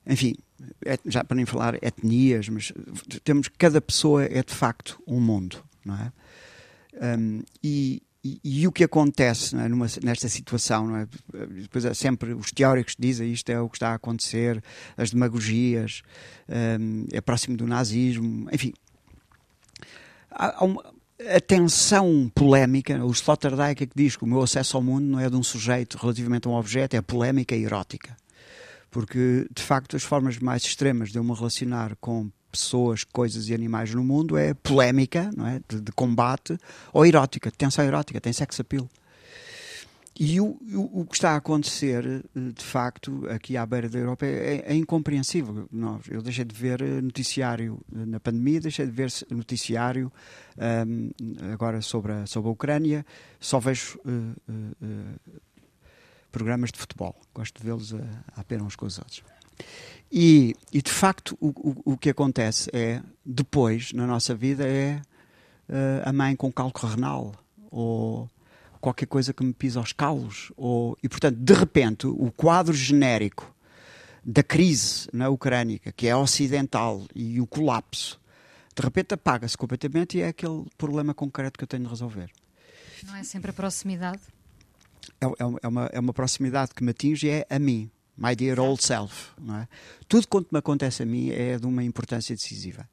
Enfim, 0.06 0.36
et, 0.86 1.00
já 1.06 1.24
para 1.24 1.34
nem 1.34 1.44
falar 1.44 1.74
etnias, 1.82 2.48
mas 2.48 2.72
temos. 3.24 3.48
Cada 3.58 3.80
pessoa 3.80 4.24
é 4.24 4.42
de 4.42 4.54
facto 4.54 5.02
um 5.06 5.20
mundo, 5.20 5.64
não 5.84 5.96
é? 5.96 6.12
Um, 7.18 7.42
e, 7.64 8.00
e, 8.22 8.40
e, 8.44 8.66
o 8.66 8.72
que 8.72 8.84
acontece 8.84 9.56
é? 9.56 9.68
Numa, 9.68 9.86
nesta 10.02 10.28
situação, 10.28 10.94
é? 10.96 11.06
Depois 11.62 11.84
é 11.84 11.94
sempre 11.94 12.34
os 12.34 12.50
teóricos 12.50 12.94
dizem 12.98 13.32
isto 13.32 13.48
é 13.50 13.60
o 13.60 13.68
que 13.68 13.76
está 13.76 13.90
a 13.90 13.94
acontecer, 13.94 14.62
as 14.96 15.10
demagogias, 15.10 16.02
um, 16.78 17.06
é 17.12 17.20
próximo 17.20 17.56
do 17.56 17.66
nazismo, 17.66 18.48
enfim. 18.52 18.74
Há, 20.30 20.62
há 20.62 20.64
uma, 20.64 20.84
a 21.34 21.40
tensão 21.40 22.30
polémica, 22.34 23.04
o 23.04 23.10
Sloterdijk 23.10 23.82
é 23.82 23.86
que 23.86 23.92
diz 23.94 24.16
que 24.16 24.24
o 24.24 24.26
meu 24.26 24.42
acesso 24.42 24.76
ao 24.76 24.82
mundo 24.82 25.04
não 25.06 25.20
é 25.20 25.28
de 25.28 25.36
um 25.36 25.42
sujeito 25.42 25.98
relativamente 25.98 26.48
a 26.48 26.50
um 26.50 26.54
objeto, 26.54 26.96
é 26.96 27.02
polémica 27.02 27.54
e 27.54 27.64
erótica. 27.64 28.16
Porque, 28.90 29.46
de 29.54 29.62
facto, 29.62 29.96
as 29.96 30.02
formas 30.02 30.38
mais 30.38 30.62
extremas 30.62 31.10
de 31.10 31.18
eu 31.18 31.24
me 31.24 31.34
relacionar 31.34 31.96
com 32.00 32.30
pessoas, 32.50 33.04
coisas 33.04 33.48
e 33.48 33.54
animais 33.54 33.94
no 33.94 34.02
mundo 34.02 34.36
é 34.36 34.54
polémica, 34.54 35.30
não 35.36 35.46
é? 35.46 35.60
De, 35.68 35.80
de 35.80 35.92
combate, 35.92 36.58
ou 36.92 37.06
erótica, 37.06 37.50
tensão 37.50 37.84
erótica, 37.84 38.20
tem 38.20 38.32
sex 38.32 38.60
appeal. 38.60 38.88
E 40.22 40.38
o, 40.38 40.58
o, 40.74 41.00
o, 41.00 41.06
que 41.06 41.14
está 41.14 41.30
a 41.30 41.36
acontecer, 41.36 42.04
eh, 42.06 42.50
de 42.54 42.62
facto, 42.62 43.26
aqui 43.30 43.56
à 43.56 43.64
beira 43.64 43.88
da 43.88 43.98
Europa 43.98 44.26
é, 44.26 44.64
é 44.66 44.74
incompreensível. 44.74 45.66
Nós, 45.72 46.02
eu 46.10 46.20
deixei 46.20 46.44
de 46.44 46.54
ver 46.54 46.82
eh, 46.82 47.00
noticiário 47.00 47.80
eh, 47.90 48.04
na 48.04 48.20
pandemia, 48.20 48.60
deixei 48.60 48.84
de 48.84 48.92
ver 48.92 49.10
noticiário 49.30 50.12
um, 50.86 51.10
agora 51.50 51.80
sobre 51.80 52.12
a, 52.12 52.26
sobre 52.26 52.50
a 52.50 52.52
Ucrânia, 52.52 53.06
só 53.40 53.58
vejo 53.58 53.98
uh, 54.04 54.10
uh, 54.10 54.76
uh, 54.82 55.40
programas 56.30 56.70
de 56.70 56.78
futebol. 56.78 57.16
Gosto 57.34 57.58
de 57.58 57.64
vê-los 57.64 57.94
a, 57.94 57.98
a 58.36 58.42
apenas 58.42 58.76
com 58.76 58.84
os 58.84 58.98
outros. 58.98 59.22
E, 60.12 60.56
e 60.72 60.82
de 60.82 60.90
facto, 60.90 61.36
o, 61.40 61.48
o, 61.48 61.92
o, 61.92 61.96
que 61.96 62.10
acontece 62.10 62.68
é, 62.72 63.00
depois, 63.24 63.92
na 63.92 64.06
nossa 64.06 64.34
vida, 64.34 64.66
é 64.66 65.00
uh, 65.68 66.08
a 66.08 66.12
mãe 66.12 66.34
com 66.34 66.50
cálculo 66.50 66.92
renal, 66.92 67.34
ou 67.70 68.28
qualquer 68.80 69.06
coisa 69.06 69.32
que 69.32 69.44
me 69.44 69.52
pisa 69.52 69.80
os 69.80 69.92
calos. 69.92 70.50
Ou, 70.56 70.98
e, 71.02 71.08
portanto, 71.08 71.36
de 71.36 71.52
repente, 71.52 72.06
o 72.06 72.32
quadro 72.32 72.74
genérico 72.74 73.54
da 74.24 74.42
crise 74.42 75.08
na 75.12 75.28
Ucrânia, 75.28 75.78
que 75.96 76.08
é 76.08 76.16
ocidental, 76.16 77.06
e 77.14 77.40
o 77.40 77.46
colapso, 77.46 78.20
de 78.74 78.82
repente 78.82 79.14
apaga-se 79.14 79.56
completamente 79.56 80.18
e 80.18 80.22
é 80.22 80.28
aquele 80.28 80.64
problema 80.76 81.14
concreto 81.14 81.58
que 81.58 81.64
eu 81.64 81.68
tenho 81.68 81.84
de 81.84 81.88
resolver. 81.88 82.30
Não 83.04 83.16
é 83.16 83.22
sempre 83.22 83.50
a 83.50 83.54
proximidade? 83.54 84.20
É, 85.20 85.26
é, 85.26 85.30
é, 85.62 85.68
uma, 85.68 85.86
é 85.92 86.00
uma 86.00 86.12
proximidade 86.12 86.72
que 86.74 86.82
me 86.82 86.90
atinge 86.90 87.28
é 87.28 87.46
a 87.48 87.58
mim. 87.58 87.90
My 88.20 88.36
dear 88.36 88.60
old 88.60 88.84
self. 88.84 89.30
É? 89.62 89.66
Tudo 90.06 90.28
quanto 90.28 90.48
me 90.52 90.58
acontece 90.58 91.02
a 91.02 91.06
mim 91.06 91.30
é 91.30 91.58
de 91.58 91.64
uma 91.66 91.82
importância 91.82 92.36
decisiva. 92.36 92.86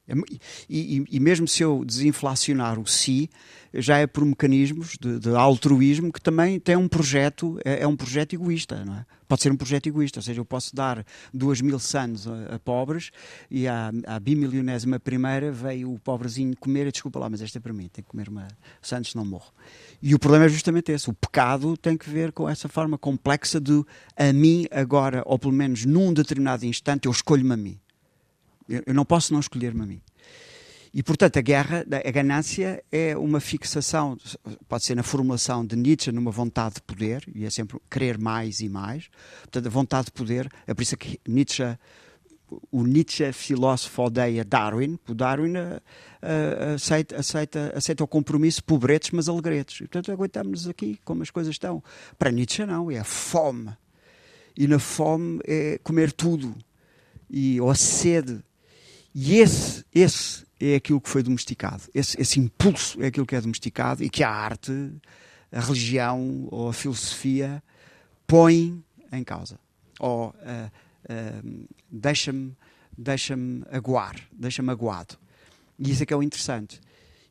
E, 0.70 1.00
e, 1.00 1.06
e 1.12 1.20
mesmo 1.20 1.46
se 1.46 1.62
eu 1.62 1.84
desinflacionar 1.84 2.80
o 2.80 2.88
si, 2.88 3.30
já 3.78 3.98
é 3.98 4.08
por 4.08 4.26
mecanismos 4.26 4.98
de, 5.00 5.20
de 5.20 5.30
altruísmo 5.30 6.12
que 6.12 6.20
também 6.20 6.60
tem 6.60 6.76
um 6.76 6.88
projeto, 6.88 7.60
é, 7.64 7.84
é, 7.84 7.88
um 7.88 7.96
projeto 7.96 8.34
egoísta, 8.34 8.84
não 8.84 8.96
é? 8.96 9.06
Pode 9.28 9.42
ser 9.42 9.52
um 9.52 9.58
projeto 9.58 9.88
egoísta, 9.88 10.20
ou 10.20 10.24
seja, 10.24 10.40
eu 10.40 10.46
posso 10.46 10.76
dar 10.76 11.06
duas 11.34 11.60
mil 11.60 11.78
sanos 11.80 12.28
a, 12.28 12.56
a, 12.56 12.60
pobres 12.60 13.12
e 13.52 13.68
à, 13.68 13.92
à 14.06 14.20
bimilionésima 14.20 15.00
primeira 15.00 15.52
veio 15.52 15.94
o 15.94 16.00
pobrezinho 16.00 16.56
comer 16.58 16.92
desculpa 16.92 17.20
lá, 17.20 17.30
mas 17.30 17.42
esta 17.42 17.58
é 17.58 17.62
para 17.62 17.74
mim, 17.74 17.90
tem 17.90 18.04
que 18.04 18.10
comer 18.10 18.30
uma 18.30 18.48
santos 18.82 19.14
não 19.14 19.26
morro. 19.26 19.52
E 20.02 20.16
o 20.16 20.20
problema 20.20 20.46
é 20.46 20.50
justamente 20.50 20.92
esse, 20.92 21.10
o 21.10 21.14
pecado 21.14 21.76
tem 21.76 21.98
que 21.98 22.10
ver 22.10 22.32
com 22.32 22.48
essa 22.48 22.70
forma 22.70 22.98
complexa 22.98 23.60
de 23.60 23.84
a 24.16 24.32
mim 24.32 24.66
agora, 24.72 25.24
ou 25.26 25.38
pelo 25.38 25.54
menos 25.54 25.86
num 25.86 26.14
determinado 26.14 26.66
instante, 26.66 27.06
eu 27.06 27.12
escolho-me 27.12 27.54
a 27.54 27.58
mim. 27.58 27.80
Eu, 28.70 28.84
eu 28.88 28.94
não 28.94 29.06
posso 29.06 29.34
não 29.34 29.40
escolher-me 29.40 29.84
a 29.84 29.86
mim. 29.86 30.02
E, 30.98 31.04
portanto, 31.04 31.38
a 31.38 31.42
guerra, 31.44 31.86
a 32.04 32.10
ganância 32.10 32.84
é 32.92 33.16
uma 33.16 33.40
fixação, 33.40 34.18
pode 34.68 34.84
ser 34.84 34.96
na 34.96 35.04
formulação 35.04 35.64
de 35.64 35.76
Nietzsche, 35.76 36.12
numa 36.12 36.32
vontade 36.32 36.74
de 36.74 36.82
poder, 36.82 37.24
e 37.36 37.46
é 37.46 37.52
sempre 37.52 37.78
querer 37.88 38.18
mais 38.18 38.62
e 38.62 38.68
mais. 38.68 39.08
Portanto, 39.42 39.68
a 39.68 39.70
vontade 39.70 40.06
de 40.06 40.14
poder, 40.14 40.52
é 40.66 40.74
por 40.74 40.82
isso 40.82 40.98
que 40.98 41.20
Nietzsche, 41.28 41.78
o 42.72 42.84
Nietzsche 42.84 43.32
filósofo 43.32 44.02
odeia 44.02 44.44
Darwin, 44.44 44.98
o 45.08 45.14
Darwin 45.14 45.54
uh, 45.58 46.74
aceita, 46.74 47.18
aceita, 47.18 47.74
aceita 47.76 48.04
o 48.04 48.08
compromisso 48.08 48.64
pobretes, 48.64 49.12
mas 49.12 49.30
alegretes. 49.30 49.76
E, 49.76 49.80
portanto, 49.82 50.12
aguentamos 50.12 50.68
aqui 50.68 51.00
como 51.06 51.22
as 51.22 51.30
coisas 51.30 51.54
estão. 51.54 51.84
Para 52.18 52.32
Nietzsche, 52.32 52.66
não, 52.66 52.90
é 52.90 52.98
a 52.98 53.04
fome. 53.04 53.70
E 54.58 54.68
na 54.68 54.80
fome 54.80 55.42
é 55.46 55.80
comer 55.84 56.12
tudo. 56.12 56.56
E, 57.30 57.62
ou 57.62 57.70
a 57.70 57.76
sede. 57.76 58.44
E 59.14 59.36
esse, 59.36 59.86
esse 59.94 60.47
é 60.60 60.76
aquilo 60.76 61.00
que 61.00 61.10
foi 61.10 61.24
domesticado. 61.24 61.84
Esse, 61.94 62.20
esse, 62.20 62.40
impulso 62.40 63.02
é 63.02 63.08
aquilo 63.08 63.26
que 63.26 63.36
é 63.36 63.42
domesticado 63.42 64.04
e 64.04 64.10
que 64.10 64.24
a 64.24 64.30
arte, 64.30 64.92
a 65.52 65.60
religião 65.60 66.48
ou 66.50 66.70
a 66.70 66.74
filosofia 66.74 67.64
põe 68.26 68.84
em 69.12 69.24
causa. 69.24 69.60
Ou 70.00 70.30
uh, 70.30 70.34
uh, 70.34 71.68
deixa-me 71.90 72.56
deixa 72.98 73.36
aguar, 73.72 74.16
deixa-me 74.32 74.72
aguado. 74.72 75.16
E 75.78 75.92
isso 75.92 76.02
é 76.02 76.06
que 76.06 76.14
é 76.14 76.18
o 76.18 76.24
interessante. 76.24 76.82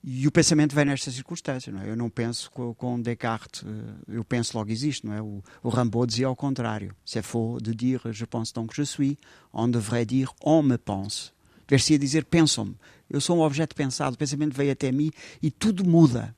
E 0.05 0.27
o 0.29 0.31
pensamento 0.31 0.73
vem 0.73 0.85
nestas 0.85 1.15
circunstâncias. 1.15 1.75
Não 1.75 1.83
é? 1.83 1.91
Eu 1.91 1.97
não 1.97 2.09
penso 2.09 2.49
com, 2.53 2.73
com 2.75 3.01
Descartes, 3.01 3.65
eh, 3.67 4.17
eu 4.17 4.25
penso 4.25 4.57
logo 4.57 4.71
existe. 4.71 5.05
Não 5.05 5.13
é? 5.13 5.21
o, 5.21 5.43
o 5.65 6.07
dizia 6.07 6.29
ao 6.29 6.37
contrário. 6.37 6.95
C'est 7.05 7.25
faux 7.25 7.61
de 7.61 7.75
dire 7.75 8.01
je 8.13 8.25
pense 8.25 8.53
donc 8.53 8.73
je 8.73 8.85
suis. 8.85 9.19
On 9.53 9.67
devrait 9.69 10.07
dire 10.07 10.33
on 10.45 10.63
me 10.63 10.79
pense. 10.79 11.33
Deve-se 11.67 11.99
dizer 11.99 12.25
pensam-me. 12.25 12.77
Eu 13.09 13.21
sou 13.21 13.39
um 13.39 13.41
objeto 13.41 13.75
pensado, 13.75 14.15
o 14.15 14.19
pensamento 14.19 14.55
veio 14.55 14.73
até 14.73 14.91
mim 14.91 15.11
e 15.43 15.51
tudo 15.51 15.85
muda. 15.85 16.35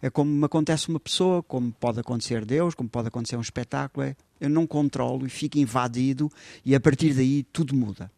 É 0.00 0.10
como 0.10 0.30
me 0.30 0.44
acontece 0.44 0.88
uma 0.88 1.00
pessoa, 1.00 1.42
como 1.42 1.72
pode 1.72 1.98
acontecer 1.98 2.44
Deus, 2.44 2.74
como 2.74 2.88
pode 2.88 3.08
acontecer 3.08 3.36
um 3.36 3.40
espetáculo. 3.40 4.06
É, 4.06 4.16
eu 4.40 4.50
não 4.50 4.66
controlo 4.66 5.26
e 5.26 5.30
fico 5.30 5.58
invadido 5.58 6.30
e 6.64 6.74
a 6.74 6.80
partir 6.80 7.14
daí 7.14 7.42
tudo 7.44 7.74
muda. 7.74 8.10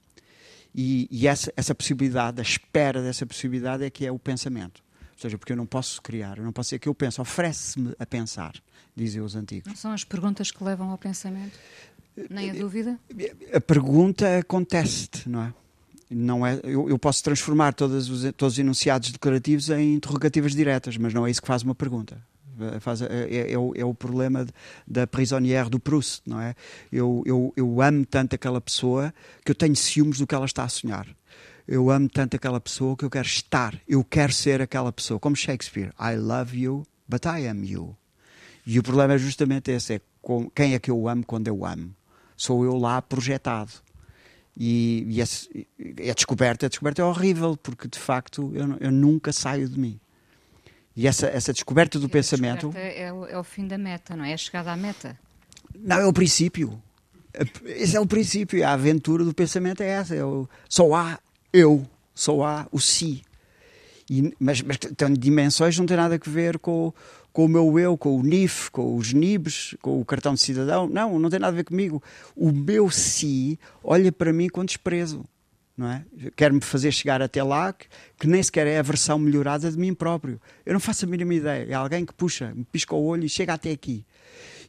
E, 0.75 1.09
e 1.11 1.27
essa, 1.27 1.53
essa 1.57 1.75
possibilidade, 1.75 2.41
a 2.41 2.43
espera 2.43 3.01
dessa 3.01 3.25
possibilidade 3.25 3.85
é 3.85 3.89
que 3.89 4.05
é 4.05 4.13
o 4.13 4.19
pensamento. 4.19 4.83
Ou 5.13 5.21
seja, 5.21 5.39
porque 5.39 5.53
eu 5.53 5.57
não 5.57 5.65
posso 5.65 6.03
criar, 6.03 6.37
eu 6.37 6.45
não 6.45 6.53
posso 6.53 6.71
ser 6.71 6.79
que 6.79 6.89
eu 6.89 6.95
penso, 6.95 7.23
oferece-me 7.23 7.95
a 7.99 8.05
pensar, 8.05 8.55
dizem 8.95 9.23
os 9.23 9.35
antigos. 9.35 9.69
Não 9.69 9.77
são 9.77 9.93
as 9.93 10.05
perguntas 10.05 10.51
que 10.51 10.63
levam 10.63 10.91
ao 10.91 10.99
pensamento? 10.99 11.59
Nem 12.29 12.51
a 12.51 12.55
dúvida? 12.55 12.99
A 13.55 13.61
pergunta 13.61 14.39
acontece-te, 14.39 15.29
não 15.29 15.43
é? 15.43 15.55
Não 16.11 16.47
é, 16.47 16.61
eu, 16.63 16.89
eu 16.89 16.99
posso 16.99 17.23
transformar 17.23 17.73
todos 17.73 18.09
os, 18.09 18.33
todos 18.35 18.55
os 18.55 18.59
enunciados 18.59 19.11
declarativos 19.11 19.71
em 19.71 19.95
interrogativas 19.95 20.53
diretas, 20.53 20.97
mas 20.97 21.13
não 21.13 21.27
é 21.27 21.31
isso 21.31 21.41
que 21.41 21.49
faz 21.49 21.63
uma 21.63 21.75
pergunta. 21.75 22.21
Faz, 22.81 23.03
é, 23.03 23.07
é, 23.07 23.53
é, 23.53 23.59
o, 23.59 23.73
é, 23.77 23.85
o, 23.85 23.93
problema 23.93 24.45
de, 24.45 24.53
da 24.87 25.07
prisonnière 25.07 25.69
do 25.69 25.79
Proust, 25.79 26.23
não 26.27 26.41
é? 26.41 26.55
Eu, 26.91 27.23
eu, 27.27 27.53
eu 27.55 27.83
amo 27.83 28.07
tanto 28.07 28.35
aquela 28.35 28.61
pessoa 28.63 29.13
que 29.45 29.51
eu 29.51 29.55
tenho 29.55 29.77
ciúmes 29.77 30.19
do 30.19 30.27
que 30.27 30.35
ela 30.35 30.47
está 30.47 30.65
a 30.65 30.69
sonhar. 30.69 31.07
Eu 31.69 31.91
amo 31.91 32.09
tanto 32.09 32.37
aquela 32.37 32.61
pessoa 32.61 32.97
que 32.97 33.05
eu 33.05 33.11
quero 33.11 33.27
estar, 33.27 33.79
eu 33.87 34.03
quero 34.03 34.33
ser 34.33 34.63
aquela 34.63 34.91
pessoa. 34.91 35.21
Como 35.21 35.37
Shakespeare, 35.37 35.93
I 36.01 36.17
love 36.17 36.59
you, 36.59 36.87
but 37.07 37.27
I 37.27 37.47
am 37.47 37.63
you. 37.65 37.95
E 38.67 38.79
o 38.79 38.83
problema 38.83 39.15
é 39.15 39.19
justamente 39.19 39.71
esse: 39.71 39.95
é 39.95 40.01
com, 40.23 40.49
quem 40.51 40.75
é 40.75 40.79
que 40.79 40.91
eu 40.91 41.09
amo 41.09 41.25
quando 41.27 41.49
eu 41.49 41.65
amo? 41.65 41.95
Sou 42.37 42.65
eu 42.65 42.77
lá 42.77 43.03
projetado. 43.03 43.73
E, 44.57 45.05
e 45.09 45.21
esse, 45.21 45.67
a 46.11 46.15
descoberta, 46.15 46.67
a 46.67 46.69
descoberta 46.69 47.03
é 47.03 47.05
horrível, 47.05 47.57
porque 47.57 47.87
de 47.89 47.99
facto 47.99 48.51
eu, 48.55 48.77
eu 48.81 48.91
nunca 48.91 49.33
saio 49.33 49.69
de 49.69 49.79
mim. 49.79 50.01
E 50.97 51.07
essa, 51.07 51.27
essa 51.27 51.53
descoberta 51.53 51.99
do 51.99 52.09
pensamento. 52.09 52.73
É 52.75 53.13
o, 53.13 53.27
é 53.27 53.39
o 53.39 53.45
fim 53.45 53.69
da 53.69 53.77
meta, 53.77 54.17
não 54.17 54.25
é? 54.25 54.31
É 54.31 54.35
a 54.35 54.39
chegada 54.39 54.73
à 54.73 54.77
meta. 54.77 55.19
Não, 55.79 56.01
é 56.01 56.07
o 56.07 56.13
princípio. 56.13 56.83
Esse 57.67 57.97
é 57.97 58.01
o 58.01 58.07
princípio. 58.07 58.67
A 58.67 58.73
aventura 58.73 59.23
do 59.23 59.35
pensamento 59.35 59.83
é 59.83 59.89
essa. 59.89 60.15
É 60.15 60.25
o, 60.25 60.49
só 60.67 60.95
há 60.95 61.19
eu, 61.53 61.87
só 62.15 62.43
há 62.43 62.67
o 62.73 62.81
si. 62.81 63.23
E, 64.09 64.33
mas, 64.41 64.63
mas 64.63 64.79
tem 64.79 65.13
dimensões 65.13 65.77
não 65.79 65.85
tem 65.85 65.97
nada 65.97 66.15
a 66.15 66.31
ver 66.31 66.59
com, 66.59 66.95
com 67.37 67.45
o 67.45 67.49
meu 67.49 67.79
eu, 67.79 67.99
com 67.99 68.19
o 68.19 68.23
NIF, 68.23 68.71
com 68.71 68.97
os 68.97 69.13
NIBs, 69.13 69.77
com 69.83 70.01
o 70.01 70.05
cartão 70.07 70.33
de 70.33 70.41
cidadão. 70.41 70.89
Não, 70.89 71.19
não 71.19 71.29
tem 71.29 71.39
nada 71.39 71.53
a 71.53 71.57
ver 71.57 71.65
comigo. 71.65 72.03
O 72.35 72.51
meu 72.51 72.91
si 72.91 73.61
olha 73.85 74.11
para 74.11 74.33
mim 74.33 74.49
com 74.49 74.65
desprezo. 74.65 75.23
Não 75.77 75.87
é? 75.87 76.03
Quer-me 76.35 76.63
fazer 76.63 76.91
chegar 76.93 77.21
até 77.21 77.43
lá, 77.43 77.75
que, 77.75 77.89
que, 78.19 78.27
nem 78.27 78.43
sequer 78.43 78.67
é 78.67 78.79
a 78.79 78.83
versão 78.83 79.19
melhorada 79.19 79.71
de 79.71 79.77
mim 79.77 79.93
próprio. 79.93 80.41
Eu 80.65 80.73
não 80.73 80.81
faço 80.81 81.05
a 81.05 81.09
mínima 81.09 81.35
ideia. 81.35 81.67
É 81.69 81.75
alguém 81.75 82.07
que 82.07 82.15
puxa, 82.15 82.55
me 82.55 82.65
pisca 82.65 82.95
o 82.95 83.05
olho 83.05 83.27
e 83.27 83.29
chega 83.29 83.53
até 83.53 83.71
aqui 83.71 84.03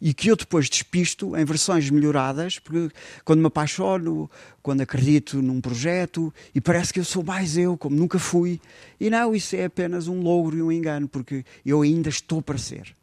e 0.02 0.14
que 0.14 0.30
eu 0.30 0.36
depois 0.36 0.70
despisto 0.70 1.36
em 1.36 1.46
versões 1.46 1.90
melhoradas, 1.90 2.60
porque 2.60 2.94
quando 3.24 3.40
me 3.40 3.48
apaixono, 3.48 4.30
quando 4.62 4.82
acredito 4.82 5.42
num 5.42 5.62
projeto 5.62 6.34
e 6.54 6.62
parece 6.62 6.94
que 6.94 7.00
eu 7.00 7.06
sou 7.06 7.24
mais 7.24 7.58
eu, 7.58 7.78
como 7.78 7.96
nunca 7.96 8.20
fui. 8.20 8.60
E 9.00 9.10
não, 9.10 9.34
isso 9.36 9.56
é 9.56 9.66
apenas 9.66 10.08
um 10.08 10.22
logro 10.22 10.58
e 10.58 10.62
um 10.62 10.72
engano, 10.72 11.08
porque 11.08 11.46
eu 11.66 11.82
ainda 11.82 12.10
estou 12.10 12.42
para 12.42 12.58
ser. 12.58 12.96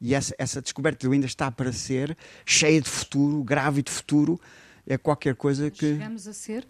E 0.00 0.14
essa, 0.14 0.34
essa 0.38 0.60
descoberta 0.60 1.00
de 1.00 1.06
eu 1.06 1.12
ainda 1.12 1.26
está 1.26 1.50
para 1.50 1.72
ser, 1.72 2.16
cheia 2.44 2.80
de 2.80 2.88
futuro, 2.88 3.42
grave 3.42 3.82
de 3.82 3.90
futuro, 3.90 4.40
é 4.86 4.96
qualquer 4.96 5.34
coisa 5.34 5.70
que. 5.70 5.86
Chegamos 5.86 6.28
a 6.28 6.32
ser? 6.32 6.66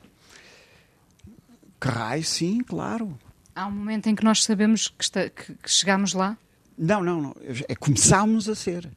Raio, 1.82 2.24
sim, 2.24 2.60
claro. 2.60 3.16
Há 3.54 3.66
um 3.66 3.70
momento 3.70 4.08
em 4.08 4.14
que 4.14 4.24
nós 4.24 4.42
sabemos 4.42 4.88
que, 4.88 5.04
está, 5.04 5.28
que, 5.28 5.54
que 5.54 5.70
chegamos 5.70 6.12
lá? 6.12 6.36
Não, 6.76 7.02
não, 7.02 7.22
não. 7.22 7.36
É 7.68 7.74
começámos 7.74 8.48
a 8.48 8.54
ser. 8.54 8.90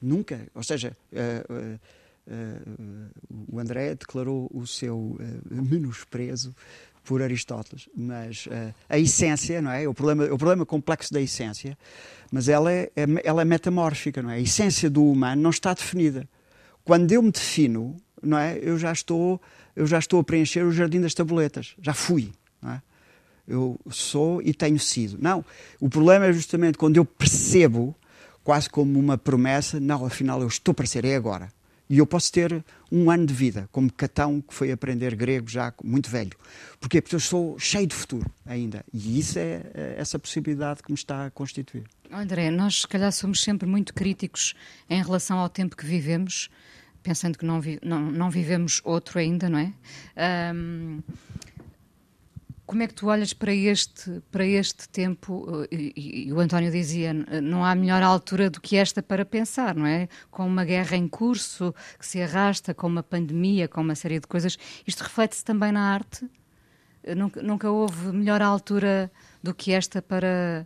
Nunca. 0.00 0.46
Ou 0.54 0.62
seja, 0.62 0.96
uh, 1.12 1.74
uh, 1.74 1.80
o 3.48 3.58
André 3.58 3.94
declarou 3.94 4.48
o 4.52 4.66
seu 4.66 5.18
menosprezo 5.50 6.54
por 7.02 7.22
Aristóteles, 7.22 7.88
mas 7.96 8.46
a 8.88 8.98
essência, 8.98 9.60
não 9.60 9.72
é? 9.72 9.88
O 9.88 9.94
problema, 9.94 10.24
o 10.26 10.38
problema 10.38 10.64
complexo 10.64 11.12
da 11.12 11.20
essência, 11.20 11.76
mas 12.30 12.48
ela 12.48 12.72
é, 12.72 12.90
é, 12.94 13.06
ela 13.24 13.42
é 13.42 13.44
metamórfica, 13.44 14.22
não 14.22 14.30
é? 14.30 14.34
A 14.34 14.40
essência 14.40 14.88
do 14.88 15.04
humano 15.04 15.42
não 15.42 15.50
está 15.50 15.74
definida. 15.74 16.28
Quando 16.84 17.10
eu 17.10 17.22
me 17.22 17.32
defino, 17.32 17.96
não 18.22 18.38
é? 18.38 18.58
Eu 18.62 18.78
já 18.78 18.92
estou, 18.92 19.40
eu 19.74 19.86
já 19.86 19.98
estou 19.98 20.20
a 20.20 20.24
preencher 20.24 20.62
o 20.62 20.70
jardim 20.70 21.00
das 21.00 21.14
tabuletas, 21.14 21.74
já 21.80 21.94
fui, 21.94 22.30
não 22.62 22.72
é? 22.72 22.82
Eu 23.48 23.80
sou 23.90 24.40
e 24.42 24.54
tenho 24.54 24.78
sido. 24.78 25.18
Não, 25.20 25.44
o 25.80 25.88
problema 25.88 26.26
é 26.26 26.32
justamente 26.32 26.78
quando 26.78 26.98
eu 26.98 27.04
percebo 27.04 27.96
quase 28.50 28.68
como 28.68 28.98
uma 28.98 29.16
promessa, 29.16 29.78
não, 29.78 30.04
afinal 30.04 30.40
eu 30.40 30.48
estou 30.48 30.74
para 30.74 30.84
ser, 30.84 31.04
é 31.04 31.14
agora. 31.14 31.52
E 31.88 31.98
eu 31.98 32.04
posso 32.04 32.32
ter 32.32 32.64
um 32.90 33.08
ano 33.08 33.24
de 33.24 33.32
vida, 33.32 33.68
como 33.70 33.92
Catão, 33.92 34.40
que 34.40 34.52
foi 34.52 34.72
aprender 34.72 35.14
grego 35.14 35.48
já 35.48 35.72
muito 35.84 36.10
velho. 36.10 36.32
Porquê? 36.80 37.00
Porque 37.00 37.14
eu 37.14 37.20
sou 37.20 37.56
cheio 37.60 37.86
de 37.86 37.94
futuro 37.94 38.28
ainda. 38.44 38.84
E 38.92 39.20
isso 39.20 39.38
é, 39.38 39.62
é 39.72 39.94
essa 39.98 40.18
possibilidade 40.18 40.82
que 40.82 40.90
me 40.90 40.96
está 40.96 41.26
a 41.26 41.30
constituir. 41.30 41.84
André, 42.10 42.50
nós 42.50 42.80
se 42.80 42.88
calhar 42.88 43.12
somos 43.12 43.40
sempre 43.40 43.68
muito 43.68 43.94
críticos 43.94 44.54
em 44.88 45.00
relação 45.00 45.38
ao 45.38 45.48
tempo 45.48 45.76
que 45.76 45.86
vivemos, 45.86 46.50
pensando 47.04 47.38
que 47.38 47.44
não, 47.44 47.60
vi, 47.60 47.78
não, 47.84 48.00
não 48.00 48.30
vivemos 48.30 48.80
outro 48.82 49.20
ainda, 49.20 49.48
não 49.48 49.60
é? 49.60 49.72
Um, 50.52 50.98
como 52.70 52.84
é 52.84 52.86
que 52.86 52.94
tu 52.94 53.08
olhas 53.08 53.32
para 53.32 53.52
este, 53.52 54.22
para 54.30 54.46
este 54.46 54.88
tempo? 54.88 55.66
Eh, 55.72 55.92
e, 55.96 56.28
e, 56.28 56.32
o 56.32 56.38
António 56.38 56.70
dizia, 56.70 57.12
não 57.42 57.64
há 57.64 57.74
melhor 57.74 58.00
altura 58.00 58.48
do 58.48 58.60
que 58.60 58.76
esta 58.76 59.02
para 59.02 59.24
pensar, 59.24 59.74
não 59.74 59.86
é? 59.86 60.08
Com 60.30 60.46
uma 60.46 60.64
guerra 60.64 60.96
em 60.96 61.08
curso 61.08 61.74
que 61.98 62.06
se 62.06 62.22
arrasta, 62.22 62.72
com 62.72 62.86
uma 62.86 63.02
pandemia, 63.02 63.66
com 63.66 63.80
uma 63.80 63.96
série 63.96 64.20
de 64.20 64.28
coisas. 64.28 64.56
Isto 64.86 65.02
reflete-se 65.02 65.44
também 65.44 65.72
na 65.72 65.92
arte? 65.92 66.30
Eh, 67.02 67.16
nunca, 67.16 67.42
nunca 67.42 67.68
houve 67.68 68.12
melhor 68.12 68.40
altura 68.40 69.10
do 69.42 69.52
que 69.52 69.72
esta 69.72 70.00
para 70.00 70.64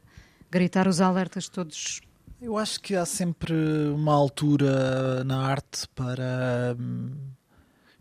gritar 0.50 0.86
os 0.86 1.00
alertas 1.00 1.48
todos 1.48 2.02
eu 2.42 2.58
acho 2.58 2.78
que 2.82 2.94
há 2.94 3.06
sempre 3.06 3.54
uma 3.94 4.12
altura 4.12 5.24
na 5.24 5.46
arte 5.46 5.88
para 5.94 6.76
hum, 6.78 7.12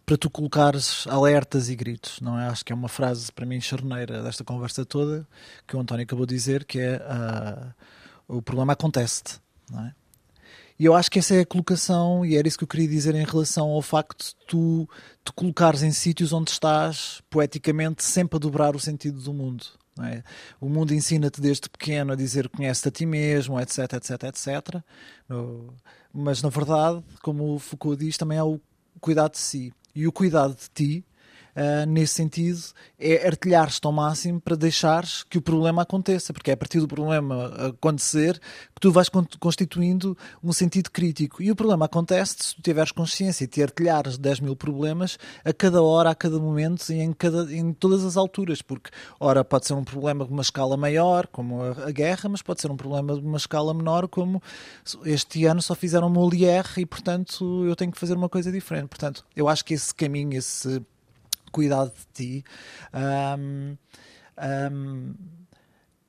para 0.06 0.18
tu 0.18 0.30
colocares 0.30 1.08
alertas 1.08 1.70
e 1.70 1.76
gritos, 1.76 2.20
não 2.20 2.40
é? 2.40 2.48
Acho 2.48 2.66
que 2.66 2.74
é 2.74 2.76
uma 2.76 2.90
frase 2.90 3.32
para 3.32 3.46
mim 3.46 3.62
charneira 3.62 4.22
desta 4.22 4.44
conversa 4.44 4.86
toda 4.86 5.28
que 5.68 5.76
o 5.76 5.80
António 5.80 6.04
acabou 6.04 6.26
de 6.26 6.36
dizer, 6.36 6.66
que 6.66 6.80
é 6.80 6.98
uh, 6.98 7.74
o 8.38 8.42
problema 8.42 8.74
acontece-te, 8.74 9.40
não 9.70 9.86
é? 9.86 9.94
E 10.80 10.86
eu 10.86 10.96
acho 10.96 11.10
que 11.10 11.20
essa 11.20 11.36
é 11.36 11.42
a 11.42 11.46
colocação, 11.46 12.26
e 12.26 12.36
era 12.36 12.48
isso 12.48 12.58
que 12.58 12.64
eu 12.64 12.68
queria 12.68 12.88
dizer 12.88 13.14
em 13.14 13.24
relação 13.24 13.70
ao 13.70 13.82
facto 13.82 14.26
de 14.26 14.36
tu 14.48 14.90
te 15.24 15.32
colocares 15.32 15.84
em 15.84 15.92
sítios 15.92 16.34
onde 16.34 16.50
estás, 16.50 17.22
poeticamente, 17.30 18.04
sempre 18.04 18.38
a 18.38 18.40
dobrar 18.40 18.76
o 18.76 18.80
sentido 18.80 19.22
do 19.22 19.34
mundo. 19.34 19.66
É? 20.02 20.24
O 20.60 20.68
mundo 20.68 20.92
ensina-te 20.92 21.40
desde 21.40 21.70
pequeno 21.70 22.14
a 22.14 22.16
dizer 22.16 22.50
conhece-te 22.50 22.88
a 22.88 22.92
ti 22.92 23.06
mesmo, 23.06 23.60
etc, 23.60 23.94
etc, 23.94 24.24
etc. 24.24 24.84
Mas, 26.12 26.42
na 26.42 26.50
verdade, 26.50 27.04
como 27.22 27.54
o 27.54 27.60
Foucault 27.60 28.04
diz, 28.04 28.18
também 28.18 28.40
há 28.40 28.44
o 28.44 28.60
cuidado 29.00 29.34
de 29.34 29.38
si 29.38 29.72
e 29.96 30.08
o 30.08 30.12
cuidado 30.12 30.56
de 30.56 30.70
ti 30.70 31.06
uh, 31.56 31.86
nesse 31.88 32.16
sentido, 32.16 32.60
é 33.00 33.28
artilhares-te 33.28 33.86
ao 33.86 33.92
máximo 33.92 34.40
para 34.40 34.56
deixares 34.56 35.24
que 35.24 35.38
o 35.38 35.42
problema 35.42 35.82
aconteça, 35.82 36.34
porque 36.34 36.52
é 36.52 36.54
a 36.54 36.58
partir 36.58 36.80
do 36.80 36.88
problema 36.88 37.48
acontecer 37.68 38.40
que 38.74 38.82
tu 38.82 38.92
vais 38.92 39.10
constituindo 39.40 40.18
um 40.44 40.52
sentido 40.52 40.90
crítico. 40.92 41.42
E 41.42 41.52
o 41.52 41.56
problema 41.56 41.86
acontece 41.86 42.36
se 42.40 42.56
tu 42.56 42.62
tiveres 42.62 42.92
consciência 42.92 43.44
e 43.44 43.48
te 43.48 43.62
artilhares 43.62 44.18
10 44.18 44.40
mil 44.42 44.56
problemas 44.56 45.18
a 45.44 45.54
cada 45.54 45.82
hora, 45.82 46.10
a 46.10 46.16
cada 46.16 46.40
momento 46.40 46.90
e 46.92 47.00
em, 47.00 47.14
cada, 47.14 47.54
em 47.54 47.74
todas 47.74 48.04
as 48.04 48.18
alturas, 48.18 48.62
porque, 48.62 48.90
ora, 49.20 49.44
pode 49.44 49.68
ser 49.68 49.74
um 49.74 49.84
problema 49.84 50.26
de 50.26 50.32
uma 50.32 50.42
escala 50.42 50.78
maior, 50.78 51.28
como 51.28 51.62
a, 51.62 51.88
a 51.88 51.92
guerra, 51.92 52.30
mas 52.30 52.42
pode 52.42 52.62
ser 52.62 52.72
um 52.72 52.78
problema 52.78 53.16
de 53.16 53.26
uma 53.26 53.38
escala 53.38 53.74
menor, 53.74 54.08
como 54.08 54.42
este 55.06 55.46
ano 55.46 55.62
só 55.62 55.76
fizeram 55.76 56.10
Molière 56.10 56.70
e, 56.78 56.86
portanto, 56.86 57.66
eu 57.66 57.76
tenho 57.76 57.92
que 57.92 58.00
fazer 58.00 58.16
uma 58.16 58.30
coisa 58.30 58.52
diferente. 58.52 58.88
Portanto, 58.88 59.26
eu 59.36 59.48
acho 59.48 59.64
que 59.66 59.74
esse 59.74 59.94
caminho, 59.94 60.38
esse 60.38 60.82
cuidado 61.54 61.90
de 61.90 62.06
ti. 62.14 62.46
Um, 62.94 63.78
um, 64.38 65.16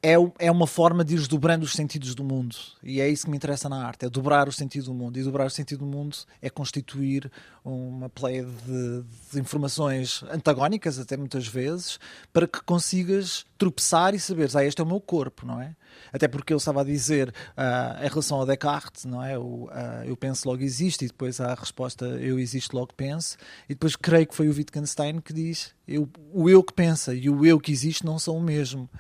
é, 0.05 0.17
é 0.39 0.51
uma 0.51 0.67
forma 0.67 1.03
de 1.03 1.15
ir 1.15 1.27
dobrando 1.27 1.65
os 1.65 1.73
sentidos 1.73 2.15
do 2.15 2.23
mundo. 2.23 2.55
E 2.83 3.01
é 3.01 3.09
isso 3.09 3.25
que 3.25 3.31
me 3.31 3.39
interessa 3.39 3.71
na 3.71 3.87
arte: 3.87 4.05
é 4.05 4.11
dobrar 4.11 4.47
o 4.47 4.53
sentido 4.53 4.85
do 4.87 4.95
mundo. 4.95 5.19
E 5.19 5.23
dobrar 5.23 5.47
o 5.47 5.51
sentido 5.51 5.79
do 5.79 5.87
mundo 5.87 6.15
é 6.43 6.51
constituir 6.51 7.33
uma 7.65 8.11
play 8.11 8.43
de, 8.45 9.03
de 9.33 9.41
informações 9.41 10.23
antagónicas, 10.31 10.99
até 10.99 11.17
muitas 11.17 11.47
vezes, 11.47 11.99
para 12.31 12.47
que 12.47 12.63
consigas 12.63 13.47
tropeçar 13.57 14.15
e 14.15 14.21
saberes, 14.21 14.55
ah, 14.55 14.63
este 14.63 14.83
é 14.83 14.85
o 14.85 14.87
meu 14.87 15.01
corpo, 15.01 15.47
não 15.47 15.59
é? 15.59 15.75
Até 16.13 16.29
porque 16.29 16.53
ele 16.53 16.59
estava 16.59 16.83
a 16.83 16.85
dizer 16.85 17.31
uh, 17.31 18.05
em 18.05 18.09
relação 18.09 18.39
ao 18.39 18.45
Descartes, 18.45 19.07
não 19.07 19.25
é? 19.25 19.39
O, 19.39 19.65
uh, 19.65 20.05
eu 20.05 20.15
penso 20.17 20.47
logo 20.47 20.63
existe, 20.63 21.07
e 21.07 21.09
depois 21.09 21.41
há 21.41 21.53
a 21.53 21.55
resposta 21.55 22.05
eu 22.05 22.39
existo 22.39 22.77
logo 22.77 22.93
penso, 22.95 23.39
e 23.67 23.75
depois 23.75 23.97
creio 23.97 24.27
que 24.27 24.35
foi 24.35 24.49
o 24.49 24.55
Wittgenstein 24.55 25.21
que 25.21 25.33
diz 25.33 25.73
eu, 25.89 26.09
o 26.33 26.51
eu 26.51 26.63
que 26.63 26.73
pensa 26.73 27.15
e 27.15 27.31
o 27.31 27.45
eu 27.47 27.59
que 27.59 27.73
existe 27.73 28.05
não 28.05 28.19
são 28.19 28.37
o 28.37 28.43
mesmo. 28.43 28.91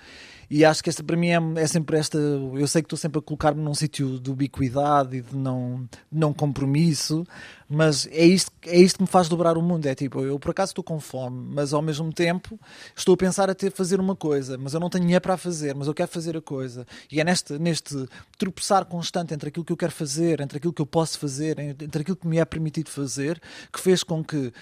E 0.51 0.65
acho 0.65 0.83
que 0.83 0.91
esta 0.91 1.03
para 1.03 1.17
mim 1.17 1.29
é, 1.29 1.63
é 1.63 1.67
sempre 1.67 1.99
esta. 1.99 2.19
Eu 2.19 2.67
sei 2.67 2.83
que 2.83 2.87
estou 2.87 2.99
sempre 2.99 3.19
a 3.19 3.23
colocar-me 3.23 3.63
num 3.63 3.75
sítio 3.75 4.19
de 4.19 4.31
ubiquidade 4.31 5.17
e 5.17 5.21
de 5.23 5.37
não, 5.37 5.89
de 6.11 6.19
não 6.19 6.33
compromisso, 6.33 7.25
Mas 7.69 8.07
é 8.11 8.25
isto, 8.25 8.51
é 8.67 8.79
isto 8.79 8.97
que 8.97 9.03
me 9.03 9.09
faz 9.09 9.29
dobrar 9.29 9.57
o 9.57 9.63
mundo. 9.63 9.87
É 9.87 9.95
tipo, 9.95 10.21
eu 10.21 10.39
por 10.39 10.51
acaso 10.51 10.71
estou 10.71 10.85
com 10.85 11.01
fome, 11.01 11.55
mas 11.55 11.73
ao 11.73 11.83
mesmo 11.83 12.13
tempo 12.13 12.59
estou 12.97 13.15
a 13.15 13.17
pensar 13.17 13.49
a 13.51 13.55
ter 13.55 13.71
fazer 13.71 14.01
uma 14.01 14.15
coisa, 14.17 14.59
mas 14.59 14.75
eu 14.75 14.81
não 14.81 14.91
tenho 14.91 15.05
dinheiro 15.05 15.23
para 15.23 15.37
fazer, 15.37 15.75
mas 15.75 15.87
eu 15.87 15.95
quero 15.95 16.11
fazer 16.11 16.37
a 16.37 16.41
coisa. 16.41 16.87
E 17.11 17.21
é 17.21 17.25
neste, 17.25 17.59
neste 17.59 18.07
tropeçar 18.39 18.85
constante 18.85 19.35
entre 19.35 19.49
aquilo 19.49 19.65
que 19.65 19.73
eu 19.73 19.77
quero 19.77 19.93
fazer, 19.93 20.41
entre 20.41 20.59
aquilo 20.59 20.73
que 20.73 20.83
eu 20.83 20.87
posso 20.87 21.19
fazer, 21.19 21.59
entre 21.59 22.03
aquilo 22.03 22.17
que 22.17 22.27
me 22.27 22.39
é 22.39 22.45
permitido 22.45 22.91
fazer, 22.91 23.41
que 23.73 23.81
fez 23.81 24.03
com 24.03 24.23
que 24.23 24.53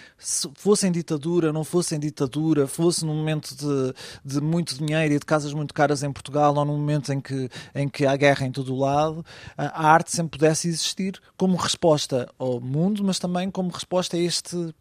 fosse 0.54 0.86
em 0.86 0.92
ditadura, 0.92 1.52
não 1.52 1.64
fosse 1.64 1.94
em 1.94 1.98
ditadura, 1.98 2.66
fosse 2.66 3.04
num 3.04 3.14
momento 3.14 3.54
de, 3.54 3.94
de 4.24 4.40
muito 4.40 4.76
dinheiro 4.76 5.14
e 5.14 5.18
de 5.18 5.26
casas 5.26 5.52
muito 5.52 5.74
caras 5.74 6.02
em 6.02 6.12
Portugal, 6.12 6.54
ou 6.56 6.64
num 6.64 6.76
momento 6.76 7.12
em 7.12 7.20
que, 7.20 7.48
em 7.74 7.88
que 7.88 8.06
há 8.06 8.16
guerra 8.16 8.46
em 8.46 8.52
todo 8.52 8.74
o 8.74 8.78
lado, 8.78 9.24
a 9.56 9.88
arte 9.88 10.14
sempre 10.14 10.38
pudesse 10.38 10.68
existir 10.68 11.20
como 11.36 11.56
resposta 11.56 12.28
ao 12.38 12.60
mundo, 12.60 12.91
mas 13.00 13.18
também 13.18 13.50
como 13.50 13.70
resposta 13.70 14.16
a 14.16 14.20
este 14.20 14.74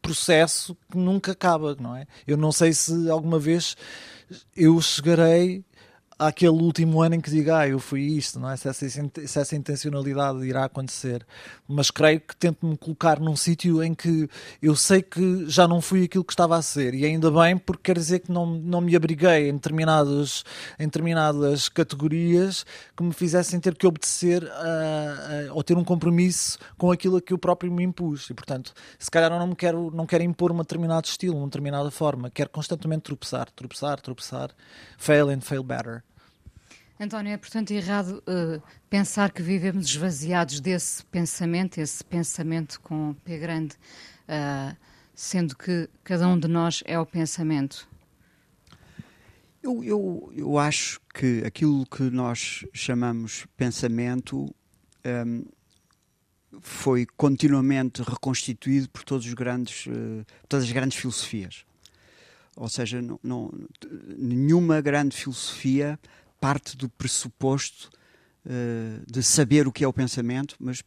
processo 0.00 0.76
que 0.90 0.98
nunca 0.98 1.32
acaba, 1.32 1.76
não 1.78 1.96
é? 1.96 2.06
Eu 2.26 2.36
não 2.36 2.50
sei 2.50 2.72
se 2.72 3.08
alguma 3.08 3.38
vez 3.38 3.76
eu 4.56 4.80
chegarei 4.80 5.64
àquele 6.26 6.52
último 6.52 7.02
ano 7.02 7.16
em 7.16 7.20
que 7.20 7.30
diga, 7.30 7.58
ah, 7.58 7.68
eu 7.68 7.78
fui 7.78 8.02
isto, 8.02 8.38
não 8.38 8.50
é? 8.50 8.56
Se 8.56 8.68
essa, 8.68 8.88
se 8.88 9.38
essa 9.38 9.56
intencionalidade 9.56 10.44
irá 10.46 10.64
acontecer. 10.64 11.26
Mas 11.68 11.90
creio 11.90 12.20
que 12.20 12.36
tento 12.36 12.66
me 12.66 12.76
colocar 12.76 13.18
num 13.18 13.36
sítio 13.36 13.82
em 13.82 13.94
que 13.94 14.28
eu 14.60 14.76
sei 14.76 15.02
que 15.02 15.46
já 15.48 15.66
não 15.66 15.80
fui 15.80 16.04
aquilo 16.04 16.24
que 16.24 16.32
estava 16.32 16.56
a 16.56 16.62
ser. 16.62 16.94
E 16.94 17.04
ainda 17.04 17.30
bem, 17.30 17.56
porque 17.56 17.82
quer 17.84 17.98
dizer 17.98 18.20
que 18.20 18.30
não, 18.30 18.46
não 18.46 18.80
me 18.80 18.94
abriguei 18.94 19.48
em, 19.48 19.54
determinados, 19.54 20.44
em 20.78 20.84
determinadas 20.84 21.68
categorias 21.68 22.64
que 22.96 23.02
me 23.02 23.12
fizessem 23.12 23.58
ter 23.58 23.74
que 23.74 23.86
obedecer 23.86 24.44
a, 24.44 25.48
a, 25.50 25.54
ou 25.54 25.62
ter 25.62 25.76
um 25.76 25.84
compromisso 25.84 26.58
com 26.78 26.90
aquilo 26.90 27.16
a 27.16 27.22
que 27.22 27.32
eu 27.32 27.38
próprio 27.38 27.72
me 27.72 27.82
impus. 27.82 28.30
E, 28.30 28.34
portanto, 28.34 28.72
se 28.98 29.10
calhar 29.10 29.32
eu 29.32 29.38
não 29.38 29.48
me 29.48 29.56
quero, 29.56 29.90
não 29.92 30.06
quero 30.06 30.22
impor 30.22 30.52
um 30.52 30.58
determinado 30.58 31.06
estilo, 31.06 31.36
uma 31.36 31.46
determinada 31.46 31.90
forma. 31.90 32.30
Quero 32.30 32.50
constantemente 32.50 33.02
tropeçar, 33.02 33.50
tropeçar, 33.50 34.00
tropeçar. 34.00 34.50
Fail 34.96 35.28
and 35.30 35.40
fail 35.40 35.62
better. 35.62 36.02
António, 37.02 37.32
é 37.32 37.36
portanto 37.36 37.72
errado 37.72 38.22
uh, 38.28 38.62
pensar 38.88 39.32
que 39.32 39.42
vivemos 39.42 39.86
esvaziados 39.86 40.60
desse 40.60 41.04
pensamento, 41.06 41.78
esse 41.78 42.04
pensamento 42.04 42.80
com 42.80 43.12
P 43.24 43.38
grande, 43.38 43.74
uh, 44.28 44.76
sendo 45.12 45.56
que 45.56 45.90
cada 46.04 46.28
um 46.28 46.38
de 46.38 46.46
nós 46.46 46.80
é 46.86 46.96
o 46.96 47.04
pensamento. 47.04 47.88
Eu, 49.60 49.82
eu, 49.82 50.32
eu 50.36 50.58
acho 50.58 51.00
que 51.12 51.42
aquilo 51.44 51.84
que 51.86 52.04
nós 52.04 52.64
chamamos 52.72 53.48
pensamento 53.56 54.42
um, 54.44 54.52
ehm, 55.02 55.44
foi 56.60 57.04
continuamente 57.16 58.00
reconstituído 58.00 58.88
por 58.88 59.02
todos 59.02 59.26
os 59.26 59.34
grandes, 59.34 59.86
uh, 59.86 60.24
todas 60.48 60.66
as 60.66 60.70
grandes 60.70 60.98
filosofias. 60.98 61.64
Ou 62.54 62.68
seja, 62.68 63.02
não, 63.02 63.18
não, 63.22 63.52
nenhuma 64.16 64.80
grande 64.80 65.16
filosofia 65.16 65.98
parte 66.42 66.76
do 66.76 66.88
pressuposto 66.88 67.88
uh, 68.44 69.04
de 69.06 69.22
saber 69.22 69.68
o 69.68 69.70
que 69.70 69.84
é 69.84 69.86
o 69.86 69.92
pensamento, 69.92 70.56
mas 70.58 70.82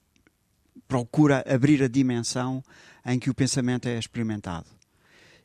procura 0.86 1.46
abrir 1.48 1.82
a 1.82 1.88
dimensão 1.88 2.62
em 3.06 3.18
que 3.18 3.30
o 3.30 3.34
pensamento 3.34 3.88
é 3.88 3.98
experimentado. 3.98 4.68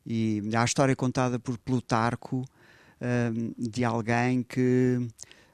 E 0.04 0.42
há 0.52 0.62
a 0.62 0.64
história 0.64 0.96
contada 0.96 1.38
por 1.38 1.56
Plutarco 1.58 2.38
uh, 2.40 3.54
de 3.56 3.84
alguém 3.84 4.42
que 4.42 4.98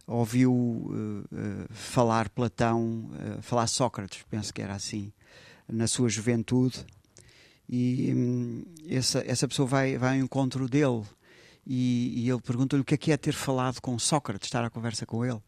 ouviu 0.07 0.54
uh, 0.54 1.66
falar 1.68 2.30
Platão, 2.30 3.11
falar 3.42 3.66
Sócrates, 3.66 4.24
penso 4.30 4.54
que 4.54 4.62
era 4.62 4.74
assim, 4.74 5.12
na 5.68 5.86
sua 5.86 6.09
juventude, 6.09 6.86
e 7.68 8.14
um, 8.14 8.64
essa, 8.88 9.22
essa 9.26 9.46
pessoa 9.46 9.66
vai, 9.68 9.98
vai 9.98 10.18
ao 10.18 10.24
encontro 10.24 10.66
dele 10.66 11.02
e, 11.67 12.12
e 12.17 12.31
ele 12.31 12.41
pergunta-lhe 12.41 12.83
o 12.83 12.85
que 12.85 12.95
é 12.95 12.97
que 12.97 13.12
é 13.12 13.17
ter 13.17 13.33
falado 13.33 13.81
com 13.81 13.99
Sócrates, 13.99 14.47
estar 14.47 14.64
à 14.64 14.71
conversa 14.71 15.05
com 15.05 15.25
ele. 15.25 15.41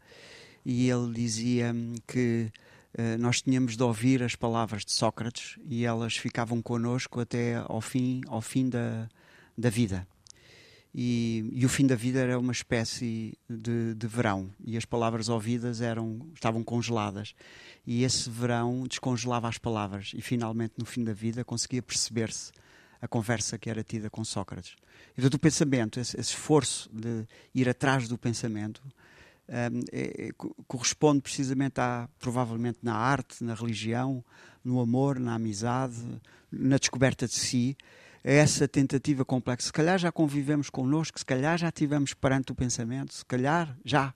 E 0.65 0.89
ele 0.89 1.13
dizia 1.13 1.73
que 2.05 2.51
uh, 2.97 3.17
nós 3.17 3.41
tínhamos 3.41 3.77
de 3.77 3.83
ouvir 3.83 4.21
as 4.21 4.35
palavras 4.35 4.83
de 4.83 4.91
Sócrates 4.91 5.57
e 5.65 5.85
elas 5.85 6.17
ficavam 6.17 6.61
connosco 6.61 7.21
até 7.21 7.55
ao 7.65 7.79
fim, 7.79 8.21
ao 8.27 8.41
fim 8.41 8.67
da, 8.67 9.07
da 9.57 9.69
vida. 9.69 10.05
E, 10.93 11.47
e, 11.53 11.65
o 11.65 11.69
fim 11.69 11.85
da 11.85 11.95
vida 11.95 12.19
era 12.19 12.39
uma 12.39 12.51
espécie 12.51 13.37
de, 13.47 13.93
de, 13.93 14.07
verão 14.07 14.49
e 14.65 14.75
as 14.75 14.85
palavras 14.85 15.29
ouvidas 15.29 15.81
eram 15.81 16.19
estavam 16.33 16.63
congeladas 16.63 17.35
e 17.85 18.03
esse 18.03 18.27
verão 18.27 18.87
descongelava 18.89 19.47
as 19.47 19.59
palavras 19.59 20.13
e 20.15 20.21
finalmente 20.21 20.73
no 20.79 20.85
fim 20.85 21.03
da 21.03 21.13
vida 21.13 21.45
conseguia 21.45 21.83
perceber-se 21.83 22.51
a 23.01 23.07
conversa 23.07 23.57
que 23.57 23.69
era 23.69 23.83
tida 23.83 24.09
com 24.09 24.23
Sócrates. 24.23 24.75
E 25.17 25.21
todo 25.21 25.35
o 25.35 25.39
pensamento, 25.39 25.99
esse, 25.99 26.19
esse, 26.19 26.31
esforço 26.31 26.89
de 26.93 27.25
ir 27.53 27.69
atrás 27.69 28.07
do 28.07 28.17
pensamento, 28.17 28.81
um, 29.47 29.79
é, 29.91 30.27
é, 30.27 30.29
corresponde 30.67 31.21
precisamente 31.21 31.79
a, 31.79 32.07
provavelmente 32.19 32.79
na 32.83 32.95
arte, 32.95 33.43
na 33.43 33.53
religião, 33.53 34.23
no 34.63 34.79
amor, 34.79 35.19
na 35.19 35.35
amizade, 35.35 35.95
na 36.51 36.77
descoberta 36.77 37.27
de 37.27 37.33
si, 37.33 37.77
a 38.23 38.31
essa 38.31 38.67
tentativa 38.67 39.23
complexa. 39.23 39.67
Se 39.67 39.73
calhar 39.73 39.97
já 39.97 40.11
convivemos 40.11 40.69
connosco, 40.69 41.17
se 41.17 41.25
calhar 41.25 41.57
já 41.57 41.71
tivemos 41.71 42.13
perante 42.13 42.51
o 42.51 42.55
pensamento, 42.55 43.13
se 43.13 43.25
calhar 43.25 43.75
já, 43.83 44.13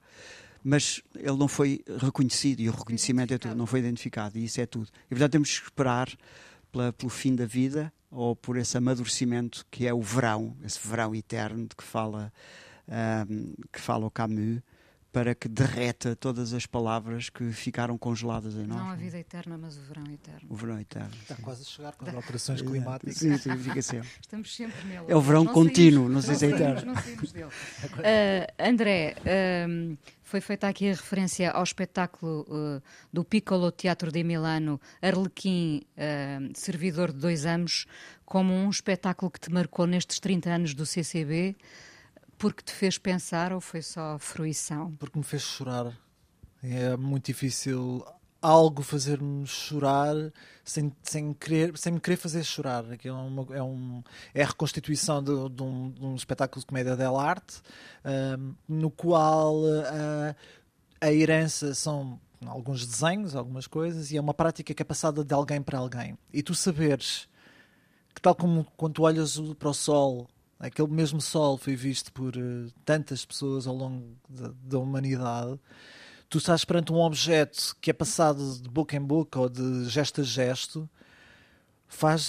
mas 0.62 1.02
ele 1.14 1.36
não 1.36 1.48
foi 1.48 1.82
reconhecido 1.98 2.60
e 2.60 2.68
o 2.68 2.72
reconhecimento 2.72 3.34
é 3.34 3.38
tudo, 3.38 3.54
não 3.54 3.66
foi 3.66 3.80
identificado 3.80 4.38
e 4.38 4.44
isso 4.44 4.60
é 4.60 4.66
tudo. 4.66 4.88
E 5.06 5.08
portanto 5.10 5.32
temos 5.32 5.58
que 5.58 5.64
esperar 5.64 6.08
pela, 6.74 6.92
pelo 6.92 7.10
fim 7.10 7.36
da 7.36 7.46
vida 7.46 7.92
ou 8.10 8.34
por 8.34 8.56
esse 8.56 8.76
amadurecimento 8.76 9.64
que 9.70 9.86
é 9.86 9.94
o 9.94 10.02
verão, 10.02 10.56
esse 10.64 10.78
verão 10.86 11.14
eterno 11.14 11.66
de 11.68 11.76
que 11.76 11.84
fala, 11.84 12.32
um, 13.30 13.54
que 13.72 13.80
fala 13.80 14.04
o 14.06 14.10
Camus, 14.10 14.60
para 15.14 15.32
que 15.32 15.46
derreta 15.46 16.16
todas 16.16 16.52
as 16.52 16.66
palavras 16.66 17.30
que 17.30 17.52
ficaram 17.52 17.96
congeladas 17.96 18.56
em 18.56 18.66
nós. 18.66 18.78
Não 18.78 18.90
a 18.90 18.96
vida 18.96 19.16
eterna, 19.16 19.56
mas 19.56 19.78
o 19.78 19.82
verão 19.82 20.02
eterno. 20.12 20.40
O 20.48 20.56
verão 20.56 20.80
eterno. 20.80 21.10
Está 21.22 21.36
quase 21.36 21.62
a 21.62 21.64
chegar 21.64 21.92
com 21.92 22.04
as 22.04 22.14
alterações 22.16 22.60
climáticas. 22.60 23.14
Sim, 23.18 23.38
sim, 23.38 23.56
fica 23.56 23.80
sempre. 23.80 24.08
Estamos 24.20 24.52
sempre 24.52 24.84
nele. 24.88 25.04
É 25.06 25.14
o 25.14 25.20
verão 25.20 25.44
não 25.44 25.52
contínuo, 25.52 26.06
saímos, 26.06 26.14
não 26.14 26.20
sei 26.20 26.34
se 26.34 26.46
é 26.46 26.48
eterno. 26.48 26.92
Não 26.92 27.00
saímos 27.00 27.30
dele. 27.30 27.46
Uh, 27.46 28.52
André, 28.58 29.14
uh, 29.20 29.98
foi 30.24 30.40
feita 30.40 30.66
aqui 30.66 30.88
a 30.88 30.94
referência 30.94 31.52
ao 31.52 31.62
espetáculo 31.62 32.44
uh, 32.48 32.82
do 33.12 33.24
Piccolo 33.24 33.70
Teatro 33.70 34.10
de 34.10 34.24
Milano, 34.24 34.80
Arlequim, 35.00 35.82
servidor 36.56 37.12
de 37.12 37.20
dois 37.20 37.46
anos, 37.46 37.86
como 38.24 38.52
um 38.52 38.68
espetáculo 38.68 39.30
que 39.30 39.38
te 39.38 39.52
marcou 39.52 39.86
nestes 39.86 40.18
30 40.18 40.50
anos 40.50 40.74
do 40.74 40.84
CCB. 40.84 41.54
Porque 42.38 42.62
te 42.62 42.72
fez 42.72 42.98
pensar 42.98 43.52
ou 43.52 43.60
foi 43.60 43.82
só 43.82 44.18
fruição? 44.18 44.94
Porque 44.96 45.18
me 45.18 45.24
fez 45.24 45.42
chorar. 45.42 45.92
É 46.62 46.96
muito 46.96 47.26
difícil 47.26 48.04
algo 48.44 48.82
fazer-me 48.82 49.46
chorar 49.46 50.14
sem, 50.62 50.92
sem, 51.02 51.32
querer, 51.32 51.78
sem 51.78 51.94
me 51.94 52.00
querer 52.00 52.16
fazer 52.16 52.44
chorar. 52.44 52.84
É, 53.02 53.10
uma, 53.12 53.56
é, 53.56 53.62
um, 53.62 54.02
é 54.34 54.42
a 54.42 54.46
reconstituição 54.46 55.22
de, 55.22 55.48
de, 55.48 55.62
um, 55.62 55.90
de 55.90 56.04
um 56.04 56.14
espetáculo 56.14 56.60
de 56.60 56.66
comédia 56.66 56.94
dell'arte, 56.94 57.62
uh, 58.04 58.54
no 58.68 58.90
qual 58.90 59.62
uh, 59.62 60.36
a 61.00 61.12
herança 61.12 61.74
são 61.74 62.20
alguns 62.46 62.86
desenhos, 62.86 63.34
algumas 63.34 63.66
coisas, 63.66 64.10
e 64.10 64.18
é 64.18 64.20
uma 64.20 64.34
prática 64.34 64.74
que 64.74 64.82
é 64.82 64.84
passada 64.84 65.24
de 65.24 65.32
alguém 65.32 65.62
para 65.62 65.78
alguém. 65.78 66.18
E 66.30 66.42
tu 66.42 66.54
saberes 66.54 67.26
que, 68.14 68.20
tal 68.20 68.34
como 68.34 68.66
quando 68.76 69.02
olhas 69.02 69.40
para 69.58 69.70
o 69.70 69.74
sol 69.74 70.28
aquele 70.66 70.88
mesmo 70.88 71.20
sol 71.20 71.58
foi 71.58 71.76
visto 71.76 72.12
por 72.12 72.36
uh, 72.36 72.70
tantas 72.84 73.24
pessoas 73.24 73.66
ao 73.66 73.74
longo 73.74 74.16
da, 74.28 74.52
da, 74.62 74.78
humanidade, 74.78 75.58
tu 76.28 76.38
estás 76.38 76.64
perante 76.64 76.92
um 76.92 77.00
objeto 77.00 77.76
que 77.80 77.90
é 77.90 77.92
passado 77.92 78.58
de 78.60 78.68
boca 78.68 78.96
em 78.96 79.00
boca 79.00 79.38
ou 79.38 79.48
de 79.48 79.88
gesto 79.88 80.22
a 80.22 80.24
gesto, 80.24 80.88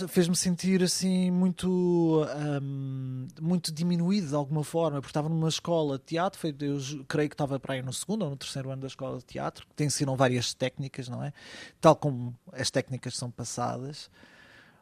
fez-me 0.10 0.36
sentir 0.36 0.84
assim 0.84 1.32
muito 1.32 2.24
um, 2.62 3.28
muito 3.42 3.72
diminuído 3.72 4.28
de 4.28 4.36
alguma 4.36 4.64
forma, 4.64 5.00
porque 5.02 5.10
estava 5.10 5.30
numa 5.30 5.50
escola 5.50 5.98
de 5.98 6.04
teatro, 6.04 6.40
foi, 6.40 6.56
eu 6.60 6.78
creio 7.08 7.30
que 7.30 7.34
estava 7.34 7.60
para 7.60 7.74
aí 7.74 7.82
no 7.82 7.94
segundo 7.94 8.24
ou 8.24 8.30
no 8.30 8.38
terceiro 8.38 8.70
ano 8.70 8.82
da 8.82 8.88
escola 8.88 9.18
de 9.18 9.26
teatro, 9.26 9.66
que 9.66 9.74
te 9.76 9.84
ensinam 9.86 10.16
várias 10.16 10.54
técnicas, 10.54 11.08
não 11.08 11.24
é? 11.24 11.34
Tal 11.82 11.96
como 11.96 12.36
as 12.52 12.70
técnicas 12.70 13.16
são 13.16 13.32
passadas 13.32 14.10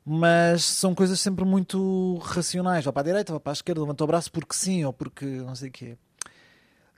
mas 0.05 0.63
são 0.63 0.93
coisas 0.93 1.19
sempre 1.19 1.45
muito 1.45 2.17
racionais. 2.17 2.83
Vai 2.83 2.93
para 2.93 3.01
a 3.01 3.05
direita, 3.05 3.33
vai 3.33 3.39
para 3.39 3.51
a 3.51 3.53
esquerda, 3.53 3.81
levanta 3.81 4.03
o 4.03 4.07
braço 4.07 4.31
porque 4.31 4.53
sim 4.53 4.83
ou 4.83 4.91
porque 4.91 5.25
não 5.25 5.55
sei 5.55 5.69
o 5.69 5.71
quê. 5.71 5.97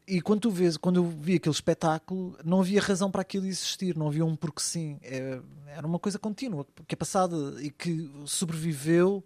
E 0.08 0.22
quando 0.22 0.41
tu 0.41 0.51
vês, 0.51 0.78
quando 0.78 0.97
eu 0.97 1.06
vi 1.06 1.36
aquele 1.36 1.53
espetáculo, 1.53 2.38
não 2.43 2.62
havia 2.62 2.80
razão 2.80 3.10
para 3.10 3.22
aquilo 3.22 3.47
existir, 3.47 3.97
não 3.97 4.08
havia 4.08 4.26
um 4.26 4.36
porque 4.36 4.62
sim. 4.62 4.99
É, 5.01 5.39
era 5.68 5.86
uma 5.86 5.97
coisa 5.97 6.20
contínua, 6.20 6.66
que 6.88 6.93
é 6.93 6.97
passada 6.97 7.36
e 7.62 7.72
que 7.72 8.10
sobreviveu. 8.26 9.24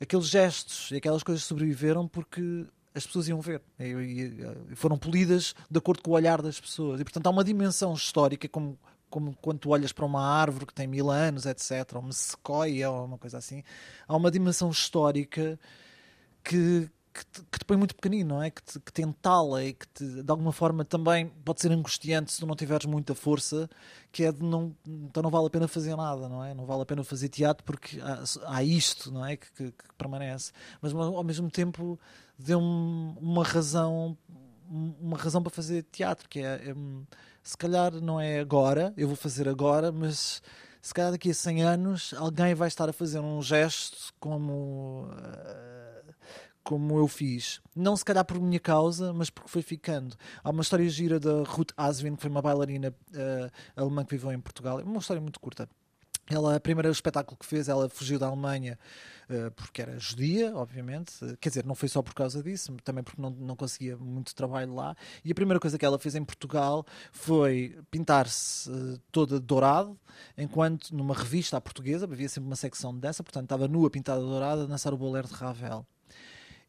Aqueles 0.00 0.26
gestos 0.26 0.90
e 0.90 0.96
aquelas 0.96 1.22
coisas 1.22 1.44
sobreviveram 1.44 2.08
porque 2.08 2.66
as 2.94 3.06
pessoas 3.06 3.28
iam 3.28 3.40
ver 3.40 3.62
e, 3.78 4.34
foram 4.74 4.98
polidas 4.98 5.54
de 5.70 5.78
acordo 5.78 6.02
com 6.02 6.10
o 6.10 6.14
olhar 6.14 6.42
das 6.42 6.60
pessoas. 6.60 7.00
E 7.00 7.04
portanto 7.04 7.26
há 7.26 7.30
uma 7.30 7.44
dimensão 7.44 7.94
histórica, 7.94 8.48
como 8.48 8.78
como 9.12 9.36
quando 9.42 9.58
tu 9.58 9.68
olhas 9.68 9.92
para 9.92 10.06
uma 10.06 10.24
árvore 10.26 10.64
que 10.64 10.72
tem 10.72 10.86
mil 10.86 11.10
anos, 11.10 11.44
etc., 11.44 11.86
ou 11.94 12.00
uma 12.00 12.12
sequoia, 12.12 12.90
ou 12.90 13.04
uma 13.04 13.18
coisa 13.18 13.36
assim, 13.36 13.62
há 14.08 14.16
uma 14.16 14.30
dimensão 14.30 14.70
histórica 14.70 15.60
que, 16.42 16.90
que 17.12 17.26
te, 17.26 17.42
que 17.42 17.58
te 17.58 17.64
põe 17.66 17.76
muito 17.76 17.94
pequenino, 17.94 18.36
não 18.36 18.42
é? 18.42 18.50
Que 18.50 18.62
te, 18.62 18.80
que 18.80 18.90
te 18.90 19.02
entala 19.02 19.62
e 19.62 19.74
que 19.74 19.86
te, 19.88 20.22
de 20.22 20.30
alguma 20.30 20.50
forma 20.50 20.82
também 20.82 21.28
pode 21.44 21.60
ser 21.60 21.70
angustiante 21.72 22.32
se 22.32 22.40
tu 22.40 22.46
não 22.46 22.56
tiveres 22.56 22.86
muita 22.86 23.14
força, 23.14 23.68
que 24.10 24.24
é 24.24 24.32
de 24.32 24.42
não, 24.42 24.74
então 24.86 25.22
não 25.22 25.30
vale 25.30 25.46
a 25.46 25.50
pena 25.50 25.68
fazer 25.68 25.94
nada, 25.94 26.26
não 26.26 26.42
é? 26.42 26.54
Não 26.54 26.64
vale 26.64 26.80
a 26.80 26.86
pena 26.86 27.04
fazer 27.04 27.28
teatro 27.28 27.64
porque 27.64 28.00
há, 28.00 28.24
há 28.46 28.64
isto, 28.64 29.12
não 29.12 29.26
é? 29.26 29.36
Que, 29.36 29.52
que, 29.52 29.72
que, 29.72 29.94
permanece. 29.98 30.52
Mas 30.80 30.94
ao 30.94 31.22
mesmo 31.22 31.50
tempo 31.50 32.00
deu-me 32.38 33.14
uma 33.20 33.44
razão, 33.44 34.16
uma 35.00 35.16
razão 35.16 35.42
para 35.42 35.50
fazer 35.50 35.84
teatro, 35.90 36.28
que 36.28 36.40
é, 36.40 36.70
é 36.70 36.74
se 37.42 37.56
calhar 37.56 37.92
não 37.94 38.20
é 38.20 38.40
agora, 38.40 38.94
eu 38.96 39.06
vou 39.06 39.16
fazer 39.16 39.48
agora, 39.48 39.90
mas 39.92 40.40
se 40.80 40.94
calhar 40.94 41.12
daqui 41.12 41.30
a 41.30 41.34
100 41.34 41.62
anos 41.62 42.14
alguém 42.16 42.54
vai 42.54 42.68
estar 42.68 42.88
a 42.88 42.92
fazer 42.92 43.20
um 43.20 43.42
gesto 43.42 44.12
como. 44.18 45.08
Uh, 45.12 46.12
como 46.64 46.96
eu 46.96 47.08
fiz. 47.08 47.60
Não 47.74 47.96
se 47.96 48.04
calhar 48.04 48.24
por 48.24 48.40
minha 48.40 48.60
causa, 48.60 49.12
mas 49.12 49.28
porque 49.28 49.50
foi 49.50 49.62
ficando. 49.62 50.16
Há 50.44 50.50
uma 50.50 50.62
história 50.62 50.88
gira 50.88 51.18
da 51.18 51.42
Ruth 51.42 51.72
Aswin, 51.76 52.14
que 52.14 52.22
foi 52.22 52.30
uma 52.30 52.40
bailarina 52.40 52.90
uh, 52.90 53.50
alemã 53.74 54.04
que 54.04 54.12
viveu 54.12 54.32
em 54.32 54.40
Portugal. 54.40 54.78
É 54.78 54.84
uma 54.84 54.98
história 54.98 55.20
muito 55.20 55.40
curta. 55.40 55.68
Ela, 56.30 56.56
o 56.56 56.60
primeiro 56.60 56.90
espetáculo 56.90 57.36
que 57.36 57.44
fez, 57.44 57.68
ela 57.68 57.88
fugiu 57.88 58.18
da 58.18 58.26
Alemanha 58.26 58.78
uh, 59.28 59.50
porque 59.52 59.82
era 59.82 59.98
judia, 59.98 60.54
obviamente. 60.56 61.12
Uh, 61.22 61.36
quer 61.36 61.48
dizer, 61.48 61.64
não 61.64 61.74
foi 61.74 61.88
só 61.88 62.00
por 62.00 62.14
causa 62.14 62.42
disso, 62.42 62.74
também 62.84 63.02
porque 63.02 63.20
não, 63.20 63.30
não 63.30 63.56
conseguia 63.56 63.96
muito 63.96 64.34
trabalho 64.34 64.72
lá. 64.72 64.96
E 65.24 65.32
a 65.32 65.34
primeira 65.34 65.58
coisa 65.58 65.76
que 65.76 65.84
ela 65.84 65.98
fez 65.98 66.14
em 66.14 66.24
Portugal 66.24 66.86
foi 67.10 67.76
pintar-se 67.90 68.70
uh, 68.70 68.98
toda 69.10 69.40
dourado, 69.40 69.98
enquanto 70.38 70.94
numa 70.94 71.14
revista 71.14 71.56
à 71.56 71.60
portuguesa, 71.60 72.06
havia 72.06 72.28
sempre 72.28 72.46
uma 72.48 72.56
secção 72.56 72.94
de 72.94 73.00
dança, 73.00 73.22
portanto 73.22 73.44
estava 73.44 73.66
nua 73.66 73.90
pintada 73.90 74.20
dourada 74.20 74.62
a 74.62 74.66
dançar 74.66 74.94
o 74.94 74.96
bolero 74.96 75.26
de 75.26 75.34
Ravel. 75.34 75.84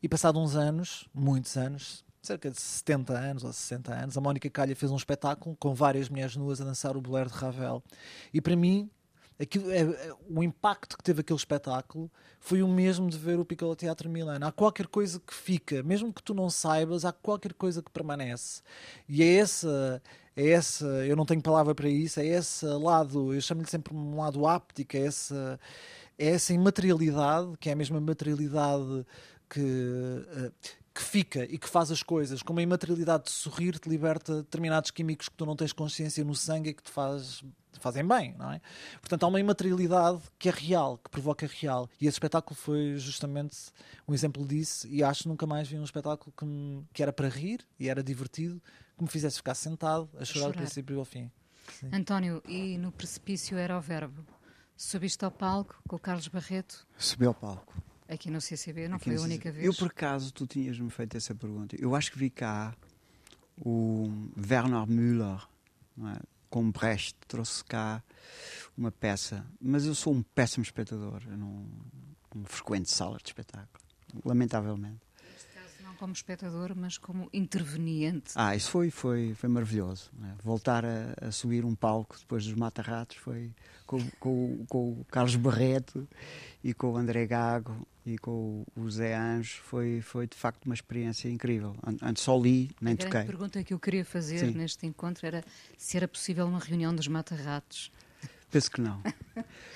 E 0.02 0.10
passado 0.10 0.40
uns 0.40 0.56
anos, 0.56 1.08
muitos 1.14 1.56
anos, 1.56 2.04
cerca 2.22 2.50
de 2.50 2.60
70 2.60 3.14
anos 3.14 3.44
ou 3.44 3.54
60 3.54 3.94
anos, 3.94 4.18
a 4.18 4.22
Mónica 4.22 4.50
Calha 4.50 4.76
fez 4.76 4.92
um 4.92 4.96
espetáculo 4.96 5.56
com 5.58 5.74
várias 5.76 6.10
mulheres 6.10 6.36
nuas 6.36 6.60
a 6.60 6.66
dançar 6.66 6.98
o 6.98 7.02
bolero 7.02 7.30
de 7.30 7.36
Ravel. 7.36 7.84
E 8.34 8.42
para 8.42 8.56
mim, 8.56 8.90
aquilo, 9.44 9.72
é, 9.72 9.82
é, 9.82 10.14
o 10.30 10.44
impacto 10.44 10.98
que 10.98 11.04
teve 11.04 11.22
aquele 11.22 11.38
espetáculo 11.38 12.10
foi 12.40 12.62
o 12.62 12.68
mesmo 12.68 13.10
de 13.10 13.18
ver 13.18 13.40
o 13.40 13.46
Piccolo 13.46 13.76
Teatro 13.76 14.10
Milano. 14.10 14.46
Há 14.46 14.52
qualquer 14.52 14.88
coisa 14.88 15.20
que 15.20 15.34
fica, 15.34 15.82
mesmo 15.84 16.12
que 16.12 16.22
tu 16.22 16.34
não 16.34 16.50
saibas, 16.50 17.06
há 17.06 17.12
qualquer 17.12 17.54
coisa 17.54 17.82
que 17.82 17.92
permanece. 17.92 18.62
E 19.08 19.24
é 19.24 19.36
essa, 19.36 20.02
é 20.36 20.50
essa, 20.50 20.86
eu 20.86 21.16
não 21.16 21.26
tenho 21.26 21.42
palavra 21.42 21.74
para 21.76 21.88
isso, 21.88 22.20
é 22.20 22.26
esse 22.26 22.66
lado, 22.66 23.34
eu 23.34 23.42
chamo-lhe 23.42 23.70
sempre 23.70 23.94
um 23.94 24.18
lado 24.20 24.46
áptico, 24.48 24.98
é 24.98 25.06
essa, 25.06 25.60
é 26.18 26.28
essa 26.28 26.54
imaterialidade, 26.54 27.54
que 27.60 27.70
é 27.70 27.74
a 27.74 27.76
mesma 27.76 28.02
materialidade 28.02 29.06
que, 29.50 29.60
uh, 29.62 30.52
que 30.94 31.02
fica 31.02 31.44
e 31.46 31.58
que 31.58 31.70
faz 31.70 31.92
as 31.92 32.04
coisas, 32.04 32.42
como 32.42 32.60
a 32.60 32.64
imaterialidade 32.64 33.26
de 33.26 33.32
sorrir 33.32 33.80
te 33.80 33.88
liberta 33.90 34.38
determinados 34.38 34.92
químicos 34.92 35.30
que 35.30 35.36
tu 35.36 35.46
não 35.46 35.56
tens 35.56 35.74
consciência 35.74 36.24
no 36.24 36.36
sangue 36.36 36.72
e 36.72 36.74
que 36.74 36.84
te 36.84 36.92
faz, 36.92 37.44
fazem 37.80 38.06
bem, 38.08 38.36
não 38.38 38.52
é? 38.52 38.62
Portanto, 39.00 39.24
há 39.24 39.28
uma 39.28 39.40
imaterialidade 39.40 40.22
que 40.38 40.50
é 40.50 40.52
real, 40.52 40.98
que 40.98 41.10
provoca 41.10 41.48
real. 41.48 41.90
E 42.00 42.08
esse 42.08 42.16
espetáculo 42.16 42.56
foi 42.56 42.96
justamente 42.98 43.58
um 44.08 44.14
exemplo 44.14 44.46
disso 44.46 44.88
e 44.88 45.04
acho 45.04 45.24
que 45.24 45.30
nunca 45.30 45.46
mais 45.46 45.68
vi 45.68 45.78
um 45.78 45.84
espetáculo 45.84 46.34
que, 46.36 46.46
me, 46.46 46.86
que 46.94 47.02
era 47.02 47.14
para 47.14 47.28
rir 47.30 47.66
e 47.80 47.90
era 47.90 48.04
divertido, 48.04 48.62
que 48.98 49.04
me 49.04 49.10
fizesse 49.10 49.38
ficar 49.38 49.56
sentado 49.56 50.10
a 50.20 50.26
chorar, 50.26 50.48
do 50.48 50.54
princípio 50.54 51.00
ao 51.00 51.06
fim. 51.06 51.32
Sim. 51.80 51.90
António, 51.94 52.42
e 52.48 52.78
no 52.78 52.92
precipício 52.92 53.58
era 53.58 53.78
o 53.78 53.82
verbo? 53.82 54.26
Subiste 54.76 55.24
ao 55.24 55.32
palco 55.32 55.82
com 55.88 55.96
o 55.96 56.00
Carlos 56.00 56.28
Barreto? 56.28 56.86
Subi 56.98 57.26
ao 57.26 57.34
palco. 57.34 57.74
Aqui 58.08 58.30
no 58.30 58.42
CCB 58.42 58.88
não 58.88 58.98
Aqui 58.98 59.06
foi 59.06 59.16
a 59.16 59.22
única 59.22 59.52
vez? 59.52 59.66
Eu, 59.66 59.74
por 59.74 59.88
acaso, 59.88 60.32
tu 60.34 60.46
tinhas-me 60.46 60.90
feito 60.90 61.16
essa 61.16 61.34
pergunta. 61.34 61.76
Eu 61.80 61.96
acho 61.96 62.12
que 62.12 62.20
vi 62.20 62.30
cá 62.30 62.76
o 63.58 64.10
Werner 64.38 64.86
Müller, 64.88 65.48
é? 66.00 66.33
Com 66.54 66.70
Brecht, 66.70 67.18
trouxe 67.28 67.66
cá 67.66 68.04
uma 68.78 68.92
peça. 68.92 69.44
Mas 69.60 69.88
eu 69.88 69.96
sou 69.96 70.14
um 70.14 70.22
péssimo 70.22 70.62
espectador. 70.62 71.24
Eu 71.26 71.36
não, 71.36 71.66
não 72.36 72.46
frequento 72.46 72.92
salas 72.92 73.24
de 73.24 73.30
espetáculo, 73.30 73.84
lamentavelmente 74.24 75.02
como 75.94 76.14
espectador, 76.14 76.74
mas 76.76 76.98
como 76.98 77.30
interveniente. 77.34 78.34
Ah, 78.36 78.56
isso 78.56 78.70
foi, 78.70 78.90
foi, 78.90 79.34
foi 79.36 79.50
maravilhoso. 79.50 80.12
Né? 80.20 80.36
Voltar 80.44 80.86
a, 80.86 81.28
a, 81.28 81.32
subir 81.32 81.66
um 81.66 81.76
palco 81.76 82.18
depois 82.20 82.46
dos 82.46 82.54
Mata-Ratos 82.54 83.18
foi 83.18 83.52
com, 83.86 84.00
com, 84.20 84.66
com, 84.68 84.92
o 84.92 85.06
Carlos 85.10 85.36
Barreto 85.36 86.08
e 86.64 86.74
com 86.74 86.94
o 86.94 86.98
André 86.98 87.26
Gago 87.26 87.88
e 88.06 88.18
com 88.18 88.66
o 88.76 88.90
Zé 88.90 89.16
Anjo 89.16 89.62
foi, 89.64 90.02
foi 90.02 90.28
de 90.28 90.36
facto 90.36 90.66
uma 90.66 90.74
experiência 90.74 91.30
incrível. 91.30 91.76
Antes 92.02 92.24
só 92.24 92.38
li, 92.38 92.72
nem 92.82 92.94
a 92.94 92.98
toquei. 92.98 93.22
A 93.22 93.26
pergunta 93.26 93.64
que 93.64 93.74
eu 93.74 93.80
queria 93.80 94.04
fazer 94.04 94.40
Sim. 94.40 94.52
neste 94.52 94.86
encontro 94.86 95.26
era 95.26 95.44
se 95.78 95.98
era 95.98 96.08
possível 96.08 96.46
uma 96.46 96.60
reunião 96.60 96.94
dos 96.96 97.08
Mata-Ratos. 97.08 97.92
Penso 98.54 98.70
que 98.70 98.82
não. 98.82 99.02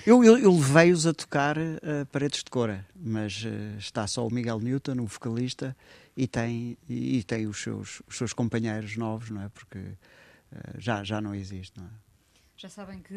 Eu, 0.06 0.22
eu, 0.22 0.38
eu 0.38 0.54
levei-os 0.54 1.04
a 1.04 1.12
tocar 1.12 1.58
uh, 1.58 2.06
paredes 2.12 2.44
de 2.44 2.50
cora, 2.50 2.86
mas 2.94 3.44
uh, 3.44 3.76
está 3.76 4.06
só 4.06 4.24
o 4.24 4.32
Miguel 4.32 4.60
Newton, 4.60 5.00
o 5.00 5.06
vocalista, 5.06 5.76
e 6.18 6.26
tem, 6.26 6.76
e, 6.88 7.22
tem 7.22 7.46
os, 7.46 7.62
seus, 7.62 8.02
os 8.08 8.16
seus 8.16 8.32
companheiros 8.32 8.96
novos, 8.96 9.30
não 9.30 9.40
é? 9.40 9.48
Porque 9.48 9.78
uh, 9.78 9.96
já, 10.76 11.04
já 11.04 11.20
não 11.20 11.32
existe, 11.32 11.78
não 11.78 11.86
é? 11.86 11.90
Já 12.56 12.68
sabem 12.68 13.00
que 13.00 13.14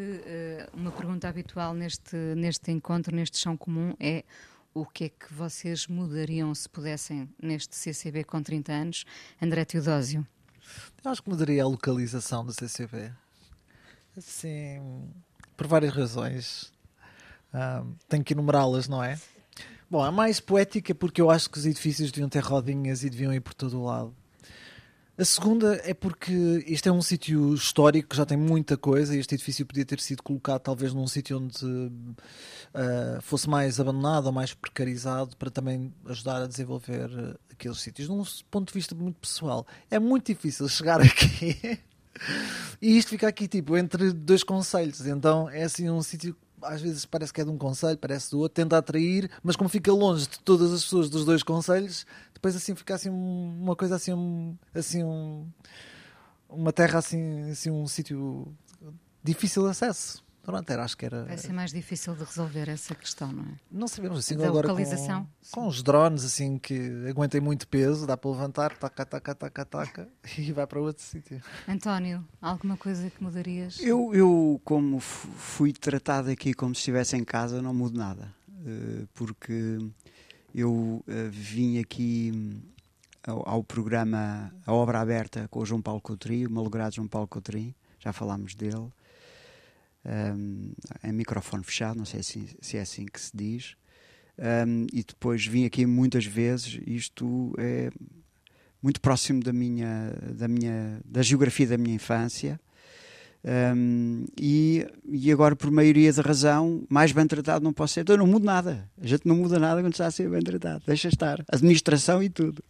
uma 0.71 0.91
pergunta 0.91 1.27
habitual 1.27 1.73
neste, 1.73 2.15
neste 2.35 2.71
encontro, 2.71 3.15
neste 3.15 3.39
chão 3.39 3.57
comum, 3.57 3.95
é 3.99 4.23
o 4.71 4.85
que 4.85 5.05
é 5.05 5.09
que 5.09 5.33
vocês 5.33 5.87
mudariam 5.87 6.53
se 6.53 6.69
pudessem 6.69 7.27
neste 7.41 7.75
CCB 7.75 8.23
com 8.23 8.43
30 8.43 8.71
anos? 8.71 9.05
André 9.41 9.65
Teodósio. 9.65 10.27
Eu 11.03 11.09
acho 11.09 11.23
que 11.23 11.29
mudaria 11.29 11.63
a 11.63 11.67
localização 11.67 12.45
do 12.45 12.53
CCB. 12.53 13.11
Assim, 14.15 15.11
por 15.57 15.65
várias 15.65 15.93
razões. 15.93 16.71
Um, 17.51 17.95
tenho 18.07 18.23
que 18.23 18.33
enumerá-las, 18.33 18.87
não 18.87 19.03
é? 19.03 19.19
Bom, 19.91 20.01
a 20.01 20.09
mais 20.09 20.39
poética 20.39 20.95
porque 20.95 21.21
eu 21.21 21.29
acho 21.29 21.49
que 21.49 21.57
os 21.57 21.65
edifícios 21.65 22.13
deviam 22.13 22.29
ter 22.29 22.41
rodinhas 22.41 23.03
e 23.03 23.09
deviam 23.09 23.33
ir 23.33 23.41
por 23.41 23.53
todo 23.53 23.77
o 23.77 23.83
lado. 23.83 24.15
A 25.17 25.25
segunda 25.25 25.81
é 25.83 25.93
porque 25.93 26.63
este 26.65 26.87
é 26.87 26.91
um 26.93 27.01
sítio 27.01 27.53
histórico 27.53 28.07
que 28.07 28.15
já 28.15 28.25
tem 28.25 28.37
muita 28.37 28.77
coisa 28.77 29.13
e 29.13 29.19
este 29.19 29.35
edifício 29.35 29.65
podia 29.65 29.83
ter 29.83 29.99
sido 29.99 30.23
colocado 30.23 30.61
talvez 30.61 30.93
num 30.93 31.05
sítio 31.07 31.39
onde 31.39 31.65
uh, 31.65 33.21
fosse 33.21 33.49
mais 33.49 33.81
abandonado 33.81 34.27
ou 34.27 34.31
mais 34.31 34.53
precarizado 34.53 35.35
para 35.35 35.51
também 35.51 35.93
ajudar 36.05 36.41
a 36.41 36.47
desenvolver 36.47 37.09
uh, 37.09 37.37
aqueles 37.51 37.81
sítios. 37.81 38.07
Num 38.07 38.23
ponto 38.49 38.69
de 38.69 38.73
vista 38.73 38.95
muito 38.95 39.19
pessoal, 39.19 39.67
é 39.89 39.99
muito 39.99 40.27
difícil 40.27 40.69
chegar 40.69 41.01
aqui 41.03 41.81
e 42.81 42.97
isto 42.97 43.09
fica 43.09 43.27
aqui, 43.27 43.45
tipo, 43.45 43.75
entre 43.75 44.13
dois 44.13 44.41
conselhos. 44.41 45.05
Então 45.05 45.49
é 45.49 45.63
assim 45.63 45.89
um 45.89 46.01
sítio 46.01 46.33
às 46.63 46.81
vezes 46.81 47.05
parece 47.05 47.33
que 47.33 47.41
é 47.41 47.43
de 47.43 47.49
um 47.49 47.57
conselho, 47.57 47.97
parece 47.97 48.31
do 48.31 48.39
outro, 48.39 48.55
tenta 48.55 48.77
atrair, 48.77 49.29
mas 49.43 49.55
como 49.55 49.69
fica 49.69 49.91
longe 49.91 50.27
de 50.27 50.39
todas 50.39 50.71
as 50.71 50.83
pessoas 50.83 51.09
dos 51.09 51.25
dois 51.25 51.43
conselhos, 51.43 52.05
depois 52.33 52.55
assim 52.55 52.75
fica 52.75 52.95
assim 52.95 53.09
uma 53.09 53.75
coisa 53.75 53.95
assim, 53.95 54.57
assim 54.73 55.03
um, 55.03 55.47
uma 56.49 56.73
terra 56.73 56.99
assim, 56.99 57.49
assim 57.51 57.69
um 57.69 57.87
sítio 57.87 58.47
difícil 59.23 59.63
de 59.63 59.69
acesso. 59.69 60.23
Pronto, 60.43 60.67
era, 60.71 60.83
acho 60.83 60.97
que 60.97 61.05
era. 61.05 61.23
Vai 61.25 61.37
ser 61.37 61.53
mais 61.53 61.71
difícil 61.71 62.15
de 62.15 62.23
resolver 62.23 62.67
essa 62.67 62.95
questão, 62.95 63.31
não 63.31 63.43
é? 63.43 63.55
Não 63.71 63.87
sabemos 63.87 64.17
assim 64.17 64.35
da 64.35 64.47
agora 64.47 64.67
localização. 64.67 65.27
Com, 65.51 65.61
com, 65.61 65.67
os 65.67 65.83
drones 65.83 66.25
assim 66.25 66.57
que 66.57 67.05
aguentem 67.07 67.39
muito 67.39 67.67
peso, 67.67 68.07
dá 68.07 68.17
para 68.17 68.31
levantar, 68.31 68.75
taca, 68.75 69.05
taca, 69.05 69.35
taca, 69.35 69.65
taca 69.65 70.09
e 70.37 70.51
vai 70.51 70.65
para 70.65 70.79
outro 70.79 71.03
sítio. 71.03 71.39
António, 71.67 72.27
alguma 72.41 72.75
coisa 72.75 73.09
que 73.09 73.23
mudarias? 73.23 73.79
Eu, 73.81 74.13
eu 74.15 74.59
como 74.63 74.99
fui 74.99 75.71
tratado 75.71 76.31
aqui 76.31 76.55
como 76.55 76.73
se 76.73 76.79
estivesse 76.79 77.15
em 77.15 77.23
casa, 77.23 77.61
não 77.61 77.73
mudo 77.73 77.97
nada, 77.97 78.33
eh, 78.65 79.05
porque 79.13 79.77
eu 80.55 81.03
eh, 81.07 81.29
vim 81.31 81.77
aqui 81.77 82.31
hum, 82.33 82.59
ao, 83.27 83.47
ao 83.47 83.63
programa 83.63 84.51
A 84.65 84.73
Obra 84.73 85.01
Aberta 85.01 85.47
com 85.49 85.59
o 85.59 85.65
João 85.65 85.83
Paulo 85.83 86.01
Coutrinho, 86.01 86.49
o 86.49 86.51
malogrado 86.51 86.95
João 86.95 87.07
Paulo 87.07 87.27
Coutrinho, 87.27 87.75
já 87.99 88.11
falámos 88.11 88.55
dele 88.55 88.91
um, 90.05 90.71
em 91.03 91.11
microfone 91.11 91.63
fechado, 91.63 91.97
não 91.97 92.05
sei 92.05 92.23
se, 92.23 92.55
se 92.61 92.77
é 92.77 92.81
assim 92.81 93.05
que 93.05 93.19
se 93.19 93.31
diz. 93.33 93.75
Um, 94.37 94.87
e 94.91 95.03
depois 95.03 95.45
vim 95.45 95.65
aqui 95.65 95.85
muitas 95.85 96.25
vezes. 96.25 96.79
Isto 96.85 97.53
é 97.57 97.91
muito 98.81 98.99
próximo 98.99 99.43
da 99.43 99.53
minha, 99.53 100.13
da 100.33 100.47
minha, 100.47 100.99
da 101.05 101.21
geografia 101.21 101.67
da 101.67 101.77
minha 101.77 101.95
infância. 101.95 102.59
Um, 103.43 104.25
e, 104.39 104.87
e 105.09 105.31
agora, 105.31 105.55
por 105.55 105.71
maioria 105.71 106.13
da 106.13 106.21
razão, 106.21 106.83
mais 106.89 107.11
bem 107.11 107.25
tratado 107.25 107.63
não 107.63 107.73
posso 107.73 107.95
ser. 107.95 108.01
Então, 108.01 108.15
eu 108.15 108.19
não 108.19 108.27
mudo 108.27 108.45
nada. 108.45 108.89
A 109.01 109.05
gente 109.05 109.27
não 109.27 109.35
muda 109.35 109.59
nada 109.59 109.81
quando 109.81 109.93
está 109.93 110.07
a 110.07 110.11
ser 110.11 110.29
bem 110.29 110.41
tratado. 110.41 110.83
Deixa 110.85 111.07
estar. 111.07 111.43
Administração 111.51 112.21
e 112.21 112.29
tudo. 112.29 112.63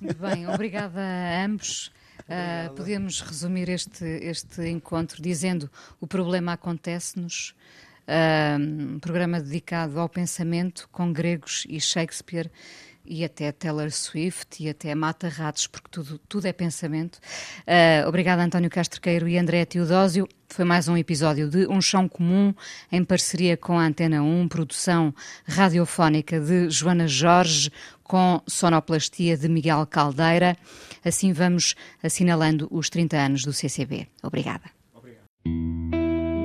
Muito 0.00 0.20
bem, 0.20 0.46
obrigada 0.48 1.00
a 1.00 1.44
ambos. 1.44 1.90
Uh, 2.26 2.72
podemos 2.74 3.20
resumir 3.20 3.68
este, 3.68 4.04
este 4.22 4.68
encontro 4.70 5.22
dizendo 5.22 5.70
o 6.00 6.06
problema 6.06 6.52
acontece-nos. 6.52 7.54
Uh, 8.06 8.94
um 8.94 8.98
programa 8.98 9.40
dedicado 9.40 9.98
ao 9.98 10.08
pensamento 10.08 10.88
com 10.92 11.12
gregos 11.12 11.66
e 11.68 11.80
Shakespeare 11.80 12.50
e 13.04 13.24
até 13.24 13.52
Taylor 13.52 13.90
Swift 13.90 14.62
e 14.62 14.68
até 14.68 14.94
Mata 14.94 15.28
Ratos, 15.28 15.66
porque 15.66 15.88
tudo, 15.90 16.18
tudo 16.28 16.46
é 16.46 16.52
pensamento. 16.52 17.18
Uh, 17.60 18.08
obrigada, 18.08 18.42
António 18.42 18.70
Castrequeiro 18.70 19.28
e 19.28 19.38
André 19.38 19.64
Teodósio. 19.64 20.26
Foi 20.48 20.64
mais 20.64 20.88
um 20.88 20.96
episódio 20.96 21.48
de 21.48 21.66
Um 21.66 21.80
Chão 21.80 22.08
Comum, 22.08 22.54
em 22.90 23.02
parceria 23.04 23.56
com 23.56 23.78
a 23.78 23.84
Antena 23.84 24.22
1, 24.22 24.48
produção 24.48 25.14
radiofónica 25.44 26.40
de 26.40 26.70
Joana 26.70 27.08
Jorge, 27.08 27.70
com 28.02 28.40
sonoplastia 28.46 29.36
de 29.36 29.48
Miguel 29.48 29.86
Caldeira. 29.86 30.56
Assim 31.04 31.32
vamos 31.32 31.74
assinalando 32.02 32.68
os 32.70 32.88
30 32.88 33.16
anos 33.16 33.42
do 33.42 33.52
CCB. 33.52 34.06
Obrigada. 34.22 34.70
Obrigado. 34.94 35.24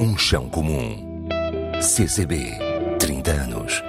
Um 0.01 0.18
Chão 0.18 0.49
Comum. 0.49 1.28
CCB, 1.82 2.57
30 2.99 3.32
anos. 3.32 3.82